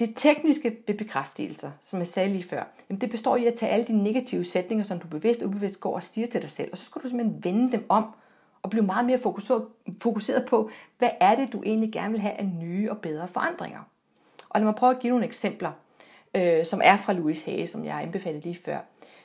Det 0.00 0.12
tekniske 0.16 0.76
ved 0.86 0.94
bekræftelser, 0.94 1.70
som 1.84 1.98
jeg 1.98 2.08
sagde 2.08 2.28
lige 2.28 2.44
før, 2.44 2.64
jamen 2.90 3.00
det 3.00 3.10
består 3.10 3.36
i 3.36 3.46
at 3.46 3.54
tage 3.54 3.72
alle 3.72 3.86
de 3.86 4.02
negative 4.02 4.44
sætninger, 4.44 4.84
som 4.84 4.98
du 4.98 5.06
bevidst 5.06 5.42
og 5.42 5.48
ubevidst 5.48 5.80
går 5.80 5.94
og 5.94 6.02
siger 6.02 6.26
til 6.26 6.42
dig 6.42 6.50
selv, 6.50 6.68
og 6.72 6.78
så 6.78 6.84
skal 6.84 7.02
du 7.02 7.08
simpelthen 7.08 7.44
vende 7.44 7.72
dem 7.72 7.86
om 7.88 8.04
og 8.62 8.70
blive 8.70 8.84
meget 8.84 9.06
mere 9.06 9.18
fokuseret, 9.18 9.66
fokuseret 10.00 10.46
på, 10.46 10.70
hvad 10.98 11.10
er 11.20 11.34
det, 11.34 11.52
du 11.52 11.62
egentlig 11.62 11.92
gerne 11.92 12.12
vil 12.12 12.20
have 12.20 12.34
af 12.34 12.46
nye 12.46 12.90
og 12.90 12.98
bedre 12.98 13.28
forandringer. 13.28 13.80
Og 14.48 14.60
lad 14.60 14.64
mig 14.64 14.74
prøve 14.74 14.94
at 14.94 15.00
give 15.00 15.10
nogle 15.10 15.26
eksempler, 15.26 15.72
øh, 16.34 16.66
som 16.66 16.80
er 16.84 16.96
fra 16.96 17.12
Louise 17.12 17.50
Hay, 17.50 17.66
som 17.66 17.84
jeg 17.84 18.02
anbefalede 18.02 18.42
lige 18.42 18.58
før. 18.64 18.78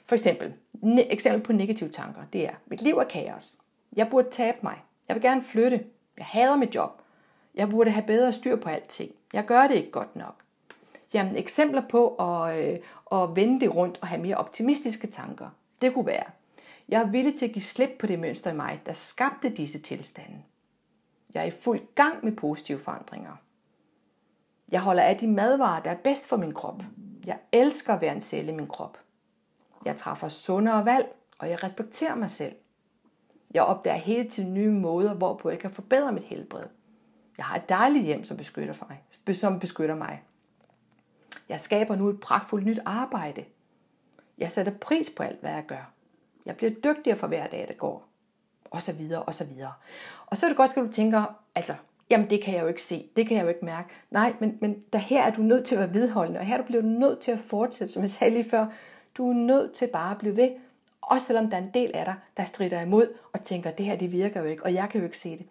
For 0.06 0.16
eksempel, 0.16 0.54
ne- 0.84 1.12
eksempel 1.14 1.42
på 1.42 1.54
negative 1.54 1.90
tanker, 1.90 2.22
det 2.34 2.46
er, 2.46 2.54
mit 2.66 2.82
liv 2.82 2.98
er 2.98 3.04
kaos. 3.04 3.56
Jeg 3.96 4.08
burde 4.10 4.30
tabe 4.30 4.58
mig. 4.64 4.76
Jeg 5.08 5.16
vil 5.16 5.24
gerne 5.24 5.44
flytte. 5.44 5.84
Jeg 6.18 6.26
hader 6.26 6.56
mit 6.56 6.76
job. 6.76 7.02
Jeg 7.56 7.70
burde 7.70 7.92
have 7.92 8.06
bedre 8.06 8.34
styr 8.34 8.56
på 8.56 8.70
alting. 8.70 9.12
Jeg 9.34 9.46
gør 9.46 9.68
det 9.68 9.76
ikke 9.76 9.92
godt 9.92 10.16
nok. 10.16 10.45
Jamen, 11.16 11.36
eksempler 11.36 11.88
på 11.90 12.16
at, 12.16 12.58
øh, 12.58 12.80
at 13.12 13.36
vende 13.36 13.60
det 13.60 13.76
rundt 13.76 13.98
og 14.02 14.08
have 14.08 14.22
mere 14.22 14.38
optimistiske 14.38 15.08
tanker, 15.08 15.50
det 15.82 15.94
kunne 15.94 16.06
være, 16.06 16.26
jeg 16.90 17.02
er 17.02 17.08
villig 17.08 17.36
til 17.38 17.46
at 17.46 17.52
give 17.52 17.64
slip 17.64 17.90
på 18.00 18.08
det 18.08 18.20
mønster 18.20 18.52
i 18.52 18.56
mig, 18.56 18.82
der 18.86 18.94
skabte 18.94 19.50
disse 19.50 19.80
tilstande. 19.80 20.44
Jeg 21.34 21.42
er 21.42 21.46
i 21.46 21.52
fuld 21.52 21.82
gang 21.96 22.26
med 22.26 22.32
positive 22.32 22.80
forandringer. 22.80 23.36
Jeg 24.72 24.82
holder 24.82 25.04
af 25.04 25.18
de 25.18 25.28
madvarer, 25.28 25.84
der 25.84 25.92
er 25.92 25.98
bedst 26.04 26.28
for 26.28 26.38
min 26.38 26.54
krop. 26.54 26.84
Jeg 27.26 27.38
elsker 27.52 27.94
at 27.94 28.02
være 28.02 28.16
en 28.16 28.22
celle 28.22 28.52
i 28.52 28.56
min 28.56 28.68
krop. 28.68 28.98
Jeg 29.86 29.96
træffer 29.96 30.28
sundere 30.28 30.86
valg, 30.86 31.16
og 31.38 31.50
jeg 31.50 31.64
respekterer 31.64 32.16
mig 32.16 32.30
selv. 32.30 32.56
Jeg 33.54 33.64
opdager 33.64 33.98
hele 33.98 34.30
tiden 34.30 34.54
nye 34.54 34.72
måder, 34.72 35.14
hvorpå 35.14 35.50
jeg 35.50 35.60
kan 35.60 35.72
forbedre 35.72 36.12
mit 36.12 36.24
helbred. 36.24 36.66
Jeg 37.38 37.46
har 37.46 37.56
et 37.56 37.70
dejligt 37.70 38.06
hjem, 38.06 38.24
som 38.24 38.38
beskytter 38.38 38.74
mig. 38.90 39.36
Som 39.36 39.60
beskytter 39.60 39.96
mig. 39.96 40.22
Jeg 41.50 41.62
skaber 41.62 41.96
nu 41.96 42.10
et 42.10 42.20
pragtfuldt 42.20 42.66
nyt 42.66 42.80
arbejde. 42.86 43.46
Jeg 44.38 44.52
sætter 44.52 44.72
pris 44.72 45.10
på 45.10 45.24
alt, 45.24 45.42
hvad 45.42 45.52
jeg 45.52 45.66
gør. 45.68 45.92
Jeg 46.46 46.56
bliver 46.58 46.72
dygtigere 46.72 47.18
for 47.18 47.28
hver 47.28 47.48
dag, 47.48 47.66
der 47.68 47.74
går. 47.74 48.08
Og 48.72 48.82
så 48.82 48.94
videre, 48.94 49.24
og 49.24 49.36
så 49.36 49.46
videre. 49.46 49.74
Og 50.26 50.38
så 50.38 50.46
er 50.46 50.50
det 50.50 50.58
godt, 50.58 50.78
at 50.78 50.84
du 50.84 50.92
tænker, 50.92 51.24
altså, 51.56 51.76
jamen 52.10 52.30
det 52.30 52.44
kan 52.44 52.54
jeg 52.54 52.62
jo 52.62 52.68
ikke 52.68 52.82
se, 52.82 53.10
det 53.16 53.28
kan 53.28 53.38
jeg 53.38 53.44
jo 53.44 53.50
ikke 53.50 53.66
mærke. 53.66 53.90
Nej, 54.12 54.34
men, 54.40 54.58
men 54.62 54.84
der 54.94 55.00
her 55.00 55.24
er 55.24 55.32
du 55.32 55.42
nødt 55.42 55.66
til 55.66 55.76
at 55.76 55.80
være 55.80 55.94
vedholdende, 55.94 56.40
og 56.40 56.46
her 56.46 56.58
du 56.58 56.64
bliver 56.64 56.82
du 56.82 56.88
nødt 56.88 57.20
til 57.20 57.32
at 57.32 57.40
fortsætte, 57.40 57.94
som 57.94 58.02
jeg 58.02 58.10
sagde 58.10 58.34
lige 58.34 58.50
før. 58.50 58.66
Du 59.18 59.30
er 59.30 59.34
nødt 59.34 59.74
til 59.74 59.88
bare 59.88 60.12
at 60.12 60.18
blive 60.18 60.38
ved, 60.38 60.50
også 61.02 61.28
selvom 61.28 61.50
der 61.50 61.58
er 61.58 61.62
en 61.62 61.74
del 61.74 61.92
af 61.94 62.06
dig, 62.06 62.16
der 62.38 62.44
strider 62.44 62.82
imod 62.82 63.14
og 63.34 63.44
tænker, 63.44 63.72
det 63.72 63.86
her 63.86 63.96
det 63.96 64.12
virker 64.12 64.42
jo 64.42 64.46
ikke, 64.46 64.64
og 64.64 64.74
jeg 64.74 64.90
kan 64.90 65.00
jo 65.00 65.06
ikke 65.06 65.18
se 65.18 65.38
det. 65.38 65.46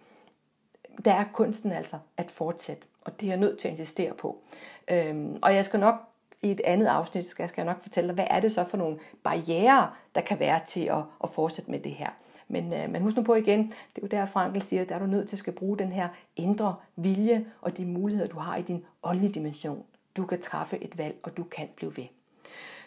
Der 1.05 1.13
er 1.13 1.25
kunsten 1.33 1.73
altså 1.73 1.99
at 2.17 2.31
fortsætte, 2.31 2.83
og 3.01 3.21
det 3.21 3.27
er 3.27 3.31
jeg 3.31 3.41
nødt 3.41 3.59
til 3.59 3.69
at 3.69 3.73
insistere 3.73 4.15
på. 4.15 4.43
Øhm, 4.91 5.39
og 5.43 5.55
jeg 5.55 5.65
skal 5.65 5.81
nok 5.81 5.95
i 6.43 6.51
et 6.51 6.61
andet 6.65 6.87
afsnit, 6.87 7.31
skal, 7.31 7.49
skal 7.49 7.63
jeg 7.63 7.73
nok 7.73 7.83
fortælle 7.83 8.09
dig, 8.09 8.15
hvad 8.15 8.27
er 8.31 8.41
det 8.41 8.53
så 8.53 8.65
for 8.71 8.77
nogle 8.77 8.99
barriere, 9.23 9.91
der 10.15 10.21
kan 10.21 10.41
være 10.41 10.61
til 10.67 10.81
at, 10.81 11.03
at 11.25 11.31
fortsætte 11.31 11.71
med 11.71 11.81
det 11.81 11.93
her. 11.93 12.11
Men, 12.49 12.73
øh, 12.73 12.91
men 12.91 13.03
husk 13.03 13.17
nu 13.17 13.23
på 13.23 13.35
igen, 13.35 13.59
det 13.63 14.03
er 14.03 14.03
jo 14.03 14.09
der 14.09 14.27
Frankel 14.27 14.63
siger, 14.63 14.85
der 14.85 14.95
er 14.95 14.99
du 14.99 15.07
nødt 15.07 15.29
til 15.29 15.37
at 15.37 15.39
skal 15.39 15.53
bruge 15.53 15.79
den 15.79 15.93
her 15.93 16.09
indre 16.37 16.75
vilje 16.97 17.47
og 17.61 17.77
de 17.77 17.85
muligheder, 17.85 18.29
du 18.29 18.39
har 18.39 18.57
i 18.57 18.63
din 18.63 18.85
åndelige 19.03 19.33
dimension. 19.33 19.85
Du 20.17 20.27
kan 20.27 20.41
træffe 20.41 20.85
et 20.85 20.99
valg, 20.99 21.17
og 21.23 21.37
du 21.37 21.45
kan 21.45 21.69
blive 21.77 21.97
ved. 21.97 22.05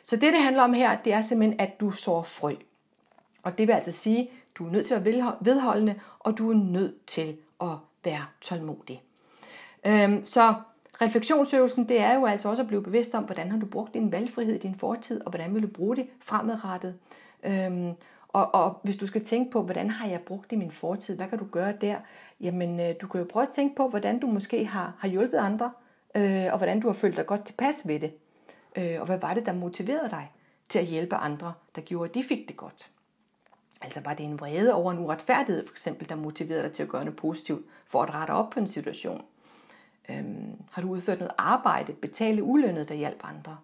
Så 0.03 0.15
det, 0.15 0.33
det 0.33 0.43
handler 0.43 0.63
om 0.63 0.73
her, 0.73 0.97
det 1.05 1.13
er 1.13 1.21
simpelthen, 1.21 1.59
at 1.59 1.79
du 1.79 1.91
sår 1.91 2.23
frø. 2.23 2.53
Og 3.43 3.57
det 3.57 3.67
vil 3.67 3.73
altså 3.73 3.91
sige, 3.91 4.29
du 4.55 4.67
er 4.67 4.71
nødt 4.71 4.87
til 4.87 4.93
at 4.93 5.05
være 5.05 5.35
vedholdende, 5.41 5.95
og 6.19 6.37
du 6.37 6.49
er 6.51 6.55
nødt 6.55 7.05
til 7.05 7.37
at 7.61 7.75
være 8.03 8.25
tålmodig. 8.41 9.01
Øhm, 9.85 10.25
så 10.25 10.53
refleksionsøvelsen, 11.01 11.89
det 11.89 11.99
er 11.99 12.13
jo 12.13 12.25
altså 12.25 12.49
også 12.49 12.61
at 12.61 12.67
blive 12.67 12.83
bevidst 12.83 13.15
om, 13.15 13.23
hvordan 13.23 13.51
har 13.51 13.59
du 13.59 13.65
brugt 13.65 13.93
din 13.93 14.11
valgfrihed 14.11 14.55
i 14.55 14.57
din 14.57 14.75
fortid, 14.75 15.21
og 15.25 15.31
hvordan 15.31 15.53
vil 15.53 15.63
du 15.63 15.67
bruge 15.67 15.95
det 15.95 16.07
fremadrettet. 16.19 16.95
Øhm, 17.43 17.93
og, 18.27 18.55
og 18.55 18.79
hvis 18.83 18.97
du 18.97 19.07
skal 19.07 19.25
tænke 19.25 19.51
på, 19.51 19.61
hvordan 19.61 19.89
har 19.89 20.07
jeg 20.07 20.21
brugt 20.21 20.49
det 20.49 20.55
i 20.55 20.59
min 20.59 20.71
fortid, 20.71 21.15
hvad 21.15 21.27
kan 21.27 21.37
du 21.37 21.45
gøre 21.51 21.73
der? 21.81 21.95
Jamen, 22.41 22.79
øh, 22.79 22.95
du 23.01 23.07
kan 23.07 23.21
jo 23.21 23.27
prøve 23.29 23.47
at 23.47 23.53
tænke 23.53 23.75
på, 23.75 23.87
hvordan 23.87 24.19
du 24.19 24.27
måske 24.27 24.65
har, 24.65 24.93
har 24.99 25.07
hjulpet 25.07 25.37
andre, 25.37 25.71
øh, 26.15 26.45
og 26.51 26.57
hvordan 26.57 26.79
du 26.79 26.87
har 26.87 26.93
følt 26.93 27.17
dig 27.17 27.25
godt 27.25 27.45
tilpas 27.45 27.87
ved 27.87 27.99
det. 27.99 28.13
Øh, 28.75 28.99
og 28.99 29.05
hvad 29.05 29.17
var 29.17 29.33
det, 29.33 29.45
der 29.45 29.53
motiverede 29.53 30.09
dig 30.09 30.31
til 30.69 30.79
at 30.79 30.85
hjælpe 30.85 31.15
andre, 31.15 31.53
der 31.75 31.81
gjorde, 31.81 32.09
at 32.09 32.15
de 32.15 32.23
fik 32.23 32.47
det 32.47 32.57
godt? 32.57 32.89
Altså 33.81 34.01
var 34.01 34.13
det 34.13 34.25
en 34.25 34.39
vrede 34.39 34.73
over 34.73 34.91
en 34.91 34.99
uretfærdighed, 34.99 35.67
for 35.67 35.73
eksempel, 35.73 36.09
der 36.09 36.15
motiverede 36.15 36.63
dig 36.63 36.71
til 36.71 36.83
at 36.83 36.89
gøre 36.89 37.05
noget 37.05 37.19
positivt 37.19 37.65
for 37.85 38.03
at 38.03 38.13
rette 38.13 38.31
op 38.31 38.49
på 38.49 38.59
en 38.59 38.67
situation? 38.67 39.21
Øhm, 40.09 40.61
har 40.71 40.81
du 40.81 40.89
udført 40.89 41.19
noget 41.19 41.33
arbejde, 41.37 41.93
betale 41.93 42.43
ulønnet, 42.43 42.89
der 42.89 42.95
hjælper 42.95 43.25
andre? 43.25 43.57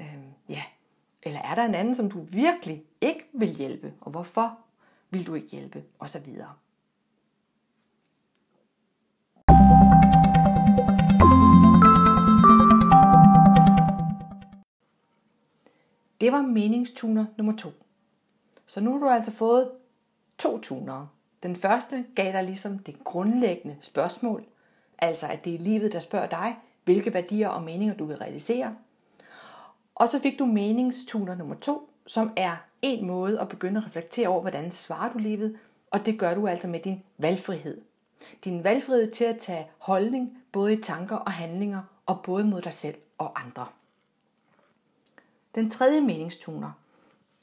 Øhm, 0.00 0.32
ja. 0.48 0.62
Eller 1.22 1.40
er 1.40 1.54
der 1.54 1.64
en 1.64 1.74
anden, 1.74 1.94
som 1.94 2.10
du 2.10 2.20
virkelig 2.20 2.84
ikke 3.00 3.24
vil 3.32 3.48
hjælpe, 3.48 3.92
og 4.00 4.10
hvorfor 4.10 4.58
vil 5.10 5.26
du 5.26 5.34
ikke 5.34 5.48
hjælpe, 5.48 5.84
og 5.98 6.10
så 6.10 6.18
videre. 6.18 6.52
Det 16.20 16.32
var 16.32 16.42
meningstuner 16.42 17.26
nummer 17.36 17.56
to. 17.56 17.70
Så 18.66 18.80
nu 18.80 18.92
har 18.92 18.98
du 18.98 19.08
altså 19.08 19.32
fået 19.32 19.70
to 20.38 20.58
tunere. 20.58 21.08
Den 21.42 21.56
første 21.56 22.04
gav 22.14 22.32
dig 22.32 22.44
ligesom 22.44 22.78
det 22.78 23.04
grundlæggende 23.04 23.76
spørgsmål, 23.80 24.44
altså 25.00 25.26
at 25.26 25.44
det 25.44 25.54
er 25.54 25.58
livet, 25.58 25.92
der 25.92 26.00
spørger 26.00 26.26
dig, 26.26 26.56
hvilke 26.84 27.14
værdier 27.14 27.48
og 27.48 27.62
meninger 27.62 27.94
du 27.94 28.04
vil 28.04 28.16
realisere. 28.16 28.76
Og 29.94 30.08
så 30.08 30.18
fik 30.18 30.38
du 30.38 30.46
meningstuner 30.46 31.34
nummer 31.34 31.54
to, 31.54 31.90
som 32.06 32.32
er 32.36 32.56
en 32.82 33.06
måde 33.06 33.40
at 33.40 33.48
begynde 33.48 33.78
at 33.78 33.86
reflektere 33.86 34.28
over, 34.28 34.40
hvordan 34.40 34.72
svarer 34.72 35.12
du 35.12 35.18
livet, 35.18 35.58
og 35.90 36.06
det 36.06 36.18
gør 36.18 36.34
du 36.34 36.46
altså 36.46 36.68
med 36.68 36.80
din 36.80 37.02
valgfrihed. 37.18 37.80
Din 38.44 38.64
valgfrihed 38.64 39.10
til 39.10 39.24
at 39.24 39.38
tage 39.38 39.66
holdning 39.78 40.42
både 40.52 40.72
i 40.72 40.82
tanker 40.82 41.16
og 41.16 41.32
handlinger, 41.32 41.82
og 42.06 42.22
både 42.22 42.44
mod 42.44 42.62
dig 42.62 42.74
selv 42.74 42.96
og 43.18 43.40
andre. 43.40 43.66
Den 45.54 45.70
tredje 45.70 46.00
meningstuner, 46.00 46.72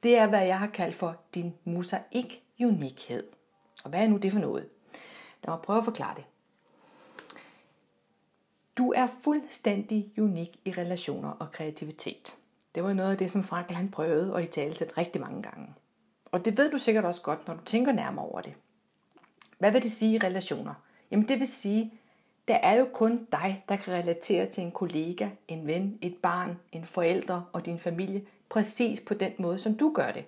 det 0.03 0.18
er, 0.18 0.28
hvad 0.28 0.45
jeg 0.45 0.60
har 0.60 0.68
kaldt 0.68 0.95
for 0.95 1.16
din 1.36 1.53
mosaik-unikhed. 1.66 3.24
Og 3.84 3.89
hvad 3.89 4.03
er 4.03 4.08
nu 4.08 4.18
det 4.18 4.32
for 4.32 4.39
noget? 4.39 4.68
Lad 5.43 5.53
mig 5.53 5.62
prøve 5.62 5.80
at 5.80 5.86
forklare 5.86 6.16
det. 6.16 6.24
Du 8.78 8.92
er 8.96 9.08
fuldstændig 9.24 10.12
unik 10.18 10.60
i 10.66 10.72
relationer 10.72 11.30
og 11.30 11.52
kreativitet. 11.52 12.36
Det 12.76 12.84
var 12.84 12.94
noget 12.94 13.12
af 13.12 13.18
det, 13.18 13.32
som 13.32 13.44
Frankl 13.44 13.74
han 13.74 13.92
prøvede 13.92 14.34
og 14.34 14.44
i 14.44 14.48
talesæt 14.48 14.98
rigtig 14.98 15.22
mange 15.22 15.42
gange. 15.42 15.68
Og 16.26 16.46
det 16.46 16.58
ved 16.58 16.72
du 16.72 16.78
sikkert 16.78 17.06
også 17.06 17.22
godt, 17.22 17.48
når 17.48 17.54
du 17.54 17.64
tænker 17.64 17.92
nærmere 17.92 18.26
over 18.26 18.42
det. 18.42 18.54
Hvad 19.60 19.72
vil 19.72 19.84
det 19.84 19.92
sige 19.92 20.16
i 20.16 20.18
relationer? 20.18 20.74
Jamen 21.12 21.28
det 21.28 21.40
vil 21.40 21.48
sige, 21.48 21.94
der 22.48 22.56
er 22.56 22.74
jo 22.74 22.90
kun 22.94 23.28
dig, 23.32 23.64
der 23.70 23.76
kan 23.76 23.94
relatere 23.94 24.46
til 24.46 24.64
en 24.64 24.72
kollega, 24.72 25.30
en 25.48 25.68
ven, 25.68 26.00
et 26.02 26.16
barn, 26.16 26.60
en 26.72 26.86
forælder 26.86 27.42
og 27.54 27.66
din 27.66 27.80
familie 27.80 28.26
præcis 28.50 29.00
på 29.00 29.14
den 29.14 29.32
måde, 29.40 29.60
som 29.60 29.76
du 29.76 29.92
gør 29.96 30.12
det. 30.12 30.26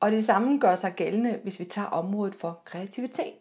Og 0.00 0.10
det 0.10 0.24
samme 0.24 0.58
gør 0.60 0.74
sig 0.74 0.94
gældende, 0.94 1.40
hvis 1.42 1.60
vi 1.60 1.64
tager 1.64 1.88
området 1.88 2.34
for 2.34 2.60
kreativitet. 2.64 3.34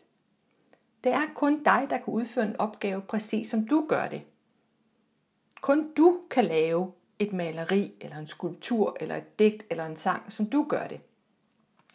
Det 1.07 1.15
er 1.15 1.27
kun 1.35 1.63
dig, 1.63 1.87
der 1.89 1.97
kan 1.97 2.13
udføre 2.13 2.45
en 2.45 2.55
opgave 2.59 3.01
præcis 3.01 3.49
som 3.49 3.67
du 3.67 3.85
gør 3.89 4.07
det. 4.07 4.21
Kun 5.61 5.93
du 5.93 6.19
kan 6.29 6.45
lave 6.45 6.91
et 7.19 7.33
maleri, 7.33 7.93
eller 8.01 8.17
en 8.17 8.27
skulptur, 8.27 8.97
eller 8.99 9.15
et 9.15 9.39
digt, 9.39 9.65
eller 9.69 9.85
en 9.85 9.95
sang, 9.95 10.31
som 10.31 10.45
du 10.45 10.65
gør 10.69 10.87
det. 10.87 10.99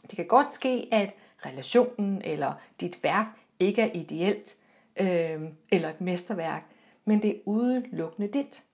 Det 0.03 0.17
kan 0.17 0.27
godt 0.27 0.53
ske, 0.53 0.89
at 0.93 1.15
relationen 1.47 2.23
eller 2.25 2.53
dit 2.81 3.03
værk 3.03 3.27
ikke 3.59 3.83
er 3.83 3.93
ideelt, 3.95 4.57
øh, 5.01 5.43
eller 5.73 5.89
et 5.89 6.01
mesterværk, 6.01 6.67
men 7.05 7.23
det 7.23 7.31
er 7.31 7.41
udelukkende 7.45 8.29
dit. 8.29 8.65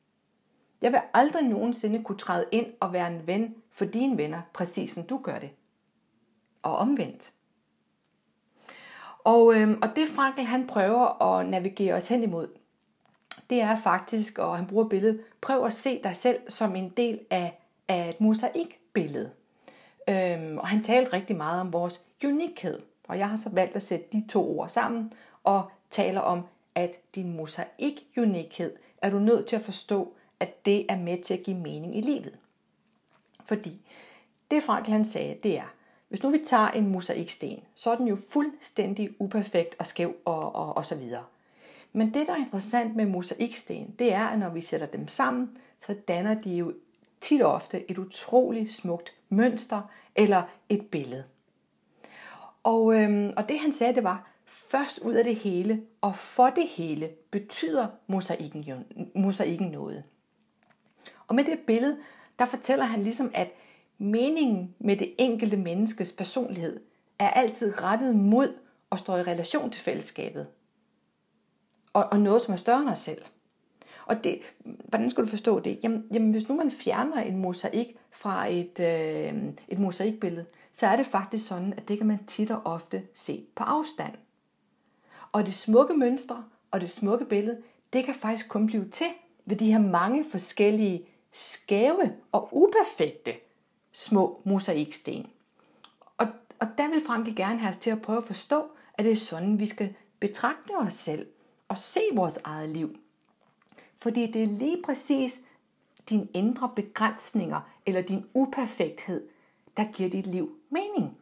Jeg 0.82 0.92
vil 0.92 1.00
aldrig 1.14 1.42
nogensinde 1.42 2.04
kunne 2.04 2.18
træde 2.18 2.46
ind 2.52 2.72
og 2.80 2.92
være 2.92 3.14
en 3.14 3.26
ven 3.26 3.54
for 3.70 3.84
dine 3.84 4.18
venner, 4.18 4.42
præcis 4.52 4.92
som 4.92 5.02
du 5.02 5.20
gør 5.22 5.38
det. 5.38 5.50
Og 6.62 6.76
omvendt. 6.76 7.32
Og, 9.28 9.54
øhm, 9.54 9.78
og 9.82 9.88
det 9.96 10.08
Frankel 10.08 10.44
han 10.44 10.66
prøver 10.66 11.22
at 11.22 11.46
navigere 11.46 11.94
os 11.94 12.08
hen 12.08 12.22
imod, 12.22 12.48
det 13.50 13.60
er 13.60 13.80
faktisk, 13.82 14.38
og 14.38 14.56
han 14.56 14.66
bruger 14.66 14.88
billedet, 14.88 15.20
prøv 15.40 15.64
at 15.64 15.72
se 15.72 16.02
dig 16.02 16.16
selv 16.16 16.38
som 16.48 16.76
en 16.76 16.88
del 16.88 17.20
af, 17.30 17.58
af 17.88 18.08
et 18.08 18.20
mosaikbillede. 18.20 19.30
Øhm, 20.08 20.58
og 20.58 20.68
han 20.68 20.82
talte 20.82 21.12
rigtig 21.12 21.36
meget 21.36 21.60
om 21.60 21.72
vores 21.72 22.00
unikhed, 22.24 22.80
og 23.08 23.18
jeg 23.18 23.28
har 23.28 23.36
så 23.36 23.50
valgt 23.50 23.76
at 23.76 23.82
sætte 23.82 24.06
de 24.12 24.24
to 24.28 24.58
ord 24.58 24.68
sammen 24.68 25.12
og 25.44 25.70
taler 25.90 26.20
om, 26.20 26.42
at 26.74 26.90
din 27.14 27.36
mosaik-unikhed 27.36 28.76
er 29.02 29.10
du 29.10 29.18
nødt 29.18 29.46
til 29.46 29.56
at 29.56 29.64
forstå, 29.64 30.12
at 30.40 30.66
det 30.66 30.86
er 30.88 30.96
med 30.96 31.22
til 31.22 31.34
at 31.34 31.42
give 31.42 31.56
mening 31.56 31.96
i 31.96 32.00
livet. 32.00 32.38
Fordi 33.44 33.80
det 34.50 34.62
Frankl 34.62 34.90
han 34.90 35.04
sagde, 35.04 35.36
det 35.42 35.58
er, 35.58 35.72
hvis 36.08 36.22
nu 36.22 36.30
vi 36.30 36.38
tager 36.38 36.68
en 36.68 36.88
mosaiksten, 36.88 37.60
så 37.74 37.90
er 37.90 37.96
den 37.96 38.08
jo 38.08 38.18
fuldstændig 38.30 39.10
uperfekt 39.18 39.76
og 39.78 39.86
skæv 39.86 40.14
og, 40.24 40.54
og, 40.54 40.76
og 40.76 40.86
så 40.86 40.94
videre. 40.94 41.24
Men 41.92 42.14
det, 42.14 42.26
der 42.26 42.32
er 42.32 42.36
interessant 42.36 42.96
med 42.96 43.06
mosaiksten, 43.06 43.94
det 43.98 44.12
er, 44.12 44.24
at 44.24 44.38
når 44.38 44.50
vi 44.50 44.60
sætter 44.60 44.86
dem 44.86 45.08
sammen, 45.08 45.58
så 45.80 45.94
danner 46.08 46.34
de 46.34 46.50
jo 46.50 46.72
tit 47.20 47.42
og 47.42 47.52
ofte 47.52 47.90
et 47.90 47.98
utroligt 47.98 48.72
smukt 48.72 49.14
mønster 49.28 49.82
eller 50.16 50.42
et 50.68 50.86
billede. 50.86 51.24
Og, 52.62 52.94
øhm, 52.94 53.32
og 53.36 53.48
det 53.48 53.58
han 53.58 53.72
sagde, 53.72 53.94
det 53.94 54.04
var, 54.04 54.30
først 54.48 54.98
ud 54.98 55.14
af 55.14 55.24
det 55.24 55.36
hele 55.36 55.82
og 56.00 56.16
for 56.16 56.50
det 56.50 56.68
hele 56.68 57.10
betyder 57.30 57.86
mosaikken, 58.06 58.60
jo, 58.60 58.76
mosaikken 59.14 59.68
noget. 59.68 60.04
Og 61.26 61.34
med 61.34 61.44
det 61.44 61.58
billede, 61.58 61.98
der 62.38 62.44
fortæller 62.44 62.84
han 62.84 63.02
ligesom, 63.02 63.30
at 63.34 63.48
meningen 63.98 64.74
med 64.78 64.96
det 64.96 65.14
enkelte 65.18 65.56
menneskes 65.56 66.12
personlighed 66.12 66.80
er 67.18 67.30
altid 67.30 67.82
rettet 67.82 68.16
mod 68.16 68.54
og 68.90 68.98
står 68.98 69.16
i 69.16 69.22
relation 69.22 69.70
til 69.70 69.80
fællesskabet 69.80 70.46
og, 71.92 72.08
og 72.12 72.20
noget, 72.20 72.42
som 72.42 72.52
er 72.52 72.56
større 72.56 72.80
end 72.80 72.88
os 72.88 72.98
selv. 72.98 73.22
Og 74.06 74.24
det, 74.24 74.40
hvordan 74.88 75.10
skulle 75.10 75.26
du 75.26 75.30
forstå 75.30 75.60
det? 75.60 75.78
Jamen, 75.82 76.04
jamen 76.12 76.30
hvis 76.30 76.48
nu 76.48 76.54
man 76.54 76.70
fjerner 76.70 77.22
en 77.22 77.36
mosaik 77.36 77.96
fra 78.10 78.46
et, 78.46 78.80
øh, 78.80 79.42
et 79.68 79.78
mosaikbillede, 79.78 80.46
så 80.72 80.86
er 80.86 80.96
det 80.96 81.06
faktisk 81.06 81.46
sådan, 81.46 81.72
at 81.72 81.88
det 81.88 81.98
kan 81.98 82.06
man 82.06 82.24
tit 82.24 82.50
og 82.50 82.60
ofte 82.64 83.02
se 83.14 83.44
på 83.54 83.64
afstand. 83.64 84.14
Og 85.32 85.46
det 85.46 85.54
smukke 85.54 85.94
mønstre 85.94 86.44
og 86.70 86.80
det 86.80 86.90
smukke 86.90 87.24
billede, 87.24 87.62
det 87.92 88.04
kan 88.04 88.14
faktisk 88.14 88.48
kun 88.48 88.66
blive 88.66 88.88
til 88.88 89.06
ved 89.44 89.56
de 89.56 89.72
her 89.72 89.80
mange 89.80 90.24
forskellige 90.30 91.06
skæve 91.32 92.12
og 92.32 92.48
uperfekte 92.52 93.32
små 93.98 94.42
mosaiksten. 94.44 95.30
Og, 96.16 96.26
og 96.58 96.68
der 96.78 96.88
vil 96.88 97.02
Frankl 97.06 97.34
gerne 97.36 97.58
have 97.58 97.70
os 97.70 97.76
til 97.76 97.90
at 97.90 98.02
prøve 98.02 98.18
at 98.18 98.24
forstå, 98.24 98.64
at 98.94 99.04
det 99.04 99.12
er 99.12 99.16
sådan, 99.16 99.58
vi 99.58 99.66
skal 99.66 99.94
betragte 100.20 100.76
os 100.76 100.94
selv 100.94 101.26
og 101.68 101.78
se 101.78 102.00
vores 102.14 102.38
eget 102.44 102.68
liv. 102.68 102.96
Fordi 103.96 104.32
det 104.32 104.42
er 104.42 104.46
lige 104.46 104.82
præcis 104.84 105.40
dine 106.08 106.28
indre 106.34 106.70
begrænsninger 106.76 107.60
eller 107.86 108.02
din 108.02 108.26
uperfekthed, 108.34 109.28
der 109.76 109.84
giver 109.92 110.10
dit 110.10 110.26
liv 110.26 110.56
mening. 110.70 111.16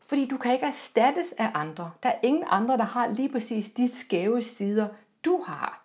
Fordi 0.00 0.26
du 0.26 0.36
kan 0.36 0.52
ikke 0.52 0.66
erstattes 0.66 1.32
af 1.32 1.50
andre. 1.54 1.90
Der 2.02 2.08
er 2.08 2.18
ingen 2.22 2.44
andre, 2.46 2.76
der 2.76 2.84
har 2.84 3.06
lige 3.06 3.28
præcis 3.28 3.70
de 3.70 3.88
skæve 3.88 4.42
sider, 4.42 4.88
du 5.24 5.42
har. 5.46 5.84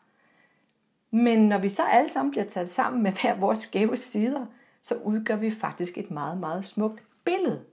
Men 1.11 1.49
når 1.49 1.57
vi 1.57 1.70
så 1.70 1.84
alle 1.84 2.13
sammen 2.13 2.32
bliver 2.32 2.45
taget 2.45 2.72
sammen 2.72 3.03
med 3.03 3.11
hver 3.11 3.36
vores 3.36 3.59
skæve 3.59 3.97
sider, 3.97 4.45
så 4.88 4.96
udgør 4.96 5.36
vi 5.36 5.52
faktisk 5.52 5.98
et 5.98 6.12
meget, 6.12 6.38
meget 6.38 6.66
smukt 6.66 7.04
billede. 7.24 7.64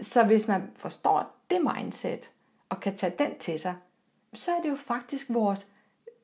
Så 0.00 0.24
hvis 0.24 0.48
man 0.48 0.70
forstår 0.74 1.36
det 1.50 1.60
mindset, 1.76 2.30
og 2.68 2.80
kan 2.80 2.96
tage 2.96 3.14
den 3.18 3.38
til 3.38 3.60
sig, 3.60 3.74
så 4.34 4.50
er 4.52 4.62
det 4.62 4.70
jo 4.70 4.76
faktisk 4.76 5.30
vores 5.30 5.66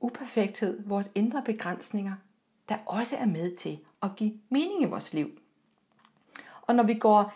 uperfekthed, 0.01 0.83
vores 0.87 1.11
indre 1.15 1.43
begrænsninger, 1.45 2.15
der 2.69 2.77
også 2.87 3.17
er 3.17 3.27
med 3.27 3.57
til 3.57 3.79
at 4.03 4.11
give 4.17 4.33
mening 4.49 4.83
i 4.83 4.87
vores 4.87 5.15
liv. 5.15 5.31
Og 6.63 6.75
når 6.75 6.83
vi 6.83 6.95
går, 6.95 7.33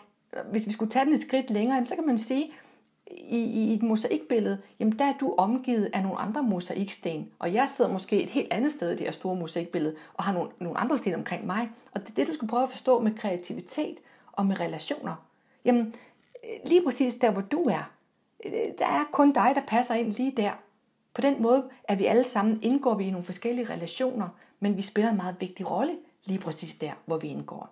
hvis 0.50 0.66
vi 0.66 0.72
skulle 0.72 0.90
tage 0.90 1.04
den 1.04 1.14
et 1.14 1.22
skridt 1.22 1.50
længere, 1.50 1.86
så 1.86 1.94
kan 1.94 2.06
man 2.06 2.18
sige, 2.18 2.52
i, 3.10 3.38
i 3.38 3.74
et 3.74 3.82
mosaikbillede, 3.82 4.58
jamen 4.80 4.98
der 4.98 5.04
er 5.04 5.14
du 5.20 5.34
omgivet 5.38 5.90
af 5.92 6.02
nogle 6.02 6.18
andre 6.18 6.42
mosaiksten, 6.42 7.30
og 7.38 7.54
jeg 7.54 7.68
sidder 7.68 7.92
måske 7.92 8.22
et 8.22 8.28
helt 8.28 8.52
andet 8.52 8.72
sted 8.72 8.90
i 8.90 8.96
det 8.96 9.00
her 9.00 9.12
store 9.12 9.36
mosaikbillede, 9.36 9.94
og 10.14 10.24
har 10.24 10.32
nogle, 10.32 10.50
nogle 10.58 10.78
andre 10.78 10.98
sten 10.98 11.14
omkring 11.14 11.46
mig. 11.46 11.70
Og 11.92 12.00
det 12.00 12.10
er 12.10 12.14
det, 12.14 12.26
du 12.26 12.32
skal 12.32 12.48
prøve 12.48 12.62
at 12.62 12.70
forstå 12.70 13.00
med 13.00 13.14
kreativitet 13.14 13.96
og 14.32 14.46
med 14.46 14.60
relationer. 14.60 15.14
Jamen, 15.64 15.94
øh, 16.44 16.68
lige 16.68 16.84
præcis 16.84 17.14
der, 17.14 17.30
hvor 17.30 17.40
du 17.40 17.62
er, 17.64 17.90
øh, 18.44 18.52
der 18.78 18.86
er 18.86 19.04
kun 19.12 19.32
dig, 19.32 19.52
der 19.54 19.62
passer 19.68 19.94
ind 19.94 20.12
lige 20.12 20.32
der. 20.36 20.52
På 21.14 21.20
den 21.20 21.42
måde 21.42 21.64
er 21.84 21.94
vi 21.94 22.04
alle 22.04 22.24
sammen, 22.24 22.58
indgår 22.62 22.94
vi 22.94 23.04
i 23.04 23.10
nogle 23.10 23.24
forskellige 23.24 23.70
relationer, 23.70 24.28
men 24.60 24.76
vi 24.76 24.82
spiller 24.82 25.10
en 25.10 25.16
meget 25.16 25.36
vigtig 25.40 25.70
rolle 25.70 25.96
lige 26.24 26.38
præcis 26.38 26.74
der, 26.74 26.92
hvor 27.06 27.18
vi 27.18 27.28
indgår. 27.28 27.70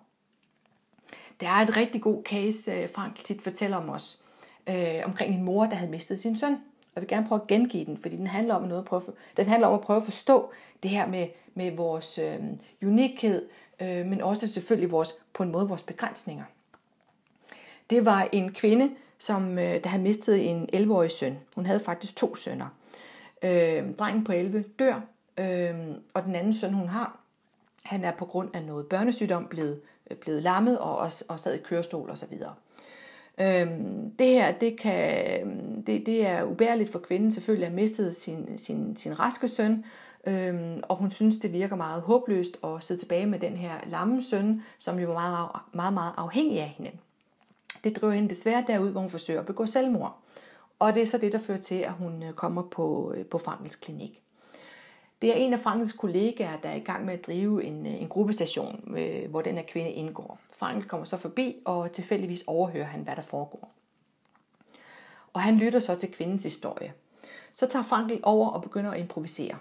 Der 1.39 1.47
er 1.47 1.61
et 1.61 1.77
rigtig 1.77 2.01
god 2.01 2.23
case, 2.23 2.71
øh, 2.71 2.89
Frank 2.89 3.15
tit 3.15 3.41
fortæller 3.41 3.77
om 3.77 3.89
os, 3.89 4.21
øh, 4.69 5.01
omkring 5.05 5.35
en 5.35 5.43
mor, 5.43 5.65
der 5.65 5.75
havde 5.75 5.91
mistet 5.91 6.19
sin 6.19 6.37
søn. 6.37 6.53
Og 6.53 6.91
jeg 6.95 7.01
vil 7.01 7.07
gerne 7.07 7.27
prøve 7.27 7.41
at 7.41 7.47
gengive 7.47 7.85
den, 7.85 7.97
fordi 7.97 8.15
den 8.15 8.27
handler 8.27 8.55
om, 8.55 8.63
noget 8.63 8.81
at 8.81 8.87
prøve, 8.87 9.03
den 9.37 9.45
handler 9.45 9.67
om 9.67 9.73
at 9.73 9.81
prøve 9.81 9.97
at 9.97 10.03
forstå 10.03 10.51
det 10.83 10.91
her 10.91 11.07
med, 11.07 11.27
med 11.53 11.71
vores 11.71 12.17
øh, 12.17 12.39
unikhed, 12.81 13.49
øh, 13.79 14.05
men 14.05 14.21
også 14.21 14.47
selvfølgelig 14.47 14.91
vores, 14.91 15.15
på 15.33 15.43
en 15.43 15.51
måde 15.51 15.67
vores 15.67 15.83
begrænsninger. 15.83 16.43
Det 17.89 18.05
var 18.05 18.29
en 18.31 18.53
kvinde, 18.53 18.91
som 19.17 19.57
øh, 19.57 19.83
der 19.83 19.87
havde 19.87 20.03
mistet 20.03 20.49
en 20.49 20.69
11-årig 20.73 21.11
søn. 21.11 21.37
Hun 21.55 21.65
havde 21.65 21.79
faktisk 21.79 22.15
to 22.15 22.35
sønner. 22.35 22.67
Øh, 23.43 23.95
drengen 23.99 24.23
på 24.23 24.31
11 24.31 24.63
dør, 24.79 25.01
øh, 25.37 25.75
og 26.13 26.23
den 26.23 26.35
anden 26.35 26.53
søn, 26.53 26.73
hun 26.73 26.87
har, 26.87 27.19
han 27.83 28.03
er 28.03 28.11
på 28.11 28.25
grund 28.25 28.55
af 28.55 28.63
noget 28.63 28.87
børnesygdom 28.87 29.47
blevet, 29.47 29.81
øh, 30.11 30.17
blevet 30.17 30.43
lammet 30.43 30.79
og, 30.79 30.97
og, 30.97 31.11
og 31.29 31.39
sad 31.39 31.53
i 31.53 31.57
kørestol 31.57 32.09
osv. 32.09 32.33
Øhm, 33.41 34.11
det 34.19 34.27
her, 34.27 34.51
det, 34.51 34.79
kan, 34.79 35.83
det, 35.87 36.05
det 36.05 36.27
er 36.27 36.43
ubærligt 36.43 36.91
for 36.91 36.99
kvinden 36.99 37.31
selvfølgelig 37.31 37.65
at 37.65 37.71
have 37.71 37.81
mistet 37.81 38.15
sin, 38.15 38.57
sin, 38.57 38.95
sin 38.97 39.19
raske 39.19 39.47
søn, 39.47 39.85
øhm, 40.27 40.81
og 40.83 40.95
hun 40.95 41.11
synes, 41.11 41.37
det 41.37 41.53
virker 41.53 41.75
meget 41.75 42.01
håbløst 42.01 42.57
at 42.63 42.83
sidde 42.83 43.01
tilbage 43.01 43.25
med 43.25 43.39
den 43.39 43.57
her 43.57 43.73
lamme 43.87 44.21
søn, 44.21 44.61
som 44.77 44.99
jo 44.99 45.09
er 45.09 45.13
meget, 45.13 45.49
meget, 45.73 45.93
meget 45.93 46.13
afhængig 46.17 46.61
af 46.61 46.75
hende. 46.77 46.91
Det 47.83 47.95
driver 47.95 48.13
hende 48.13 48.29
desværre 48.29 48.63
derud, 48.67 48.89
hvor 48.89 49.01
hun 49.01 49.09
forsøger 49.09 49.39
at 49.39 49.45
begå 49.45 49.65
selvmord. 49.65 50.17
Og 50.79 50.93
det 50.93 51.01
er 51.01 51.05
så 51.07 51.17
det, 51.17 51.31
der 51.31 51.39
fører 51.39 51.61
til, 51.61 51.75
at 51.75 51.91
hun 51.91 52.23
øh, 52.23 52.33
kommer 52.33 52.61
på, 52.61 53.13
øh, 53.15 53.25
på 53.25 53.37
Frankens 53.37 53.75
klinik. 53.75 54.24
Det 55.21 55.29
er 55.29 55.33
en 55.33 55.53
af 55.53 55.59
Frankels 55.59 55.93
kollegaer, 55.93 56.57
der 56.57 56.69
er 56.69 56.75
i 56.75 56.79
gang 56.79 57.05
med 57.05 57.13
at 57.13 57.25
drive 57.25 57.63
en, 57.63 57.85
øh, 57.85 58.01
en 58.01 58.07
gruppestation, 58.07 58.97
øh, 58.97 59.29
hvor 59.29 59.41
den 59.41 59.55
her 59.55 59.63
kvinde 59.63 59.91
indgår. 59.91 60.39
Frankel 60.57 60.89
kommer 60.89 61.05
så 61.05 61.17
forbi, 61.17 61.55
og 61.65 61.91
tilfældigvis 61.91 62.43
overhører 62.47 62.85
han, 62.85 63.01
hvad 63.01 63.15
der 63.15 63.21
foregår. 63.21 63.71
Og 65.33 65.41
han 65.41 65.55
lytter 65.55 65.79
så 65.79 65.95
til 65.95 66.11
kvindens 66.11 66.43
historie. 66.43 66.93
Så 67.55 67.67
tager 67.67 67.83
Frankel 67.83 68.19
over 68.23 68.49
og 68.49 68.61
begynder 68.61 68.91
at 68.91 68.99
improvisere. 68.99 69.57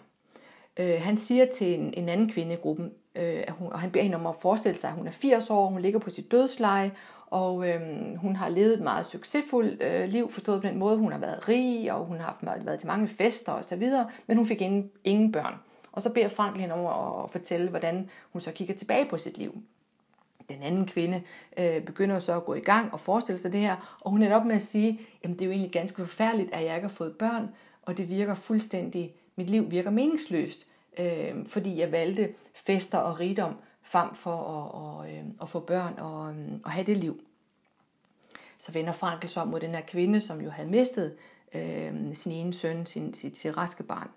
Øh, 0.76 1.00
han 1.00 1.16
siger 1.16 1.46
til 1.46 1.80
en, 1.80 1.94
en 1.94 2.08
anden 2.08 2.30
kvinde 2.32 2.52
i 2.52 2.56
gruppen, 2.56 2.92
øh, 3.14 3.44
at 3.46 3.52
hun, 3.52 3.72
og 3.72 3.80
han 3.80 3.90
beder 3.90 4.02
hende 4.02 4.16
om 4.16 4.26
at 4.26 4.34
forestille 4.42 4.78
sig, 4.78 4.90
at 4.90 4.96
hun 4.96 5.06
er 5.06 5.10
80 5.10 5.50
år, 5.50 5.66
hun 5.66 5.82
ligger 5.82 5.98
på 5.98 6.10
sit 6.10 6.30
dødsleje, 6.30 6.92
og 7.34 7.68
øhm, 7.68 8.16
hun 8.16 8.36
har 8.36 8.48
levet 8.48 8.74
et 8.74 8.80
meget 8.80 9.06
succesfuldt 9.06 9.82
øh, 9.82 10.08
liv, 10.08 10.30
forstået 10.30 10.62
på 10.62 10.68
den 10.68 10.78
måde, 10.78 10.96
hun 10.96 11.12
har 11.12 11.18
været 11.18 11.48
rig, 11.48 11.92
og 11.92 12.04
hun 12.04 12.16
har 12.16 12.24
haft, 12.24 12.66
været 12.66 12.78
til 12.78 12.86
mange 12.86 13.08
fester 13.08 13.52
osv., 13.52 13.90
men 14.26 14.36
hun 14.36 14.46
fik 14.46 14.60
ingen, 14.60 14.90
ingen 15.04 15.32
børn. 15.32 15.54
Og 15.92 16.02
så 16.02 16.12
beder 16.12 16.28
Frank 16.28 16.56
hende 16.56 16.74
om 16.74 17.24
at 17.24 17.30
fortælle, 17.30 17.70
hvordan 17.70 18.10
hun 18.32 18.40
så 18.40 18.52
kigger 18.52 18.74
tilbage 18.74 19.04
på 19.10 19.18
sit 19.18 19.38
liv. 19.38 19.62
Den 20.48 20.62
anden 20.62 20.86
kvinde 20.86 21.22
øh, 21.58 21.82
begynder 21.82 22.18
så 22.18 22.36
at 22.36 22.44
gå 22.44 22.54
i 22.54 22.60
gang 22.60 22.92
og 22.92 23.00
forestille 23.00 23.38
sig 23.38 23.52
det 23.52 23.60
her, 23.60 23.98
og 24.00 24.10
hun 24.10 24.22
er 24.22 24.36
op 24.36 24.46
med 24.46 24.56
at 24.56 24.62
sige, 24.62 25.00
jamen 25.24 25.38
det 25.38 25.42
er 25.42 25.46
jo 25.46 25.52
egentlig 25.52 25.72
ganske 25.72 26.02
forfærdeligt, 26.02 26.54
at 26.54 26.64
jeg 26.64 26.74
ikke 26.74 26.88
har 26.88 26.94
fået 26.94 27.16
børn, 27.16 27.48
og 27.82 27.96
det 27.96 28.08
virker 28.08 28.34
fuldstændig, 28.34 29.14
mit 29.36 29.50
liv 29.50 29.70
virker 29.70 29.90
meningsløst, 29.90 30.66
øh, 30.98 31.46
fordi 31.46 31.78
jeg 31.78 31.92
valgte 31.92 32.34
fester 32.54 32.98
og 32.98 33.20
rigdom 33.20 33.54
frem 33.94 34.14
for 34.14 34.36
at, 34.36 34.70
og, 34.74 35.12
øh, 35.12 35.24
at 35.42 35.48
få 35.48 35.60
børn 35.60 35.98
og, 35.98 36.34
øh, 36.34 36.60
og 36.64 36.70
have 36.70 36.86
det 36.86 36.96
liv. 36.96 37.20
Så 38.58 38.72
vender 38.72 38.92
Frankel 38.92 39.38
om 39.38 39.48
mod 39.48 39.60
den 39.60 39.70
her 39.70 39.80
kvinde, 39.80 40.20
som 40.20 40.40
jo 40.40 40.50
havde 40.50 40.68
mistet 40.68 41.16
øh, 41.54 42.14
sin 42.14 42.32
ene 42.32 42.52
søn, 42.52 42.86
sin, 42.86 43.14
sit, 43.14 43.38
sit 43.38 43.56
raske 43.56 43.82
barn, 43.82 44.10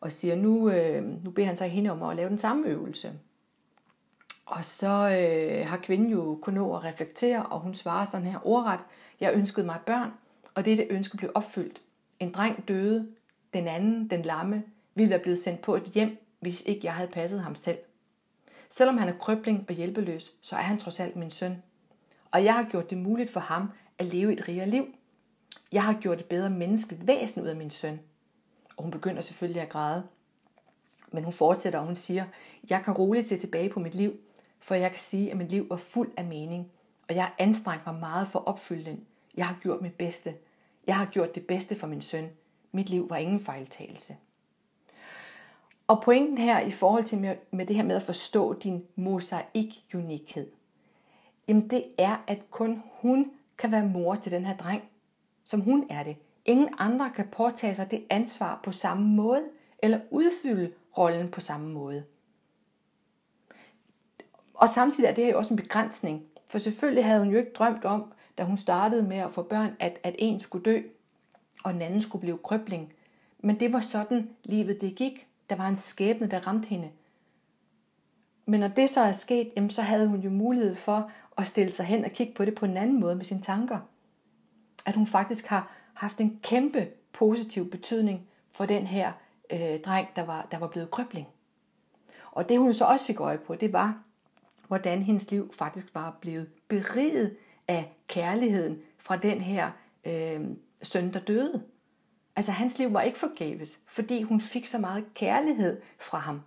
og 0.00 0.12
siger, 0.12 0.36
nu, 0.36 0.70
øh, 0.70 1.24
nu 1.24 1.30
beder 1.30 1.46
han 1.46 1.56
sig 1.56 1.70
hende 1.70 1.90
om 1.90 2.02
at 2.02 2.16
lave 2.16 2.28
den 2.28 2.38
samme 2.38 2.66
øvelse. 2.66 3.12
Og 4.46 4.64
så 4.64 4.86
øh, 4.86 5.68
har 5.68 5.76
kvinden 5.76 6.10
jo 6.10 6.38
kunnet 6.42 6.60
nå 6.60 6.76
at 6.76 6.84
reflektere, 6.84 7.46
og 7.46 7.60
hun 7.60 7.74
svarer 7.74 8.04
sådan 8.04 8.26
her 8.26 8.46
ordret, 8.46 8.80
jeg 9.20 9.34
ønskede 9.34 9.66
mig 9.66 9.78
børn, 9.86 10.10
og 10.54 10.64
dette 10.64 10.86
ønske 10.90 11.16
blev 11.16 11.30
opfyldt. 11.34 11.80
En 12.20 12.32
dreng 12.32 12.68
døde, 12.68 13.08
den 13.54 13.68
anden, 13.68 14.10
den 14.10 14.22
lamme, 14.22 14.62
ville 14.94 15.10
være 15.10 15.22
blevet 15.22 15.38
sendt 15.38 15.62
på 15.62 15.76
et 15.76 15.82
hjem, 15.82 16.18
hvis 16.40 16.62
ikke 16.66 16.80
jeg 16.84 16.94
havde 16.94 17.10
passet 17.10 17.40
ham 17.40 17.54
selv. 17.54 17.78
Selvom 18.76 18.98
han 18.98 19.08
er 19.08 19.18
krøbling 19.18 19.64
og 19.68 19.74
hjælpeløs, 19.74 20.32
så 20.40 20.56
er 20.56 20.60
han 20.60 20.78
trods 20.78 21.00
alt 21.00 21.16
min 21.16 21.30
søn. 21.30 21.62
Og 22.30 22.44
jeg 22.44 22.54
har 22.54 22.64
gjort 22.70 22.90
det 22.90 22.98
muligt 22.98 23.30
for 23.30 23.40
ham 23.40 23.70
at 23.98 24.06
leve 24.06 24.32
et 24.32 24.48
rigere 24.48 24.68
liv. 24.68 24.86
Jeg 25.72 25.82
har 25.82 25.94
gjort 26.00 26.20
et 26.20 26.26
bedre 26.26 26.50
menneskeligt 26.50 27.06
væsen 27.06 27.42
ud 27.42 27.46
af 27.46 27.56
min 27.56 27.70
søn. 27.70 28.00
Og 28.76 28.82
hun 28.82 28.90
begynder 28.90 29.22
selvfølgelig 29.22 29.62
at 29.62 29.68
græde. 29.68 30.06
Men 31.12 31.24
hun 31.24 31.32
fortsætter, 31.32 31.78
og 31.78 31.86
hun 31.86 31.96
siger, 31.96 32.24
jeg 32.70 32.82
kan 32.84 32.94
roligt 32.94 33.28
se 33.28 33.36
tilbage 33.36 33.68
på 33.70 33.80
mit 33.80 33.94
liv, 33.94 34.12
for 34.60 34.74
jeg 34.74 34.90
kan 34.90 34.98
sige, 35.00 35.30
at 35.30 35.36
mit 35.36 35.50
liv 35.50 35.70
var 35.70 35.76
fuld 35.76 36.10
af 36.16 36.24
mening, 36.24 36.70
og 37.08 37.14
jeg 37.14 37.24
har 37.24 37.34
anstrengt 37.38 37.86
mig 37.86 37.94
meget 37.94 38.28
for 38.28 38.38
at 38.38 38.46
opfylde 38.46 38.84
den. 38.84 39.06
Jeg 39.36 39.46
har 39.46 39.58
gjort 39.62 39.82
mit 39.82 39.94
bedste. 39.94 40.34
Jeg 40.86 40.96
har 40.96 41.06
gjort 41.06 41.34
det 41.34 41.46
bedste 41.46 41.76
for 41.76 41.86
min 41.86 42.02
søn. 42.02 42.30
Mit 42.72 42.90
liv 42.90 43.10
var 43.10 43.16
ingen 43.16 43.40
fejltagelse. 43.40 44.16
Og 45.86 46.02
pointen 46.02 46.38
her 46.38 46.60
i 46.60 46.70
forhold 46.70 47.04
til 47.04 47.18
med, 47.18 47.36
med 47.50 47.66
det 47.66 47.76
her 47.76 47.82
med 47.82 47.96
at 47.96 48.02
forstå 48.02 48.52
din 48.52 48.84
mosaik-unikhed, 48.96 50.50
jamen 51.48 51.70
det 51.70 51.84
er, 51.98 52.24
at 52.26 52.50
kun 52.50 52.82
hun 53.00 53.30
kan 53.58 53.72
være 53.72 53.86
mor 53.86 54.14
til 54.14 54.32
den 54.32 54.44
her 54.44 54.56
dreng, 54.56 54.82
som 55.44 55.60
hun 55.60 55.86
er 55.90 56.02
det. 56.02 56.16
Ingen 56.44 56.68
andre 56.78 57.10
kan 57.10 57.28
påtage 57.28 57.74
sig 57.74 57.90
det 57.90 58.04
ansvar 58.10 58.60
på 58.64 58.72
samme 58.72 59.06
måde, 59.08 59.44
eller 59.78 60.00
udfylde 60.10 60.72
rollen 60.98 61.30
på 61.30 61.40
samme 61.40 61.68
måde. 61.68 62.04
Og 64.54 64.68
samtidig 64.68 65.08
er 65.08 65.14
det 65.14 65.32
jo 65.32 65.38
også 65.38 65.54
en 65.54 65.56
begrænsning. 65.56 66.22
For 66.46 66.58
selvfølgelig 66.58 67.04
havde 67.04 67.20
hun 67.20 67.32
jo 67.32 67.38
ikke 67.38 67.52
drømt 67.52 67.84
om, 67.84 68.12
da 68.38 68.42
hun 68.42 68.56
startede 68.56 69.02
med 69.02 69.16
at 69.16 69.32
få 69.32 69.42
børn, 69.42 69.76
at, 69.80 69.98
at 70.02 70.14
en 70.18 70.40
skulle 70.40 70.64
dø, 70.64 70.82
og 71.64 71.72
den 71.72 71.82
anden 71.82 72.02
skulle 72.02 72.20
blive 72.20 72.38
krøbling. 72.38 72.92
Men 73.38 73.60
det 73.60 73.72
var 73.72 73.80
sådan, 73.80 74.30
livet 74.44 74.80
det 74.80 74.94
gik. 74.94 75.26
Der 75.50 75.56
var 75.56 75.68
en 75.68 75.76
skæbne, 75.76 76.26
der 76.26 76.46
ramte 76.46 76.68
hende. 76.68 76.90
Men 78.46 78.60
når 78.60 78.68
det 78.68 78.90
så 78.90 79.00
er 79.00 79.12
sket, 79.12 79.52
jamen, 79.56 79.70
så 79.70 79.82
havde 79.82 80.08
hun 80.08 80.20
jo 80.20 80.30
mulighed 80.30 80.74
for 80.74 81.10
at 81.38 81.46
stille 81.46 81.72
sig 81.72 81.86
hen 81.86 82.04
og 82.04 82.10
kigge 82.10 82.34
på 82.34 82.44
det 82.44 82.54
på 82.54 82.64
en 82.64 82.76
anden 82.76 83.00
måde 83.00 83.16
med 83.16 83.24
sine 83.24 83.42
tanker. 83.42 83.78
At 84.86 84.96
hun 84.96 85.06
faktisk 85.06 85.46
har 85.46 85.70
haft 85.94 86.18
en 86.18 86.40
kæmpe 86.42 86.88
positiv 87.12 87.70
betydning 87.70 88.26
for 88.52 88.66
den 88.66 88.86
her 88.86 89.12
øh, 89.52 89.80
dreng, 89.80 90.08
der 90.16 90.22
var, 90.22 90.46
der 90.50 90.58
var 90.58 90.66
blevet 90.66 90.90
krøbling. 90.90 91.26
Og 92.32 92.48
det 92.48 92.58
hun 92.58 92.74
så 92.74 92.84
også 92.84 93.06
fik 93.06 93.20
øje 93.20 93.38
på, 93.38 93.54
det 93.54 93.72
var, 93.72 94.02
hvordan 94.66 95.02
hendes 95.02 95.30
liv 95.30 95.52
faktisk 95.58 95.94
var 95.94 96.18
blevet 96.20 96.48
beriget 96.68 97.36
af 97.68 97.92
kærligheden 98.08 98.78
fra 98.98 99.16
den 99.16 99.40
her 99.40 99.70
øh, 100.04 100.40
søn, 100.82 101.12
der 101.12 101.20
døde. 101.20 101.62
Altså 102.36 102.52
hans 102.52 102.78
liv 102.78 102.92
var 102.92 103.02
ikke 103.02 103.18
forgæves, 103.18 103.80
fordi 103.86 104.22
hun 104.22 104.40
fik 104.40 104.66
så 104.66 104.78
meget 104.78 105.04
kærlighed 105.14 105.80
fra 105.98 106.18
ham. 106.18 106.42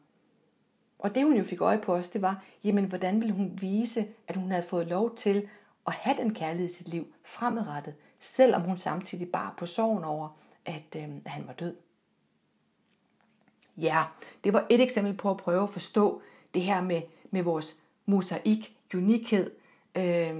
Og 0.99 1.15
det 1.15 1.23
hun 1.23 1.37
jo 1.37 1.43
fik 1.43 1.61
øje 1.61 1.77
på 1.77 1.93
os, 1.93 2.09
det 2.09 2.21
var, 2.21 2.43
jamen 2.63 2.85
hvordan 2.85 3.19
ville 3.19 3.33
hun 3.33 3.57
vise, 3.61 4.07
at 4.27 4.35
hun 4.35 4.51
havde 4.51 4.63
fået 4.63 4.87
lov 4.87 5.15
til 5.15 5.49
at 5.87 5.93
have 5.93 6.17
den 6.17 6.33
kærlighed 6.33 6.69
i 6.69 6.73
sit 6.73 6.87
liv 6.87 7.07
fremadrettet, 7.23 7.93
selvom 8.19 8.61
hun 8.61 8.77
samtidig 8.77 9.29
bar 9.31 9.53
på 9.57 9.65
sorgen 9.65 10.03
over, 10.03 10.29
at, 10.65 10.95
øh, 10.95 11.03
at 11.25 11.31
han 11.31 11.47
var 11.47 11.53
død. 11.53 11.75
Ja, 13.77 14.03
det 14.43 14.53
var 14.53 14.65
et 14.69 14.81
eksempel 14.81 15.13
på 15.13 15.29
at 15.31 15.37
prøve 15.37 15.63
at 15.63 15.69
forstå 15.69 16.21
det 16.53 16.61
her 16.61 16.81
med, 16.81 17.01
med 17.31 17.43
vores 17.43 17.77
mosaik, 18.05 18.77
unikhed, 18.93 19.51
øh, 19.95 20.35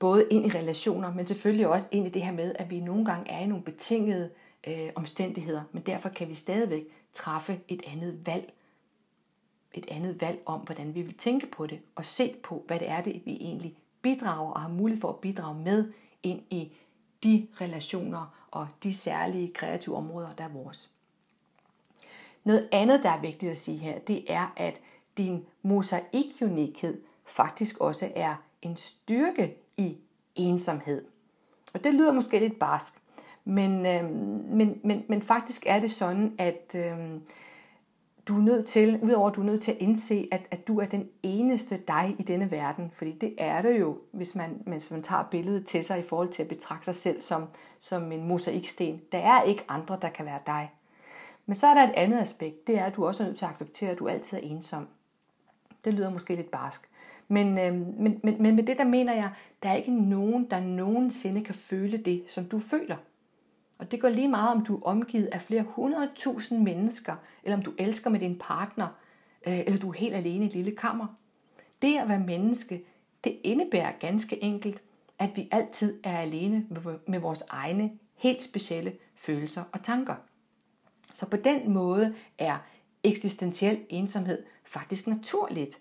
både 0.00 0.26
ind 0.30 0.46
i 0.46 0.58
relationer, 0.58 1.14
men 1.14 1.26
selvfølgelig 1.26 1.68
også 1.68 1.86
ind 1.90 2.06
i 2.06 2.10
det 2.10 2.22
her 2.22 2.32
med, 2.32 2.52
at 2.54 2.70
vi 2.70 2.80
nogle 2.80 3.04
gange 3.04 3.30
er 3.30 3.40
i 3.40 3.46
nogle 3.46 3.64
betingede 3.64 4.30
øh, 4.66 4.90
omstændigheder, 4.94 5.62
men 5.72 5.82
derfor 5.82 6.08
kan 6.08 6.28
vi 6.28 6.34
stadigvæk 6.34 6.84
træffe 7.12 7.60
et 7.68 7.82
andet 7.86 8.26
valg. 8.26 8.52
Et 9.74 9.86
andet 9.88 10.20
valg 10.20 10.42
om, 10.46 10.60
hvordan 10.60 10.94
vi 10.94 11.02
vil 11.02 11.18
tænke 11.18 11.46
på 11.46 11.66
det, 11.66 11.80
og 11.94 12.04
se 12.04 12.34
på, 12.42 12.64
hvad 12.66 12.78
det 12.78 12.88
er, 12.88 13.00
det 13.00 13.22
vi 13.24 13.36
egentlig 13.40 13.76
bidrager 14.02 14.50
og 14.50 14.60
har 14.60 14.68
mulighed 14.68 15.00
for 15.00 15.08
at 15.08 15.16
bidrage 15.16 15.62
med 15.62 15.92
ind 16.22 16.42
i 16.50 16.72
de 17.24 17.46
relationer 17.60 18.46
og 18.50 18.68
de 18.82 18.94
særlige 18.94 19.52
kreative 19.52 19.96
områder, 19.96 20.34
der 20.34 20.44
er 20.44 20.48
vores. 20.48 20.90
Noget 22.44 22.68
andet, 22.72 23.02
der 23.02 23.10
er 23.10 23.20
vigtigt 23.20 23.52
at 23.52 23.58
sige 23.58 23.78
her, 23.78 23.98
det 23.98 24.32
er, 24.32 24.52
at 24.56 24.80
din 25.16 25.46
mosaikunikhed 25.62 27.02
faktisk 27.24 27.78
også 27.78 28.12
er 28.16 28.34
en 28.62 28.76
styrke 28.76 29.56
i 29.80 29.96
ensomhed. 30.34 31.04
Og 31.74 31.84
det 31.84 31.94
lyder 31.94 32.12
måske 32.12 32.38
lidt 32.38 32.58
barsk, 32.58 32.94
men, 33.44 33.86
øh, 33.86 34.10
men, 34.50 34.80
men, 34.84 35.04
men 35.08 35.22
faktisk 35.22 35.62
er 35.66 35.80
det 35.80 35.90
sådan, 35.90 36.34
at 36.38 36.74
øh, 36.74 37.20
du 38.28 38.36
er 38.36 38.42
nødt 38.42 38.66
til, 38.66 39.00
udover 39.02 39.30
at 39.30 39.36
du 39.36 39.40
er 39.40 39.44
nødt 39.44 39.62
til 39.62 39.72
at 39.72 39.78
indse, 39.78 40.28
at, 40.32 40.42
at 40.50 40.68
du 40.68 40.80
er 40.80 40.86
den 40.86 41.08
eneste 41.22 41.82
dig 41.88 42.16
i 42.18 42.22
denne 42.22 42.50
verden, 42.50 42.90
fordi 42.94 43.12
det 43.12 43.34
er 43.38 43.62
det 43.62 43.80
jo, 43.80 43.98
hvis 44.12 44.34
man, 44.34 44.62
hvis 44.66 44.90
man 44.90 45.02
tager 45.02 45.22
billedet 45.30 45.66
til 45.66 45.84
sig 45.84 45.98
i 45.98 46.02
forhold 46.02 46.28
til 46.28 46.42
at 46.42 46.48
betragte 46.48 46.84
sig 46.84 46.94
selv 46.94 47.20
som, 47.20 47.44
som 47.78 48.12
en 48.12 48.28
mosaiksten. 48.28 49.00
Der 49.12 49.18
er 49.18 49.42
ikke 49.42 49.64
andre, 49.68 49.98
der 50.02 50.08
kan 50.08 50.26
være 50.26 50.40
dig. 50.46 50.72
Men 51.46 51.54
så 51.54 51.66
er 51.66 51.74
der 51.74 51.82
et 51.82 51.94
andet 51.94 52.18
aspekt, 52.18 52.66
det 52.66 52.78
er, 52.78 52.84
at 52.84 52.96
du 52.96 53.06
også 53.06 53.22
er 53.22 53.26
nødt 53.26 53.38
til 53.38 53.44
at 53.44 53.50
acceptere, 53.50 53.90
at 53.90 53.98
du 53.98 54.08
altid 54.08 54.38
er 54.38 54.42
ensom. 54.42 54.88
Det 55.84 55.94
lyder 55.94 56.10
måske 56.10 56.36
lidt 56.36 56.50
barsk. 56.50 56.89
Men, 57.32 57.58
øh, 57.58 57.74
men, 58.00 58.20
men, 58.22 58.42
men 58.42 58.56
med 58.56 58.64
det 58.64 58.78
der 58.78 58.84
mener 58.84 59.14
jeg, 59.14 59.30
der 59.62 59.68
er 59.68 59.74
ikke 59.74 59.94
nogen, 59.94 60.44
der 60.50 60.60
nogensinde 60.60 61.44
kan 61.44 61.54
føle 61.54 61.96
det, 61.96 62.24
som 62.28 62.44
du 62.44 62.58
føler. 62.58 62.96
Og 63.78 63.90
det 63.90 64.00
går 64.00 64.08
lige 64.08 64.28
meget, 64.28 64.54
om 64.56 64.64
du 64.64 64.76
er 64.76 64.82
omgivet 64.82 65.26
af 65.26 65.40
flere 65.40 65.62
hundredtusind 65.62 66.62
mennesker, 66.62 67.16
eller 67.44 67.56
om 67.56 67.62
du 67.62 67.72
elsker 67.78 68.10
med 68.10 68.20
din 68.20 68.38
partner, 68.38 68.86
øh, 69.46 69.58
eller 69.58 69.78
du 69.78 69.88
er 69.88 69.92
helt 69.92 70.14
alene 70.14 70.44
i 70.44 70.46
et 70.46 70.54
lille 70.54 70.70
kammer. 70.70 71.06
Det 71.82 71.98
at 71.98 72.08
være 72.08 72.20
menneske, 72.20 72.84
det 73.24 73.38
indebærer 73.44 73.92
ganske 74.00 74.42
enkelt, 74.42 74.82
at 75.18 75.30
vi 75.36 75.48
altid 75.50 76.00
er 76.04 76.18
alene 76.18 76.66
med 77.06 77.18
vores 77.18 77.44
egne 77.48 77.90
helt 78.16 78.42
specielle 78.42 78.92
følelser 79.14 79.62
og 79.72 79.82
tanker. 79.82 80.14
Så 81.12 81.26
på 81.26 81.36
den 81.36 81.70
måde 81.70 82.14
er 82.38 82.56
eksistentiel 83.04 83.78
ensomhed 83.88 84.42
faktisk 84.64 85.06
naturligt. 85.06 85.78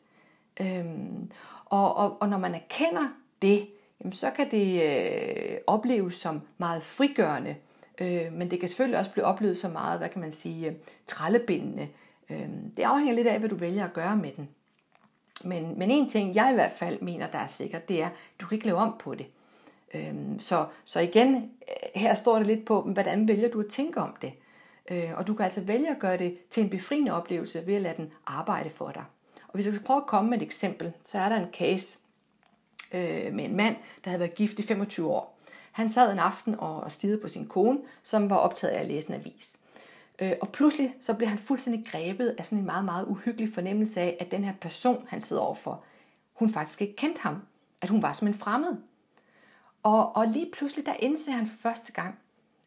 Øhm, 0.61 1.31
og, 1.65 1.95
og, 1.95 2.17
og 2.21 2.29
når 2.29 2.37
man 2.37 2.55
erkender 2.55 3.07
det, 3.41 3.67
jamen 3.99 4.13
så 4.13 4.31
kan 4.31 4.51
det 4.51 4.83
øh, 4.83 5.57
opleves 5.67 6.15
som 6.15 6.41
meget 6.57 6.83
frigørende, 6.83 7.55
øh, 8.01 8.33
men 8.33 8.51
det 8.51 8.59
kan 8.59 8.69
selvfølgelig 8.69 8.99
også 8.99 9.11
blive 9.11 9.25
oplevet 9.25 9.57
som 9.57 9.71
meget, 9.71 9.99
hvad 9.99 10.09
kan 10.09 10.21
man 10.21 10.31
sige, 10.31 10.77
trællebindende. 11.07 11.83
Øh, 11.83 11.89
øhm, 12.29 12.71
det 12.77 12.83
afhænger 12.83 13.13
lidt 13.13 13.27
af, 13.27 13.39
hvad 13.39 13.49
du 13.49 13.55
vælger 13.55 13.85
at 13.85 13.93
gøre 13.93 14.15
med 14.15 14.31
den. 14.37 14.49
Men, 15.43 15.79
men 15.79 15.91
en 15.91 16.07
ting, 16.09 16.35
jeg 16.35 16.51
i 16.51 16.53
hvert 16.53 16.71
fald 16.71 17.01
mener, 17.01 17.27
der 17.27 17.37
er 17.37 17.47
sikkert, 17.47 17.89
det 17.89 18.01
er, 18.01 18.05
at 18.05 18.11
du 18.41 18.47
kan 18.47 18.55
ikke 18.55 18.65
lave 18.65 18.77
om 18.77 18.95
på 18.99 19.15
det. 19.15 19.25
Øhm, 19.93 20.39
så, 20.39 20.65
så 20.85 20.99
igen, 20.99 21.35
øh, 21.35 21.41
her 21.95 22.15
står 22.15 22.37
det 22.37 22.47
lidt 22.47 22.65
på, 22.65 22.81
hvordan 22.81 23.27
vælger 23.27 23.49
du 23.49 23.59
at 23.59 23.67
tænke 23.67 23.99
om 23.99 24.15
det. 24.21 24.33
Øh, 24.91 25.11
og 25.15 25.27
du 25.27 25.33
kan 25.33 25.43
altså 25.43 25.61
vælge 25.61 25.89
at 25.89 25.99
gøre 25.99 26.17
det 26.17 26.37
til 26.49 26.63
en 26.63 26.69
befriende 26.69 27.11
oplevelse 27.11 27.67
ved 27.67 27.75
at 27.75 27.81
lade 27.81 27.97
den 27.97 28.13
arbejde 28.25 28.69
for 28.69 28.91
dig. 28.91 29.03
Og 29.49 29.53
hvis 29.53 29.65
jeg 29.65 29.73
skal 29.73 29.85
prøve 29.85 30.01
at 30.01 30.07
komme 30.07 30.29
med 30.29 30.37
et 30.37 30.43
eksempel, 30.43 30.93
så 31.03 31.17
er 31.17 31.29
der 31.29 31.35
en 31.35 31.53
case 31.53 31.99
øh, 32.93 33.33
med 33.33 33.45
en 33.45 33.55
mand, 33.55 33.75
der 34.03 34.09
havde 34.09 34.19
været 34.19 34.35
gift 34.35 34.59
i 34.59 34.63
25 34.63 35.07
år. 35.07 35.39
Han 35.71 35.89
sad 35.89 36.13
en 36.13 36.19
aften 36.19 36.55
og 36.59 36.91
stirrede 36.91 37.21
på 37.21 37.27
sin 37.27 37.47
kone, 37.47 37.79
som 38.03 38.29
var 38.29 38.35
optaget 38.35 38.73
af 38.73 38.79
at 38.79 38.87
læse 38.87 39.09
en 39.09 39.15
avis. 39.15 39.59
Øh, 40.21 40.33
og 40.41 40.49
pludselig 40.49 40.95
så 41.01 41.13
blev 41.13 41.29
han 41.29 41.37
fuldstændig 41.37 41.85
grebet 41.87 42.35
af 42.37 42.45
sådan 42.45 42.57
en 42.57 42.65
meget, 42.65 42.85
meget 42.85 43.05
uhyggelig 43.07 43.53
fornemmelse 43.53 44.01
af, 44.01 44.17
at 44.19 44.31
den 44.31 44.43
her 44.43 44.53
person, 44.61 45.05
han 45.07 45.21
sidder 45.21 45.41
overfor, 45.41 45.83
hun 46.33 46.49
faktisk 46.49 46.81
ikke 46.81 46.95
kendte 46.95 47.21
ham. 47.21 47.41
At 47.81 47.89
hun 47.89 48.01
var 48.01 48.13
som 48.13 48.27
en 48.27 48.33
fremmed. 48.33 48.75
Og, 49.83 50.15
og 50.15 50.27
lige 50.27 50.51
pludselig, 50.53 50.85
der 50.85 50.93
indser 50.99 51.31
han 51.31 51.47
for 51.47 51.55
første 51.55 51.91
gang, 51.91 52.19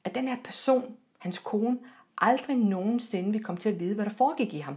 at 0.04 0.14
den 0.14 0.28
her 0.28 0.36
person, 0.44 0.96
hans 1.18 1.38
kone, 1.38 1.78
aldrig 2.18 2.56
nogensinde 2.56 3.32
vil 3.32 3.44
komme 3.44 3.60
til 3.60 3.68
at 3.68 3.80
vide, 3.80 3.94
hvad 3.94 4.04
der 4.04 4.10
foregik 4.10 4.54
i 4.54 4.58
ham. 4.58 4.76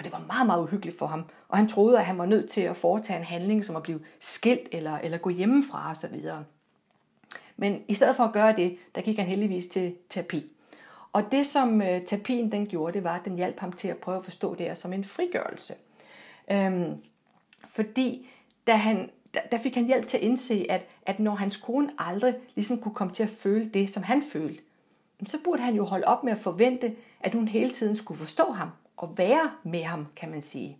Og 0.00 0.04
det 0.04 0.12
var 0.12 0.24
meget, 0.26 0.46
meget 0.46 0.62
uhyggeligt 0.62 0.98
for 0.98 1.06
ham. 1.06 1.24
Og 1.48 1.58
han 1.58 1.68
troede, 1.68 1.98
at 1.98 2.04
han 2.04 2.18
var 2.18 2.26
nødt 2.26 2.50
til 2.50 2.60
at 2.60 2.76
foretage 2.76 3.18
en 3.18 3.24
handling, 3.24 3.64
som 3.64 3.76
at 3.76 3.82
blive 3.82 4.00
skilt 4.20 4.68
eller, 4.72 4.98
eller 4.98 5.18
gå 5.18 5.30
hjemmefra 5.30 5.90
osv. 5.90 6.20
Men 7.56 7.82
i 7.88 7.94
stedet 7.94 8.16
for 8.16 8.24
at 8.24 8.32
gøre 8.32 8.56
det, 8.56 8.78
der 8.94 9.00
gik 9.00 9.18
han 9.18 9.26
heldigvis 9.26 9.66
til 9.66 9.94
terapi. 10.08 10.52
Og 11.12 11.32
det 11.32 11.46
som 11.46 11.82
øh, 11.82 12.04
terapien 12.04 12.52
den 12.52 12.66
gjorde, 12.66 12.92
det 12.92 13.04
var, 13.04 13.16
at 13.16 13.24
den 13.24 13.36
hjalp 13.36 13.60
ham 13.60 13.72
til 13.72 13.88
at 13.88 13.96
prøve 13.96 14.18
at 14.18 14.24
forstå 14.24 14.54
det 14.54 14.66
her 14.66 14.74
som 14.74 14.92
en 14.92 15.04
frigørelse. 15.04 15.74
Øhm, 16.50 16.96
fordi 17.68 18.28
da 18.66 18.72
han, 18.72 19.10
der, 19.34 19.40
der 19.52 19.58
fik 19.58 19.74
han 19.74 19.86
hjælp 19.86 20.06
til 20.06 20.16
at 20.16 20.22
indse, 20.22 20.66
at, 20.68 20.86
at 21.06 21.20
når 21.20 21.34
hans 21.34 21.56
kone 21.56 21.92
aldrig 21.98 22.34
ligesom 22.54 22.78
kunne 22.78 22.94
komme 22.94 23.12
til 23.12 23.22
at 23.22 23.30
føle 23.30 23.64
det, 23.64 23.90
som 23.90 24.02
han 24.02 24.22
følte, 24.22 24.62
så 25.26 25.38
burde 25.44 25.62
han 25.62 25.74
jo 25.74 25.84
holde 25.84 26.06
op 26.06 26.24
med 26.24 26.32
at 26.32 26.38
forvente, 26.38 26.96
at 27.20 27.34
hun 27.34 27.48
hele 27.48 27.70
tiden 27.70 27.96
skulle 27.96 28.18
forstå 28.18 28.52
ham 28.52 28.68
og 29.00 29.18
være 29.18 29.50
med 29.64 29.82
ham, 29.82 30.06
kan 30.16 30.30
man 30.30 30.42
sige. 30.42 30.78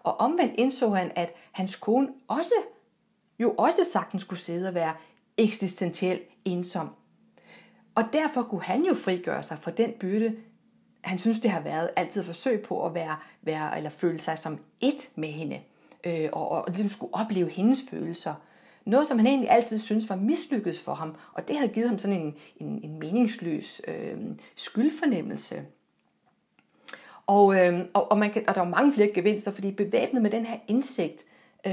Og 0.00 0.20
omvendt 0.20 0.54
indså 0.58 0.90
han, 0.90 1.12
at 1.16 1.34
hans 1.52 1.76
kone 1.76 2.08
også 2.28 2.54
jo 3.38 3.54
også 3.58 3.84
sagtens 3.92 4.22
skulle 4.22 4.40
sidde 4.40 4.68
og 4.68 4.74
være 4.74 4.94
eksistentielt 5.36 6.22
ensom. 6.44 6.88
Og 7.94 8.04
derfor 8.12 8.42
kunne 8.42 8.62
han 8.62 8.84
jo 8.84 8.94
frigøre 8.94 9.42
sig 9.42 9.58
fra 9.58 9.70
den 9.70 9.92
byrde, 10.00 10.36
han 11.00 11.18
synes, 11.18 11.40
det 11.40 11.50
har 11.50 11.60
været 11.60 11.90
altid 11.96 12.22
forsøg 12.22 12.62
på 12.62 12.86
at 12.86 12.94
være, 12.94 13.16
være 13.42 13.76
eller 13.76 13.90
føle 13.90 14.20
sig 14.20 14.38
som 14.38 14.58
et 14.80 15.10
med 15.14 15.28
hende, 15.28 15.60
øh, 16.04 16.28
og, 16.32 16.48
og, 16.48 16.58
og 16.58 16.64
ligesom 16.68 16.88
skulle 16.88 17.14
opleve 17.14 17.50
hendes 17.50 17.84
følelser. 17.90 18.34
Noget, 18.84 19.06
som 19.06 19.18
han 19.18 19.26
egentlig 19.26 19.50
altid 19.50 19.78
synes 19.78 20.08
var 20.08 20.16
mislykket 20.16 20.78
for 20.78 20.94
ham, 20.94 21.16
og 21.32 21.48
det 21.48 21.56
havde 21.56 21.72
givet 21.72 21.88
ham 21.88 21.98
sådan 21.98 22.20
en, 22.20 22.34
en, 22.56 22.80
en 22.84 22.98
meningsløs 22.98 23.82
øh, 23.88 24.16
skyldfornemmelse. 24.56 25.66
Og, 27.32 27.56
øh, 27.56 27.80
og, 27.94 28.12
og, 28.12 28.18
man 28.18 28.30
kan, 28.30 28.44
og 28.48 28.54
der 28.54 28.60
var 28.60 28.68
mange 28.68 28.92
flere 28.92 29.12
gevinster, 29.14 29.50
fordi 29.50 29.72
bevæbnet 29.72 30.22
med 30.22 30.30
den 30.30 30.46
her 30.46 30.56
indsigt, 30.68 31.22
øh, 31.66 31.72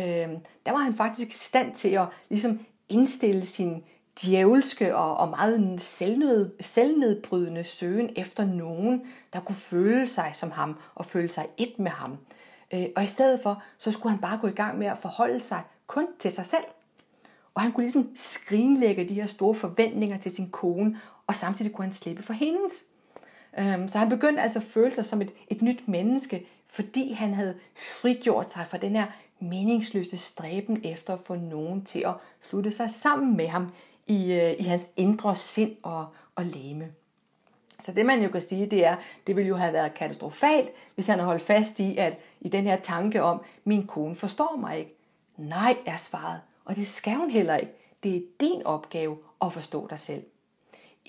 der 0.66 0.72
var 0.72 0.78
han 0.78 0.94
faktisk 0.94 1.30
i 1.30 1.38
stand 1.38 1.76
til 1.76 1.90
at 1.90 2.08
ligesom 2.30 2.60
indstille 2.90 3.46
sin 3.46 3.84
djævelske 4.22 4.96
og, 4.96 5.18
og 5.18 5.30
meget 5.30 5.82
selvnød, 5.82 6.52
selvnedbrydende 6.60 7.64
søgen 7.64 8.10
efter 8.16 8.46
nogen, 8.46 9.02
der 9.34 9.40
kunne 9.40 9.56
føle 9.56 10.08
sig 10.08 10.32
som 10.34 10.52
ham 10.52 10.76
og 10.96 11.06
føle 11.06 11.30
sig 11.30 11.46
et 11.58 11.80
med 11.80 11.92
ham. 11.92 12.18
Øh, 12.74 12.86
og 12.96 13.04
i 13.04 13.08
stedet 13.08 13.40
for, 13.44 13.64
så 13.78 13.92
skulle 13.92 14.12
han 14.12 14.22
bare 14.22 14.38
gå 14.42 14.48
i 14.48 14.52
gang 14.52 14.78
med 14.78 14.88
at 14.88 14.98
forholde 14.98 15.42
sig 15.42 15.62
kun 15.88 16.08
til 16.20 16.32
sig 16.32 16.46
selv. 16.46 16.66
Og 17.54 17.62
han 17.62 17.72
kunne 17.72 17.84
ligesom 17.84 18.10
skrinlægge 18.16 19.10
de 19.10 19.14
her 19.14 19.28
store 19.28 19.56
forventninger 19.56 20.18
til 20.18 20.32
sin 20.32 20.50
kone, 20.50 21.00
og 21.28 21.36
samtidig 21.36 21.72
kunne 21.72 21.86
han 21.86 21.94
slippe 21.94 22.24
for 22.24 22.34
hendes. 22.34 22.86
Øhm, 23.60 23.88
så 23.88 23.98
han 23.98 24.10
begyndte 24.10 24.42
altså 24.42 24.60
at 24.60 24.66
føle 24.66 24.92
sig 24.92 25.06
som 25.06 25.22
et, 25.22 25.32
et 25.48 25.62
nyt 25.62 25.88
menneske, 25.88 26.46
fordi 26.68 27.14
han 27.14 27.34
havde 27.34 27.56
frigjort 27.76 28.52
sig 28.52 28.68
fra 28.68 28.78
den 28.78 28.96
her 28.96 29.06
meningsløse 29.40 30.18
stræben 30.18 30.82
efter 30.84 31.14
at 31.14 31.20
få 31.20 31.36
nogen 31.36 31.86
til 31.86 32.00
at 32.00 32.14
slutte 32.42 32.72
sig 32.72 32.92
sammen 32.92 33.38
med 33.38 33.48
ham 33.48 33.72
i, 34.08 34.34
øh, 34.34 34.56
i 34.60 34.64
hans 34.64 34.90
indre 34.98 35.36
sind 35.36 35.76
og, 35.84 36.08
og 36.36 36.46
læme. 36.46 36.92
Så 37.80 37.92
det 37.92 38.06
man 38.06 38.24
jo 38.24 38.30
kan 38.30 38.42
sige, 38.42 38.66
det 38.66 38.86
er, 38.86 38.96
det 39.28 39.36
ville 39.36 39.48
jo 39.48 39.56
have 39.56 39.74
været 39.74 39.94
katastrofalt, 39.94 40.70
hvis 40.96 41.08
han 41.08 41.20
havde 41.20 41.28
holdt 41.28 41.42
fast 41.42 41.80
i, 41.80 41.98
at 41.98 42.18
i 42.42 42.50
den 42.50 42.64
her 42.64 42.76
tanke 42.76 43.24
om, 43.24 43.42
min 43.64 43.88
kone 43.88 44.16
forstår 44.16 44.58
mig 44.60 44.80
ikke. 44.80 44.96
Nej, 45.38 45.78
er 45.86 45.98
svaret. 45.98 46.40
Og 46.66 46.76
det 46.76 46.88
skal 46.88 47.14
hun 47.14 47.30
heller 47.30 47.58
ikke. 47.58 47.74
Det 48.04 48.16
er 48.16 48.22
din 48.40 48.64
opgave 48.66 49.18
at 49.42 49.54
forstå 49.54 49.88
dig 49.88 50.00
selv. 50.00 50.24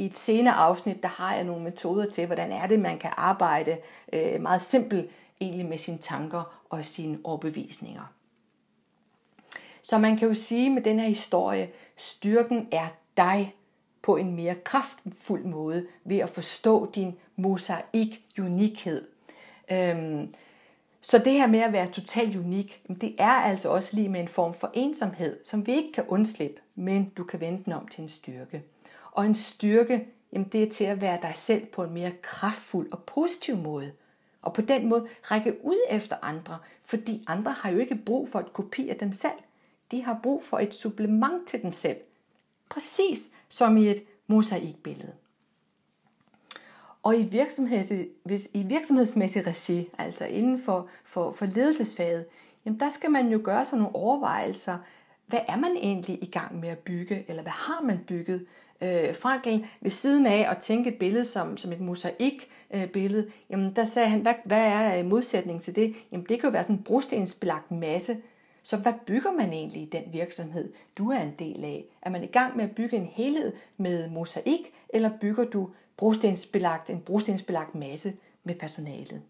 I 0.00 0.04
et 0.04 0.18
senere 0.18 0.54
afsnit, 0.54 1.02
der 1.02 1.08
har 1.08 1.34
jeg 1.34 1.44
nogle 1.44 1.64
metoder 1.64 2.10
til, 2.10 2.26
hvordan 2.26 2.52
er 2.52 2.66
det, 2.66 2.80
man 2.80 2.98
kan 2.98 3.10
arbejde 3.16 3.78
øh, 4.12 4.40
meget 4.40 4.62
simpelt 4.62 5.10
egentlig 5.40 5.66
med 5.66 5.78
sine 5.78 5.98
tanker 5.98 6.62
og 6.70 6.84
sine 6.84 7.18
overbevisninger. 7.24 8.12
Så 9.82 9.98
man 9.98 10.16
kan 10.16 10.28
jo 10.28 10.34
sige 10.34 10.70
med 10.70 10.82
den 10.82 10.98
her 10.98 11.06
historie, 11.06 11.70
styrken 11.96 12.68
er 12.72 12.88
dig 13.16 13.54
på 14.02 14.16
en 14.16 14.36
mere 14.36 14.54
kraftfuld 14.54 15.44
måde 15.44 15.86
ved 16.04 16.18
at 16.18 16.30
forstå 16.30 16.90
din 16.90 17.16
mosaik-unikhed. 17.36 19.06
Øhm, 19.72 20.34
så 21.00 21.18
det 21.18 21.32
her 21.32 21.46
med 21.46 21.60
at 21.60 21.72
være 21.72 21.88
totalt 21.88 22.36
unik, 22.36 22.82
det 23.00 23.14
er 23.18 23.30
altså 23.30 23.68
også 23.68 23.96
lige 23.96 24.08
med 24.08 24.20
en 24.20 24.28
form 24.28 24.54
for 24.54 24.70
ensomhed, 24.74 25.44
som 25.44 25.66
vi 25.66 25.72
ikke 25.72 25.92
kan 25.92 26.04
undslippe, 26.08 26.60
men 26.74 27.12
du 27.16 27.24
kan 27.24 27.40
vende 27.40 27.64
den 27.64 27.72
om 27.72 27.88
til 27.88 28.02
en 28.02 28.08
styrke. 28.08 28.62
Og 29.12 29.26
en 29.26 29.34
styrke, 29.34 30.06
jamen 30.32 30.48
det 30.48 30.62
er 30.62 30.70
til 30.70 30.84
at 30.84 31.00
være 31.00 31.18
dig 31.22 31.32
selv 31.34 31.66
på 31.66 31.84
en 31.84 31.94
mere 31.94 32.12
kraftfuld 32.22 32.92
og 32.92 33.02
positiv 33.02 33.56
måde. 33.56 33.92
Og 34.42 34.52
på 34.52 34.60
den 34.60 34.88
måde 34.88 35.08
række 35.22 35.64
ud 35.64 35.80
efter 35.90 36.16
andre, 36.22 36.58
fordi 36.84 37.24
andre 37.26 37.52
har 37.52 37.70
jo 37.70 37.78
ikke 37.78 37.96
brug 38.06 38.28
for 38.28 38.38
et 38.38 38.52
kopi 38.52 38.88
af 38.88 38.96
dem 38.96 39.12
selv. 39.12 39.38
De 39.90 40.04
har 40.04 40.20
brug 40.22 40.44
for 40.44 40.58
et 40.58 40.74
supplement 40.74 41.46
til 41.48 41.62
dem 41.62 41.72
selv. 41.72 41.96
Præcis 42.68 43.30
som 43.48 43.76
i 43.76 43.88
et 43.88 44.02
mosaikbillede. 44.26 45.12
Og 47.02 47.16
i, 47.16 47.22
virksomheds, 47.22 47.92
hvis, 48.22 48.48
i 48.54 48.62
virksomhedsmæssig 48.62 49.46
regi, 49.46 49.88
altså 49.98 50.24
inden 50.24 50.62
for, 50.62 50.88
for, 51.04 51.32
for 51.32 51.46
ledelsesfaget, 51.46 52.26
jamen 52.64 52.80
der 52.80 52.90
skal 52.90 53.10
man 53.10 53.28
jo 53.28 53.40
gøre 53.44 53.64
sig 53.64 53.78
nogle 53.78 53.94
overvejelser. 53.94 54.78
Hvad 55.26 55.40
er 55.48 55.56
man 55.56 55.76
egentlig 55.76 56.22
i 56.22 56.26
gang 56.26 56.60
med 56.60 56.68
at 56.68 56.78
bygge, 56.78 57.24
eller 57.28 57.42
hvad 57.42 57.52
har 57.52 57.82
man 57.82 57.98
bygget? 58.06 58.46
Øh, 58.82 59.14
Frankl 59.14 59.64
ved 59.80 59.90
siden 59.90 60.26
af 60.26 60.50
at 60.50 60.58
tænke 60.58 60.90
et 60.90 60.98
billede 60.98 61.24
som, 61.24 61.56
som 61.56 61.72
et 61.72 61.80
mosaik 61.80 62.50
øh, 62.74 62.88
billede, 62.88 63.30
jamen 63.50 63.76
der 63.76 63.84
sagde 63.84 64.08
han, 64.08 64.20
hvad, 64.20 64.34
hvad 64.44 64.66
er 64.66 64.98
øh, 64.98 65.06
modsætningen 65.06 65.62
til 65.62 65.76
det? 65.76 65.94
Jamen 66.12 66.26
det 66.28 66.40
kan 66.40 66.48
jo 66.48 66.52
være 66.52 66.62
sådan 66.62 66.76
en 66.76 66.82
brostensbelagt 66.82 67.70
masse. 67.70 68.16
Så 68.62 68.76
hvad 68.76 68.92
bygger 69.06 69.32
man 69.32 69.52
egentlig 69.52 69.82
i 69.82 69.88
den 69.92 70.02
virksomhed, 70.12 70.72
du 70.98 71.10
er 71.10 71.20
en 71.20 71.34
del 71.38 71.64
af? 71.64 71.84
Er 72.02 72.10
man 72.10 72.24
i 72.24 72.26
gang 72.26 72.56
med 72.56 72.64
at 72.64 72.74
bygge 72.74 72.96
en 72.96 73.06
helhed 73.06 73.52
med 73.76 74.10
mosaik, 74.10 74.72
eller 74.88 75.10
bygger 75.20 75.44
du 75.44 75.70
brostensbelagt, 75.96 76.90
en 76.90 77.00
brostensbelagt 77.00 77.74
masse 77.74 78.12
med 78.44 78.54
personalet? 78.54 79.22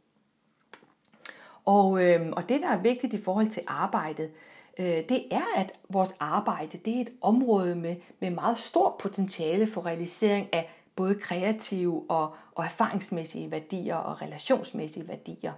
Og, 1.64 2.04
øh, 2.04 2.20
og 2.32 2.48
det, 2.48 2.60
der 2.60 2.68
er 2.68 2.82
vigtigt 2.82 3.14
i 3.14 3.22
forhold 3.22 3.50
til 3.50 3.62
arbejdet, 3.66 4.30
Øh, 4.80 5.08
det 5.08 5.24
er, 5.30 5.56
at 5.56 5.72
vores 5.88 6.16
arbejde 6.20 6.78
det 6.78 6.96
er 6.96 7.00
et 7.00 7.12
område 7.20 7.74
med, 7.74 7.96
med 8.20 8.30
meget 8.30 8.58
stort 8.58 8.94
potentiale 8.98 9.66
for 9.66 9.86
realisering 9.86 10.48
af 10.52 10.70
både 10.96 11.14
kreative 11.14 12.04
og, 12.08 12.34
og 12.54 12.64
erfaringsmæssige 12.64 13.50
værdier 13.50 13.96
og 13.96 14.22
relationsmæssige 14.22 15.08
værdier. 15.08 15.52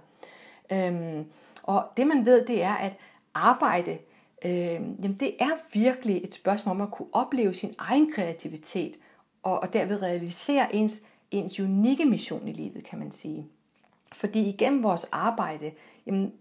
Øhm, 0.71 1.25
og 1.63 1.83
det 1.97 2.07
man 2.07 2.25
ved, 2.25 2.45
det 2.45 2.63
er, 2.63 2.73
at 2.73 2.93
arbejde, 3.33 3.97
øhm, 4.45 4.97
jamen 5.03 5.17
det 5.19 5.35
er 5.39 5.51
virkelig 5.73 6.23
et 6.23 6.35
spørgsmål 6.35 6.75
om 6.75 6.81
at 6.81 6.91
kunne 6.91 7.07
opleve 7.13 7.53
sin 7.53 7.75
egen 7.77 8.11
kreativitet 8.11 8.95
og, 9.43 9.59
og 9.59 9.73
derved 9.73 10.01
realisere 10.01 10.75
ens, 10.75 11.01
ens 11.31 11.59
unikke 11.59 12.05
mission 12.05 12.47
i 12.47 12.51
livet, 12.51 12.83
kan 12.83 12.99
man 12.99 13.11
sige. 13.11 13.47
Fordi 14.11 14.49
igennem 14.49 14.83
vores 14.83 15.09
arbejde, 15.11 15.71
jamen, 16.05 16.33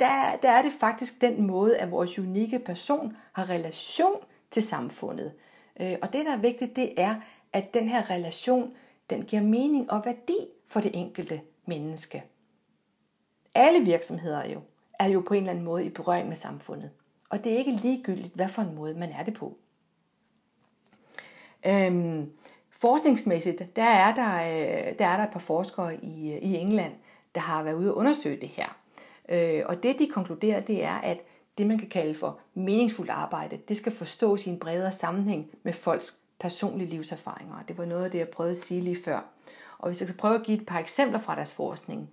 der, 0.00 0.36
der 0.36 0.50
er 0.50 0.62
det 0.62 0.72
faktisk 0.80 1.20
den 1.20 1.46
måde, 1.46 1.78
at 1.78 1.90
vores 1.90 2.18
unikke 2.18 2.58
person 2.58 3.16
har 3.32 3.50
relation 3.50 4.16
til 4.50 4.62
samfundet. 4.62 5.32
Øh, 5.80 5.96
og 6.02 6.12
det, 6.12 6.26
der 6.26 6.32
er 6.32 6.38
vigtigt, 6.38 6.76
det 6.76 6.92
er, 6.96 7.14
at 7.52 7.74
den 7.74 7.88
her 7.88 8.10
relation, 8.10 8.74
den 9.10 9.22
giver 9.22 9.42
mening 9.42 9.90
og 9.90 10.04
værdi 10.04 10.36
for 10.66 10.80
det 10.80 10.90
enkelte 10.94 11.40
menneske. 11.66 12.24
Alle 13.54 13.84
virksomheder 13.84 14.48
jo, 14.48 14.60
er 14.98 15.08
jo 15.08 15.20
på 15.20 15.34
en 15.34 15.40
eller 15.40 15.50
anden 15.50 15.64
måde 15.64 15.84
i 15.84 15.88
berøring 15.88 16.28
med 16.28 16.36
samfundet. 16.36 16.90
Og 17.30 17.44
det 17.44 17.52
er 17.52 17.56
ikke 17.56 17.72
ligegyldigt, 17.72 18.34
hvad 18.34 18.48
for 18.48 18.62
en 18.62 18.74
måde 18.74 18.94
man 18.94 19.12
er 19.12 19.22
det 19.24 19.34
på. 19.34 19.56
Øhm, 21.66 22.32
forskningsmæssigt, 22.70 23.76
der 23.76 23.82
er 23.82 24.14
der, 24.14 24.34
øh, 24.34 24.98
der 24.98 25.06
er 25.06 25.16
der 25.16 25.24
et 25.24 25.32
par 25.32 25.40
forskere 25.40 26.04
i, 26.04 26.32
øh, 26.32 26.38
i 26.42 26.56
England, 26.56 26.92
der 27.34 27.40
har 27.40 27.62
været 27.62 27.74
ude 27.74 27.90
og 27.90 27.96
undersøge 27.96 28.40
det 28.40 28.48
her. 28.48 28.78
Øh, 29.28 29.62
og 29.66 29.82
det 29.82 29.98
de 29.98 30.06
konkluderer, 30.06 30.60
det 30.60 30.84
er, 30.84 30.94
at 30.94 31.18
det 31.58 31.66
man 31.66 31.78
kan 31.78 31.88
kalde 31.88 32.14
for 32.14 32.38
meningsfuldt 32.54 33.10
arbejde, 33.10 33.58
det 33.68 33.76
skal 33.76 33.92
forstås 33.92 34.46
i 34.46 34.50
en 34.50 34.58
bredere 34.58 34.92
sammenhæng 34.92 35.50
med 35.62 35.72
folks 35.72 36.18
personlige 36.40 36.90
livserfaringer. 36.90 37.54
Det 37.68 37.78
var 37.78 37.84
noget 37.84 38.04
af 38.04 38.10
det, 38.10 38.18
jeg 38.18 38.28
prøvede 38.28 38.50
at 38.50 38.58
sige 38.58 38.80
lige 38.80 39.02
før. 39.04 39.20
Og 39.78 39.88
hvis 39.88 40.00
jeg 40.00 40.08
skal 40.08 40.18
prøve 40.18 40.34
at 40.34 40.42
give 40.42 40.58
et 40.60 40.66
par 40.66 40.78
eksempler 40.78 41.18
fra 41.18 41.34
deres 41.34 41.54
forskning. 41.54 42.10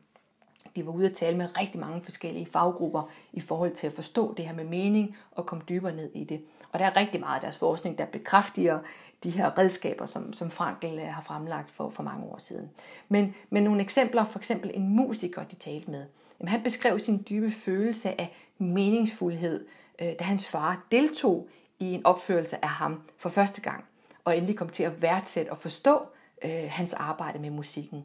De 0.75 0.85
var 0.85 0.91
ude 0.91 1.05
at 1.05 1.13
tale 1.13 1.37
med 1.37 1.57
rigtig 1.59 1.79
mange 1.79 2.01
forskellige 2.01 2.45
faggrupper 2.45 3.09
i 3.33 3.41
forhold 3.41 3.71
til 3.71 3.87
at 3.87 3.93
forstå 3.93 4.33
det 4.33 4.45
her 4.45 4.53
med 4.53 4.63
mening 4.63 5.15
og 5.31 5.45
komme 5.45 5.63
dybere 5.69 5.95
ned 5.95 6.11
i 6.13 6.23
det. 6.23 6.41
Og 6.71 6.79
der 6.79 6.85
er 6.85 6.95
rigtig 6.95 7.19
meget 7.19 7.35
af 7.35 7.41
deres 7.41 7.57
forskning, 7.57 7.97
der 7.97 8.05
bekræfter 8.05 8.79
de 9.23 9.29
her 9.29 9.57
redskaber, 9.57 10.05
som, 10.05 10.33
som 10.33 10.51
Frankel 10.51 10.99
har 10.99 11.21
fremlagt 11.21 11.71
for, 11.71 11.89
for 11.89 12.03
mange 12.03 12.25
år 12.25 12.37
siden. 12.37 12.69
Men, 13.09 13.35
men 13.49 13.63
nogle 13.63 13.81
eksempler, 13.81 14.25
for 14.25 14.39
eksempel 14.39 14.71
en 14.73 14.89
musiker, 14.95 15.43
de 15.43 15.55
talte 15.55 15.91
med. 15.91 16.05
Jamen, 16.43 16.51
han 16.51 16.63
beskrev 16.63 16.99
sin 16.99 17.25
dybe 17.29 17.51
følelse 17.51 18.21
af 18.21 18.35
meningsfuldhed, 18.57 19.65
øh, 20.01 20.13
da 20.19 20.23
hans 20.23 20.47
far 20.47 20.85
deltog 20.91 21.49
i 21.79 21.93
en 21.93 22.05
opførelse 22.05 22.63
af 22.63 22.69
ham 22.69 23.01
for 23.17 23.29
første 23.29 23.61
gang, 23.61 23.83
og 24.25 24.37
endelig 24.37 24.57
kom 24.57 24.69
til 24.69 24.83
at 24.83 25.01
værdsætte 25.01 25.49
og 25.49 25.57
forstå 25.57 26.01
øh, 26.43 26.63
hans 26.69 26.93
arbejde 26.93 27.39
med 27.39 27.49
musikken. 27.49 28.03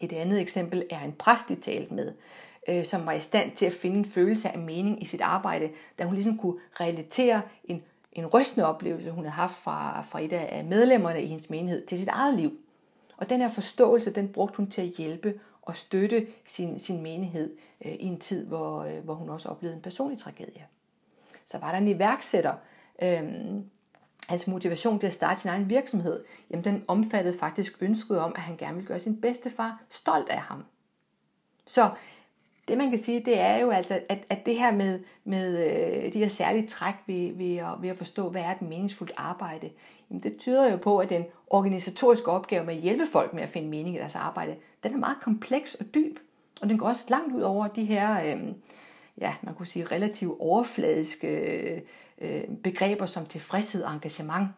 Et 0.00 0.12
andet 0.12 0.40
eksempel 0.40 0.86
er 0.90 1.00
en 1.00 1.12
præst, 1.12 1.48
de 1.48 1.54
talte 1.54 1.94
med, 1.94 2.12
øh, 2.68 2.84
som 2.84 3.06
var 3.06 3.12
i 3.12 3.20
stand 3.20 3.52
til 3.52 3.66
at 3.66 3.72
finde 3.72 3.98
en 3.98 4.04
følelse 4.04 4.48
af 4.48 4.58
mening 4.58 5.02
i 5.02 5.04
sit 5.04 5.20
arbejde, 5.20 5.70
da 5.98 6.04
hun 6.04 6.14
ligesom 6.14 6.38
kunne 6.38 6.60
relatere 6.80 7.42
en, 7.64 7.82
en 8.12 8.26
rystende 8.26 8.66
oplevelse, 8.66 9.10
hun 9.10 9.24
havde 9.24 9.34
haft 9.34 9.56
fra, 9.56 10.02
fra 10.02 10.20
et 10.20 10.32
af 10.32 10.64
medlemmerne 10.64 11.22
i 11.22 11.26
hendes 11.26 11.50
menighed 11.50 11.86
til 11.86 11.98
sit 11.98 12.08
eget 12.08 12.36
liv. 12.36 12.52
Og 13.16 13.30
den 13.30 13.40
her 13.40 13.48
forståelse, 13.48 14.10
den 14.10 14.28
brugte 14.28 14.56
hun 14.56 14.70
til 14.70 14.82
at 14.82 14.88
hjælpe 14.88 15.40
og 15.62 15.76
støtte 15.76 16.26
sin, 16.46 16.78
sin 16.78 17.02
menighed 17.02 17.56
øh, 17.84 17.92
i 17.92 18.04
en 18.04 18.18
tid, 18.18 18.46
hvor, 18.46 18.84
øh, 18.84 19.04
hvor 19.04 19.14
hun 19.14 19.28
også 19.28 19.48
oplevede 19.48 19.76
en 19.76 19.82
personlig 19.82 20.18
tragedie. 20.18 20.66
Så 21.44 21.58
var 21.58 21.70
der 21.70 21.78
en 21.78 21.88
iværksætter, 21.88 22.54
øh, 23.02 23.22
altså 24.28 24.50
motivation 24.50 24.98
til 25.00 25.06
at 25.06 25.14
starte 25.14 25.40
sin 25.40 25.50
egen 25.50 25.70
virksomhed, 25.70 26.24
jamen 26.50 26.64
den 26.64 26.84
omfattede 26.88 27.38
faktisk 27.38 27.76
ønsket 27.80 28.18
om, 28.18 28.32
at 28.36 28.42
han 28.42 28.56
gerne 28.56 28.74
ville 28.74 28.88
gøre 28.88 28.98
sin 28.98 29.20
bedstefar 29.20 29.82
stolt 29.90 30.28
af 30.28 30.40
ham. 30.40 30.64
Så 31.66 31.90
det 32.70 32.78
man 32.78 32.90
kan 32.90 32.98
sige, 32.98 33.20
det 33.24 33.38
er 33.38 33.56
jo 33.56 33.70
altså, 33.70 34.00
at, 34.08 34.26
at 34.28 34.46
det 34.46 34.58
her 34.58 34.72
med, 34.72 35.00
med 35.24 35.66
øh, 35.66 36.12
de 36.12 36.18
her 36.18 36.28
særlige 36.28 36.66
træk 36.66 36.94
ved, 37.06 37.32
ved, 37.32 37.56
at, 37.56 37.82
ved 37.82 37.88
at 37.88 37.98
forstå, 37.98 38.28
hvad 38.28 38.42
er 38.42 38.50
et 38.50 38.62
meningsfuldt 38.62 39.12
arbejde, 39.16 39.70
jamen 40.10 40.22
det 40.22 40.36
tyder 40.36 40.70
jo 40.70 40.76
på, 40.76 40.98
at 40.98 41.10
den 41.10 41.24
organisatoriske 41.46 42.30
opgave 42.30 42.64
med 42.64 42.74
at 42.74 42.80
hjælpe 42.80 43.06
folk 43.12 43.34
med 43.34 43.42
at 43.42 43.48
finde 43.48 43.68
mening 43.68 43.96
i 43.96 43.98
deres 43.98 44.14
arbejde, 44.14 44.56
den 44.82 44.94
er 44.94 44.98
meget 44.98 45.20
kompleks 45.22 45.74
og 45.74 45.94
dyb. 45.94 46.18
Og 46.62 46.68
den 46.68 46.78
går 46.78 46.86
også 46.86 47.06
langt 47.10 47.34
ud 47.34 47.40
over 47.40 47.66
de 47.66 47.84
her, 47.84 48.24
øh, 48.24 48.42
ja, 49.20 49.34
man 49.42 49.54
kunne 49.54 49.66
sige 49.66 49.84
relativt 49.84 50.36
overfladiske 50.40 51.28
øh, 51.28 51.80
øh, 52.20 52.42
begreber 52.62 53.06
som 53.06 53.26
tilfredshed 53.26 53.82
og 53.82 53.92
engagement. 53.92 54.48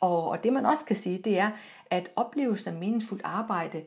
Og, 0.00 0.28
og 0.28 0.44
det 0.44 0.52
man 0.52 0.66
også 0.66 0.84
kan 0.84 0.96
sige, 0.96 1.18
det 1.18 1.38
er, 1.38 1.50
at 1.90 2.10
oplevelsen 2.16 2.74
af 2.74 2.80
meningsfuldt 2.80 3.22
arbejde, 3.24 3.82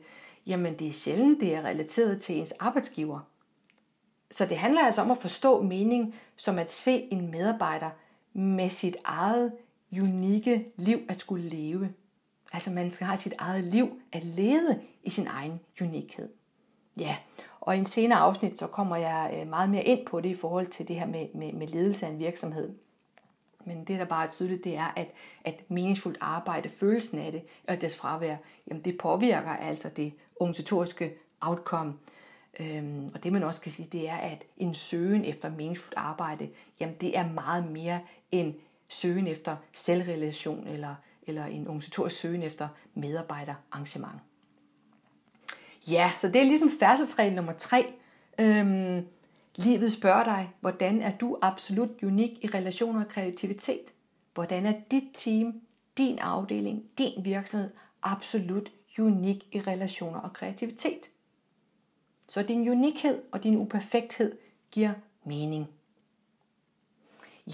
jamen 0.46 0.78
det 0.78 0.88
er 0.88 0.92
sjældent, 0.92 1.40
det 1.40 1.54
er 1.54 1.62
relateret 1.62 2.22
til 2.22 2.38
ens 2.38 2.52
arbejdsgiver. 2.52 3.20
Så 4.30 4.46
det 4.46 4.56
handler 4.56 4.84
altså 4.84 5.02
om 5.02 5.10
at 5.10 5.18
forstå 5.18 5.62
mening 5.62 6.14
som 6.36 6.58
at 6.58 6.72
se 6.72 7.08
en 7.12 7.30
medarbejder 7.30 7.90
med 8.32 8.68
sit 8.68 8.96
eget 9.04 9.52
unikke 9.92 10.66
liv 10.76 10.98
at 11.08 11.20
skulle 11.20 11.48
leve. 11.48 11.92
Altså 12.52 12.70
man 12.70 12.90
skal 12.90 13.06
have 13.06 13.16
sit 13.16 13.34
eget 13.38 13.64
liv 13.64 14.00
at 14.12 14.24
lede 14.24 14.80
i 15.02 15.10
sin 15.10 15.26
egen 15.26 15.60
unikhed. 15.80 16.28
Ja, 16.96 17.16
og 17.60 17.76
i 17.76 17.78
en 17.78 17.84
senere 17.84 18.18
afsnit, 18.18 18.58
så 18.58 18.66
kommer 18.66 18.96
jeg 18.96 19.40
øh, 19.40 19.48
meget 19.48 19.70
mere 19.70 19.84
ind 19.84 20.06
på 20.06 20.20
det 20.20 20.28
i 20.28 20.34
forhold 20.34 20.66
til 20.66 20.88
det 20.88 20.96
her 20.96 21.06
med, 21.06 21.26
med, 21.34 21.52
med 21.52 21.66
ledelse 21.66 22.06
af 22.06 22.10
en 22.10 22.18
virksomhed. 22.18 22.74
Men 23.64 23.84
det, 23.84 23.98
der 23.98 24.04
bare 24.04 24.26
er 24.26 24.30
tydeligt, 24.30 24.64
det 24.64 24.76
er, 24.76 24.92
at, 24.96 25.08
at 25.44 25.64
meningsfuldt 25.68 26.18
arbejde, 26.20 26.68
følelsen 26.68 27.18
af 27.18 27.32
det, 27.32 27.42
og 27.68 27.80
dets 27.80 27.96
fravær, 27.96 28.36
jamen 28.68 28.84
det 28.84 28.98
påvirker 28.98 29.50
altså 29.50 29.88
det 29.88 30.12
organisatoriske 30.36 31.14
outcome. 31.40 31.94
Øhm, 32.60 33.10
og 33.14 33.24
det 33.24 33.32
man 33.32 33.42
også 33.42 33.60
kan 33.60 33.72
sige, 33.72 33.88
det 33.92 34.08
er, 34.08 34.16
at 34.16 34.44
en 34.56 34.74
søgen 34.74 35.24
efter 35.24 35.50
meningsfuldt 35.50 35.96
arbejde, 35.96 36.48
jamen 36.80 36.96
det 37.00 37.18
er 37.18 37.32
meget 37.32 37.70
mere 37.70 38.00
end 38.32 38.54
søgen 38.88 39.26
efter 39.26 39.56
selvrelation 39.72 40.66
eller, 40.66 40.94
eller 41.26 41.44
en 41.44 41.66
organisatorisk 41.66 42.16
søgen 42.16 42.42
efter 42.42 42.68
medarbejderarrangement. 42.94 44.20
Ja, 45.86 46.12
så 46.16 46.28
det 46.28 46.36
er 46.36 46.44
ligesom 46.44 46.70
færdselsregel 46.80 47.34
nummer 47.34 47.52
tre. 47.52 47.94
Øhm, 48.38 49.06
livet 49.64 49.92
spørger 49.92 50.24
dig, 50.24 50.50
hvordan 50.60 51.02
er 51.02 51.16
du 51.16 51.38
absolut 51.42 51.90
unik 52.02 52.44
i 52.44 52.46
relationer 52.46 53.04
og 53.04 53.08
kreativitet? 53.08 53.92
Hvordan 54.34 54.66
er 54.66 54.74
dit 54.90 55.04
team, 55.14 55.60
din 55.98 56.18
afdeling, 56.18 56.84
din 56.98 57.24
virksomhed 57.24 57.70
absolut 58.02 58.72
unik 58.98 59.46
i 59.52 59.60
relationer 59.60 60.20
og 60.20 60.32
kreativitet? 60.32 61.00
Så 62.28 62.42
din 62.42 62.68
unikhed 62.68 63.22
og 63.32 63.42
din 63.42 63.56
uperfekthed 63.56 64.38
giver 64.70 64.92
mening. 65.24 65.68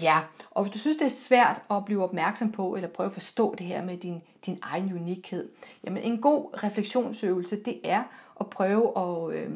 Ja, 0.01 0.19
og 0.51 0.63
hvis 0.63 0.73
du 0.73 0.79
synes, 0.79 0.97
det 0.97 1.05
er 1.05 1.09
svært 1.09 1.61
at 1.71 1.85
blive 1.85 2.03
opmærksom 2.03 2.51
på, 2.51 2.75
eller 2.75 2.89
prøve 2.89 3.07
at 3.07 3.13
forstå 3.13 3.55
det 3.55 3.65
her 3.65 3.83
med 3.85 3.97
din, 3.97 4.21
din 4.45 4.59
egen 4.61 4.93
unikhed, 4.93 5.49
jamen 5.83 6.03
en 6.03 6.21
god 6.21 6.63
refleksionsøvelse, 6.63 7.63
det 7.63 7.79
er 7.83 8.03
at 8.39 8.49
prøve 8.49 8.97
at, 8.97 9.35
øh, 9.35 9.51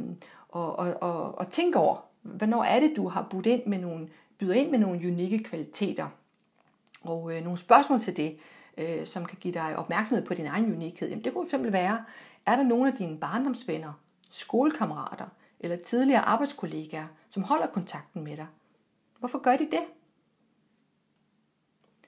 at, 0.56 0.88
at, 0.88 0.98
at, 1.02 1.26
at 1.40 1.48
tænke 1.48 1.80
over, 1.80 2.11
hvornår 2.22 2.64
er 2.64 2.80
det, 2.80 2.94
du 2.96 3.08
har 3.08 3.28
budt 3.32 3.46
ind 3.46 3.66
med 3.66 3.78
nogle, 3.78 4.10
byder 4.38 4.54
ind 4.54 4.72
med 4.72 4.80
nogle 4.80 5.08
unikke 5.08 5.44
kvaliteter. 5.44 6.08
Og 7.02 7.36
øh, 7.36 7.44
nogle 7.44 7.58
spørgsmål 7.58 8.00
til 8.00 8.18
det, 8.18 8.38
øh, 8.78 9.06
som 9.06 9.26
kan 9.26 9.38
give 9.42 9.54
dig 9.54 9.76
opmærksomhed 9.76 10.26
på 10.26 10.34
din 10.34 10.46
egen 10.46 10.74
unikhed, 10.74 11.10
jamen 11.10 11.24
det 11.24 11.34
kunne 11.34 11.48
fx 11.48 11.56
være, 11.60 12.06
er 12.46 12.56
der 12.56 12.64
nogle 12.64 12.92
af 12.92 12.98
dine 12.98 13.18
barndomsvenner, 13.18 13.94
skolekammerater 14.30 15.26
eller 15.60 15.78
tidligere 15.78 16.22
arbejdskollegaer, 16.22 17.08
som 17.30 17.44
holder 17.44 17.68
kontakten 17.68 18.24
med 18.24 18.38
dig? 18.38 18.48
Hvorfor 19.20 19.40
gør 19.40 19.58
de 19.58 19.66
det? 19.72 19.84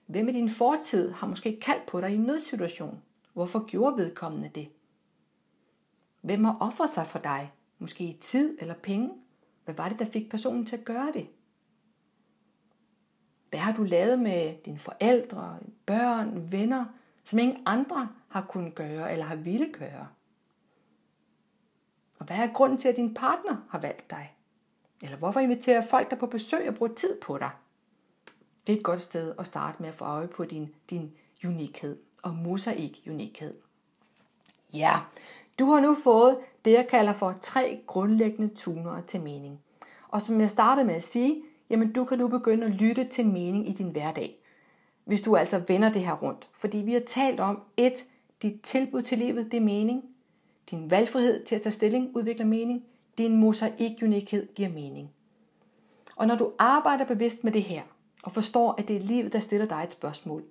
Hvem 0.06 0.30
i 0.30 0.32
din 0.32 0.50
fortid 0.50 1.12
har 1.12 1.28
måske 1.28 1.60
kaldt 1.62 1.86
på 1.86 2.02
dig 2.02 2.12
i 2.12 2.16
en 2.16 2.24
nødsituation? 2.24 3.02
Hvorfor 3.34 3.66
gjorde 3.66 3.98
vedkommende 3.98 4.50
det? 4.56 4.70
Hvem 6.22 6.44
har 6.44 6.58
offret 6.60 6.90
sig 6.90 7.08
for 7.08 7.20
dig? 7.20 7.52
Måske 7.80 8.04
i 8.04 8.18
tid 8.22 8.58
eller 8.60 8.74
penge? 8.74 9.10
Hvad 9.66 9.76
var 9.76 9.90
det, 9.90 10.00
der 10.00 10.06
fik 10.06 10.30
personen 10.30 10.66
til 10.66 10.78
at 10.78 10.86
gøre 10.86 11.12
det? 11.14 11.28
Hvad 13.50 13.60
har 13.60 13.74
du 13.74 13.84
lavet 13.84 14.20
med 14.20 14.56
dine 14.66 14.80
forældre, 14.80 15.60
børn, 15.86 16.52
venner, 16.52 16.86
som 17.24 17.40
ingen 17.40 17.64
andre 17.66 18.10
har 18.28 18.46
kunnet 18.50 18.76
gøre 18.76 19.12
eller 19.12 19.26
har 19.26 19.36
ville 19.36 19.74
gøre? 19.74 20.08
Og 22.20 22.26
hvad 22.26 22.38
er 22.38 22.54
grunden 22.54 22.78
til, 22.78 22.88
at 22.88 22.96
din 22.96 23.14
partner 23.14 23.58
har 23.70 23.80
valgt 23.80 24.12
dig? 24.12 24.36
Eller 25.02 25.18
hvorfor 25.18 25.40
inviterer 25.40 25.82
folk 25.82 26.10
dig 26.10 26.20
på 26.20 26.28
besøg 26.28 26.68
og 26.68 26.76
bruger 26.76 26.94
tid 26.94 27.22
på 27.22 27.38
dig? 27.38 27.50
Det 28.68 28.74
er 28.74 28.78
et 28.78 28.84
godt 28.84 29.02
sted 29.02 29.36
at 29.40 29.48
starte 29.48 29.82
med 29.82 29.90
at 29.90 29.96
få 29.96 30.06
øje 30.06 30.28
på 30.28 30.46
din, 30.46 30.76
din 30.90 31.14
unikhed 31.46 31.98
og 32.22 32.36
mosaik-unikhed. 32.36 33.54
Ja, 34.74 35.00
du 35.60 35.66
har 35.66 35.82
nu 35.82 35.96
fået 35.96 36.38
det, 36.66 36.72
jeg 36.72 36.88
kalder 36.88 37.14
for 37.14 37.36
tre 37.42 37.80
grundlæggende 37.88 38.56
tuner 38.56 39.02
til 39.08 39.22
mening. 39.22 39.60
Og 40.08 40.22
som 40.22 40.42
jeg 40.42 40.50
startede 40.50 40.86
med 40.86 40.96
at 40.96 41.04
sige, 41.04 41.44
jamen 41.70 41.92
du 41.92 42.06
kan 42.06 42.18
nu 42.18 42.28
begynde 42.28 42.66
at 42.66 42.72
lytte 42.72 43.04
til 43.04 43.28
mening 43.28 43.70
i 43.70 43.72
din 43.72 43.90
hverdag. 43.90 44.36
Hvis 45.06 45.22
du 45.22 45.36
altså 45.36 45.62
vender 45.68 45.94
det 45.94 46.02
her 46.02 46.14
rundt. 46.14 46.50
Fordi 46.54 46.78
vi 46.78 46.94
har 46.94 47.02
talt 47.08 47.40
om, 47.40 47.62
et, 47.78 48.06
dit 48.42 48.62
tilbud 48.62 49.02
til 49.02 49.18
livet, 49.18 49.52
det 49.52 49.58
er 49.58 49.62
mening. 49.62 50.04
Din 50.72 50.92
valgfrihed 50.92 51.46
til 51.46 51.56
at 51.56 51.62
tage 51.62 51.74
stilling 51.74 52.16
udvikler 52.16 52.46
mening. 52.46 52.84
Din 53.18 53.36
mosaikunikhed 53.36 54.48
giver 54.56 54.70
mening. 54.70 55.10
Og 56.16 56.28
når 56.28 56.36
du 56.36 56.52
arbejder 56.60 57.06
bevidst 57.06 57.44
med 57.44 57.52
det 57.52 57.64
her, 57.64 57.82
og 58.24 58.32
forstår, 58.32 58.76
at 58.78 58.88
det 58.88 58.96
er 58.96 59.00
livet, 59.00 59.34
der 59.34 59.40
stiller 59.40 59.68
dig 59.68 59.84
et 59.84 59.94
spørgsmål, 59.94 60.44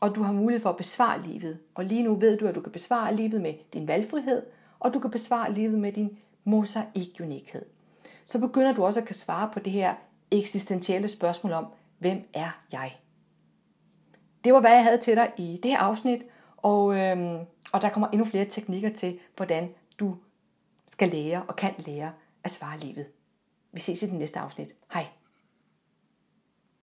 og 0.00 0.14
du 0.14 0.22
har 0.22 0.32
mulighed 0.32 0.62
for 0.62 0.70
at 0.70 0.76
besvare 0.76 1.22
livet, 1.22 1.58
og 1.74 1.84
lige 1.84 2.02
nu 2.02 2.14
ved 2.14 2.36
du, 2.36 2.46
at 2.46 2.54
du 2.54 2.60
kan 2.60 2.72
besvare 2.72 3.16
livet 3.16 3.40
med 3.40 3.54
din 3.72 3.88
valgfrihed, 3.88 4.42
og 4.82 4.94
du 4.94 4.98
kan 4.98 5.10
besvare 5.10 5.52
livet 5.52 5.78
med 5.78 5.92
din 5.92 6.18
mosaikunikhed. 6.44 7.64
Så 8.24 8.38
begynder 8.38 8.72
du 8.72 8.84
også 8.84 9.00
at 9.00 9.06
kan 9.06 9.14
svare 9.14 9.50
på 9.52 9.58
det 9.58 9.72
her 9.72 9.94
eksistentielle 10.30 11.08
spørgsmål 11.08 11.52
om, 11.52 11.66
hvem 11.98 12.28
er 12.34 12.50
jeg? 12.72 12.96
Det 14.44 14.52
var, 14.52 14.60
hvad 14.60 14.70
jeg 14.70 14.84
havde 14.84 14.98
til 14.98 15.16
dig 15.16 15.32
i 15.36 15.60
det 15.62 15.70
her 15.70 15.78
afsnit, 15.78 16.22
og, 16.56 16.96
øhm, 16.98 17.38
og 17.72 17.82
der 17.82 17.88
kommer 17.88 18.08
endnu 18.08 18.24
flere 18.24 18.44
teknikker 18.44 18.90
til, 18.90 19.18
hvordan 19.36 19.74
du 19.98 20.16
skal 20.88 21.08
lære 21.08 21.42
og 21.48 21.56
kan 21.56 21.74
lære 21.78 22.12
at 22.44 22.50
svare 22.50 22.78
livet. 22.78 23.06
Vi 23.72 23.80
ses 23.80 24.02
i 24.02 24.06
den 24.06 24.18
næste 24.18 24.38
afsnit. 24.38 24.74
Hej. 24.92 25.06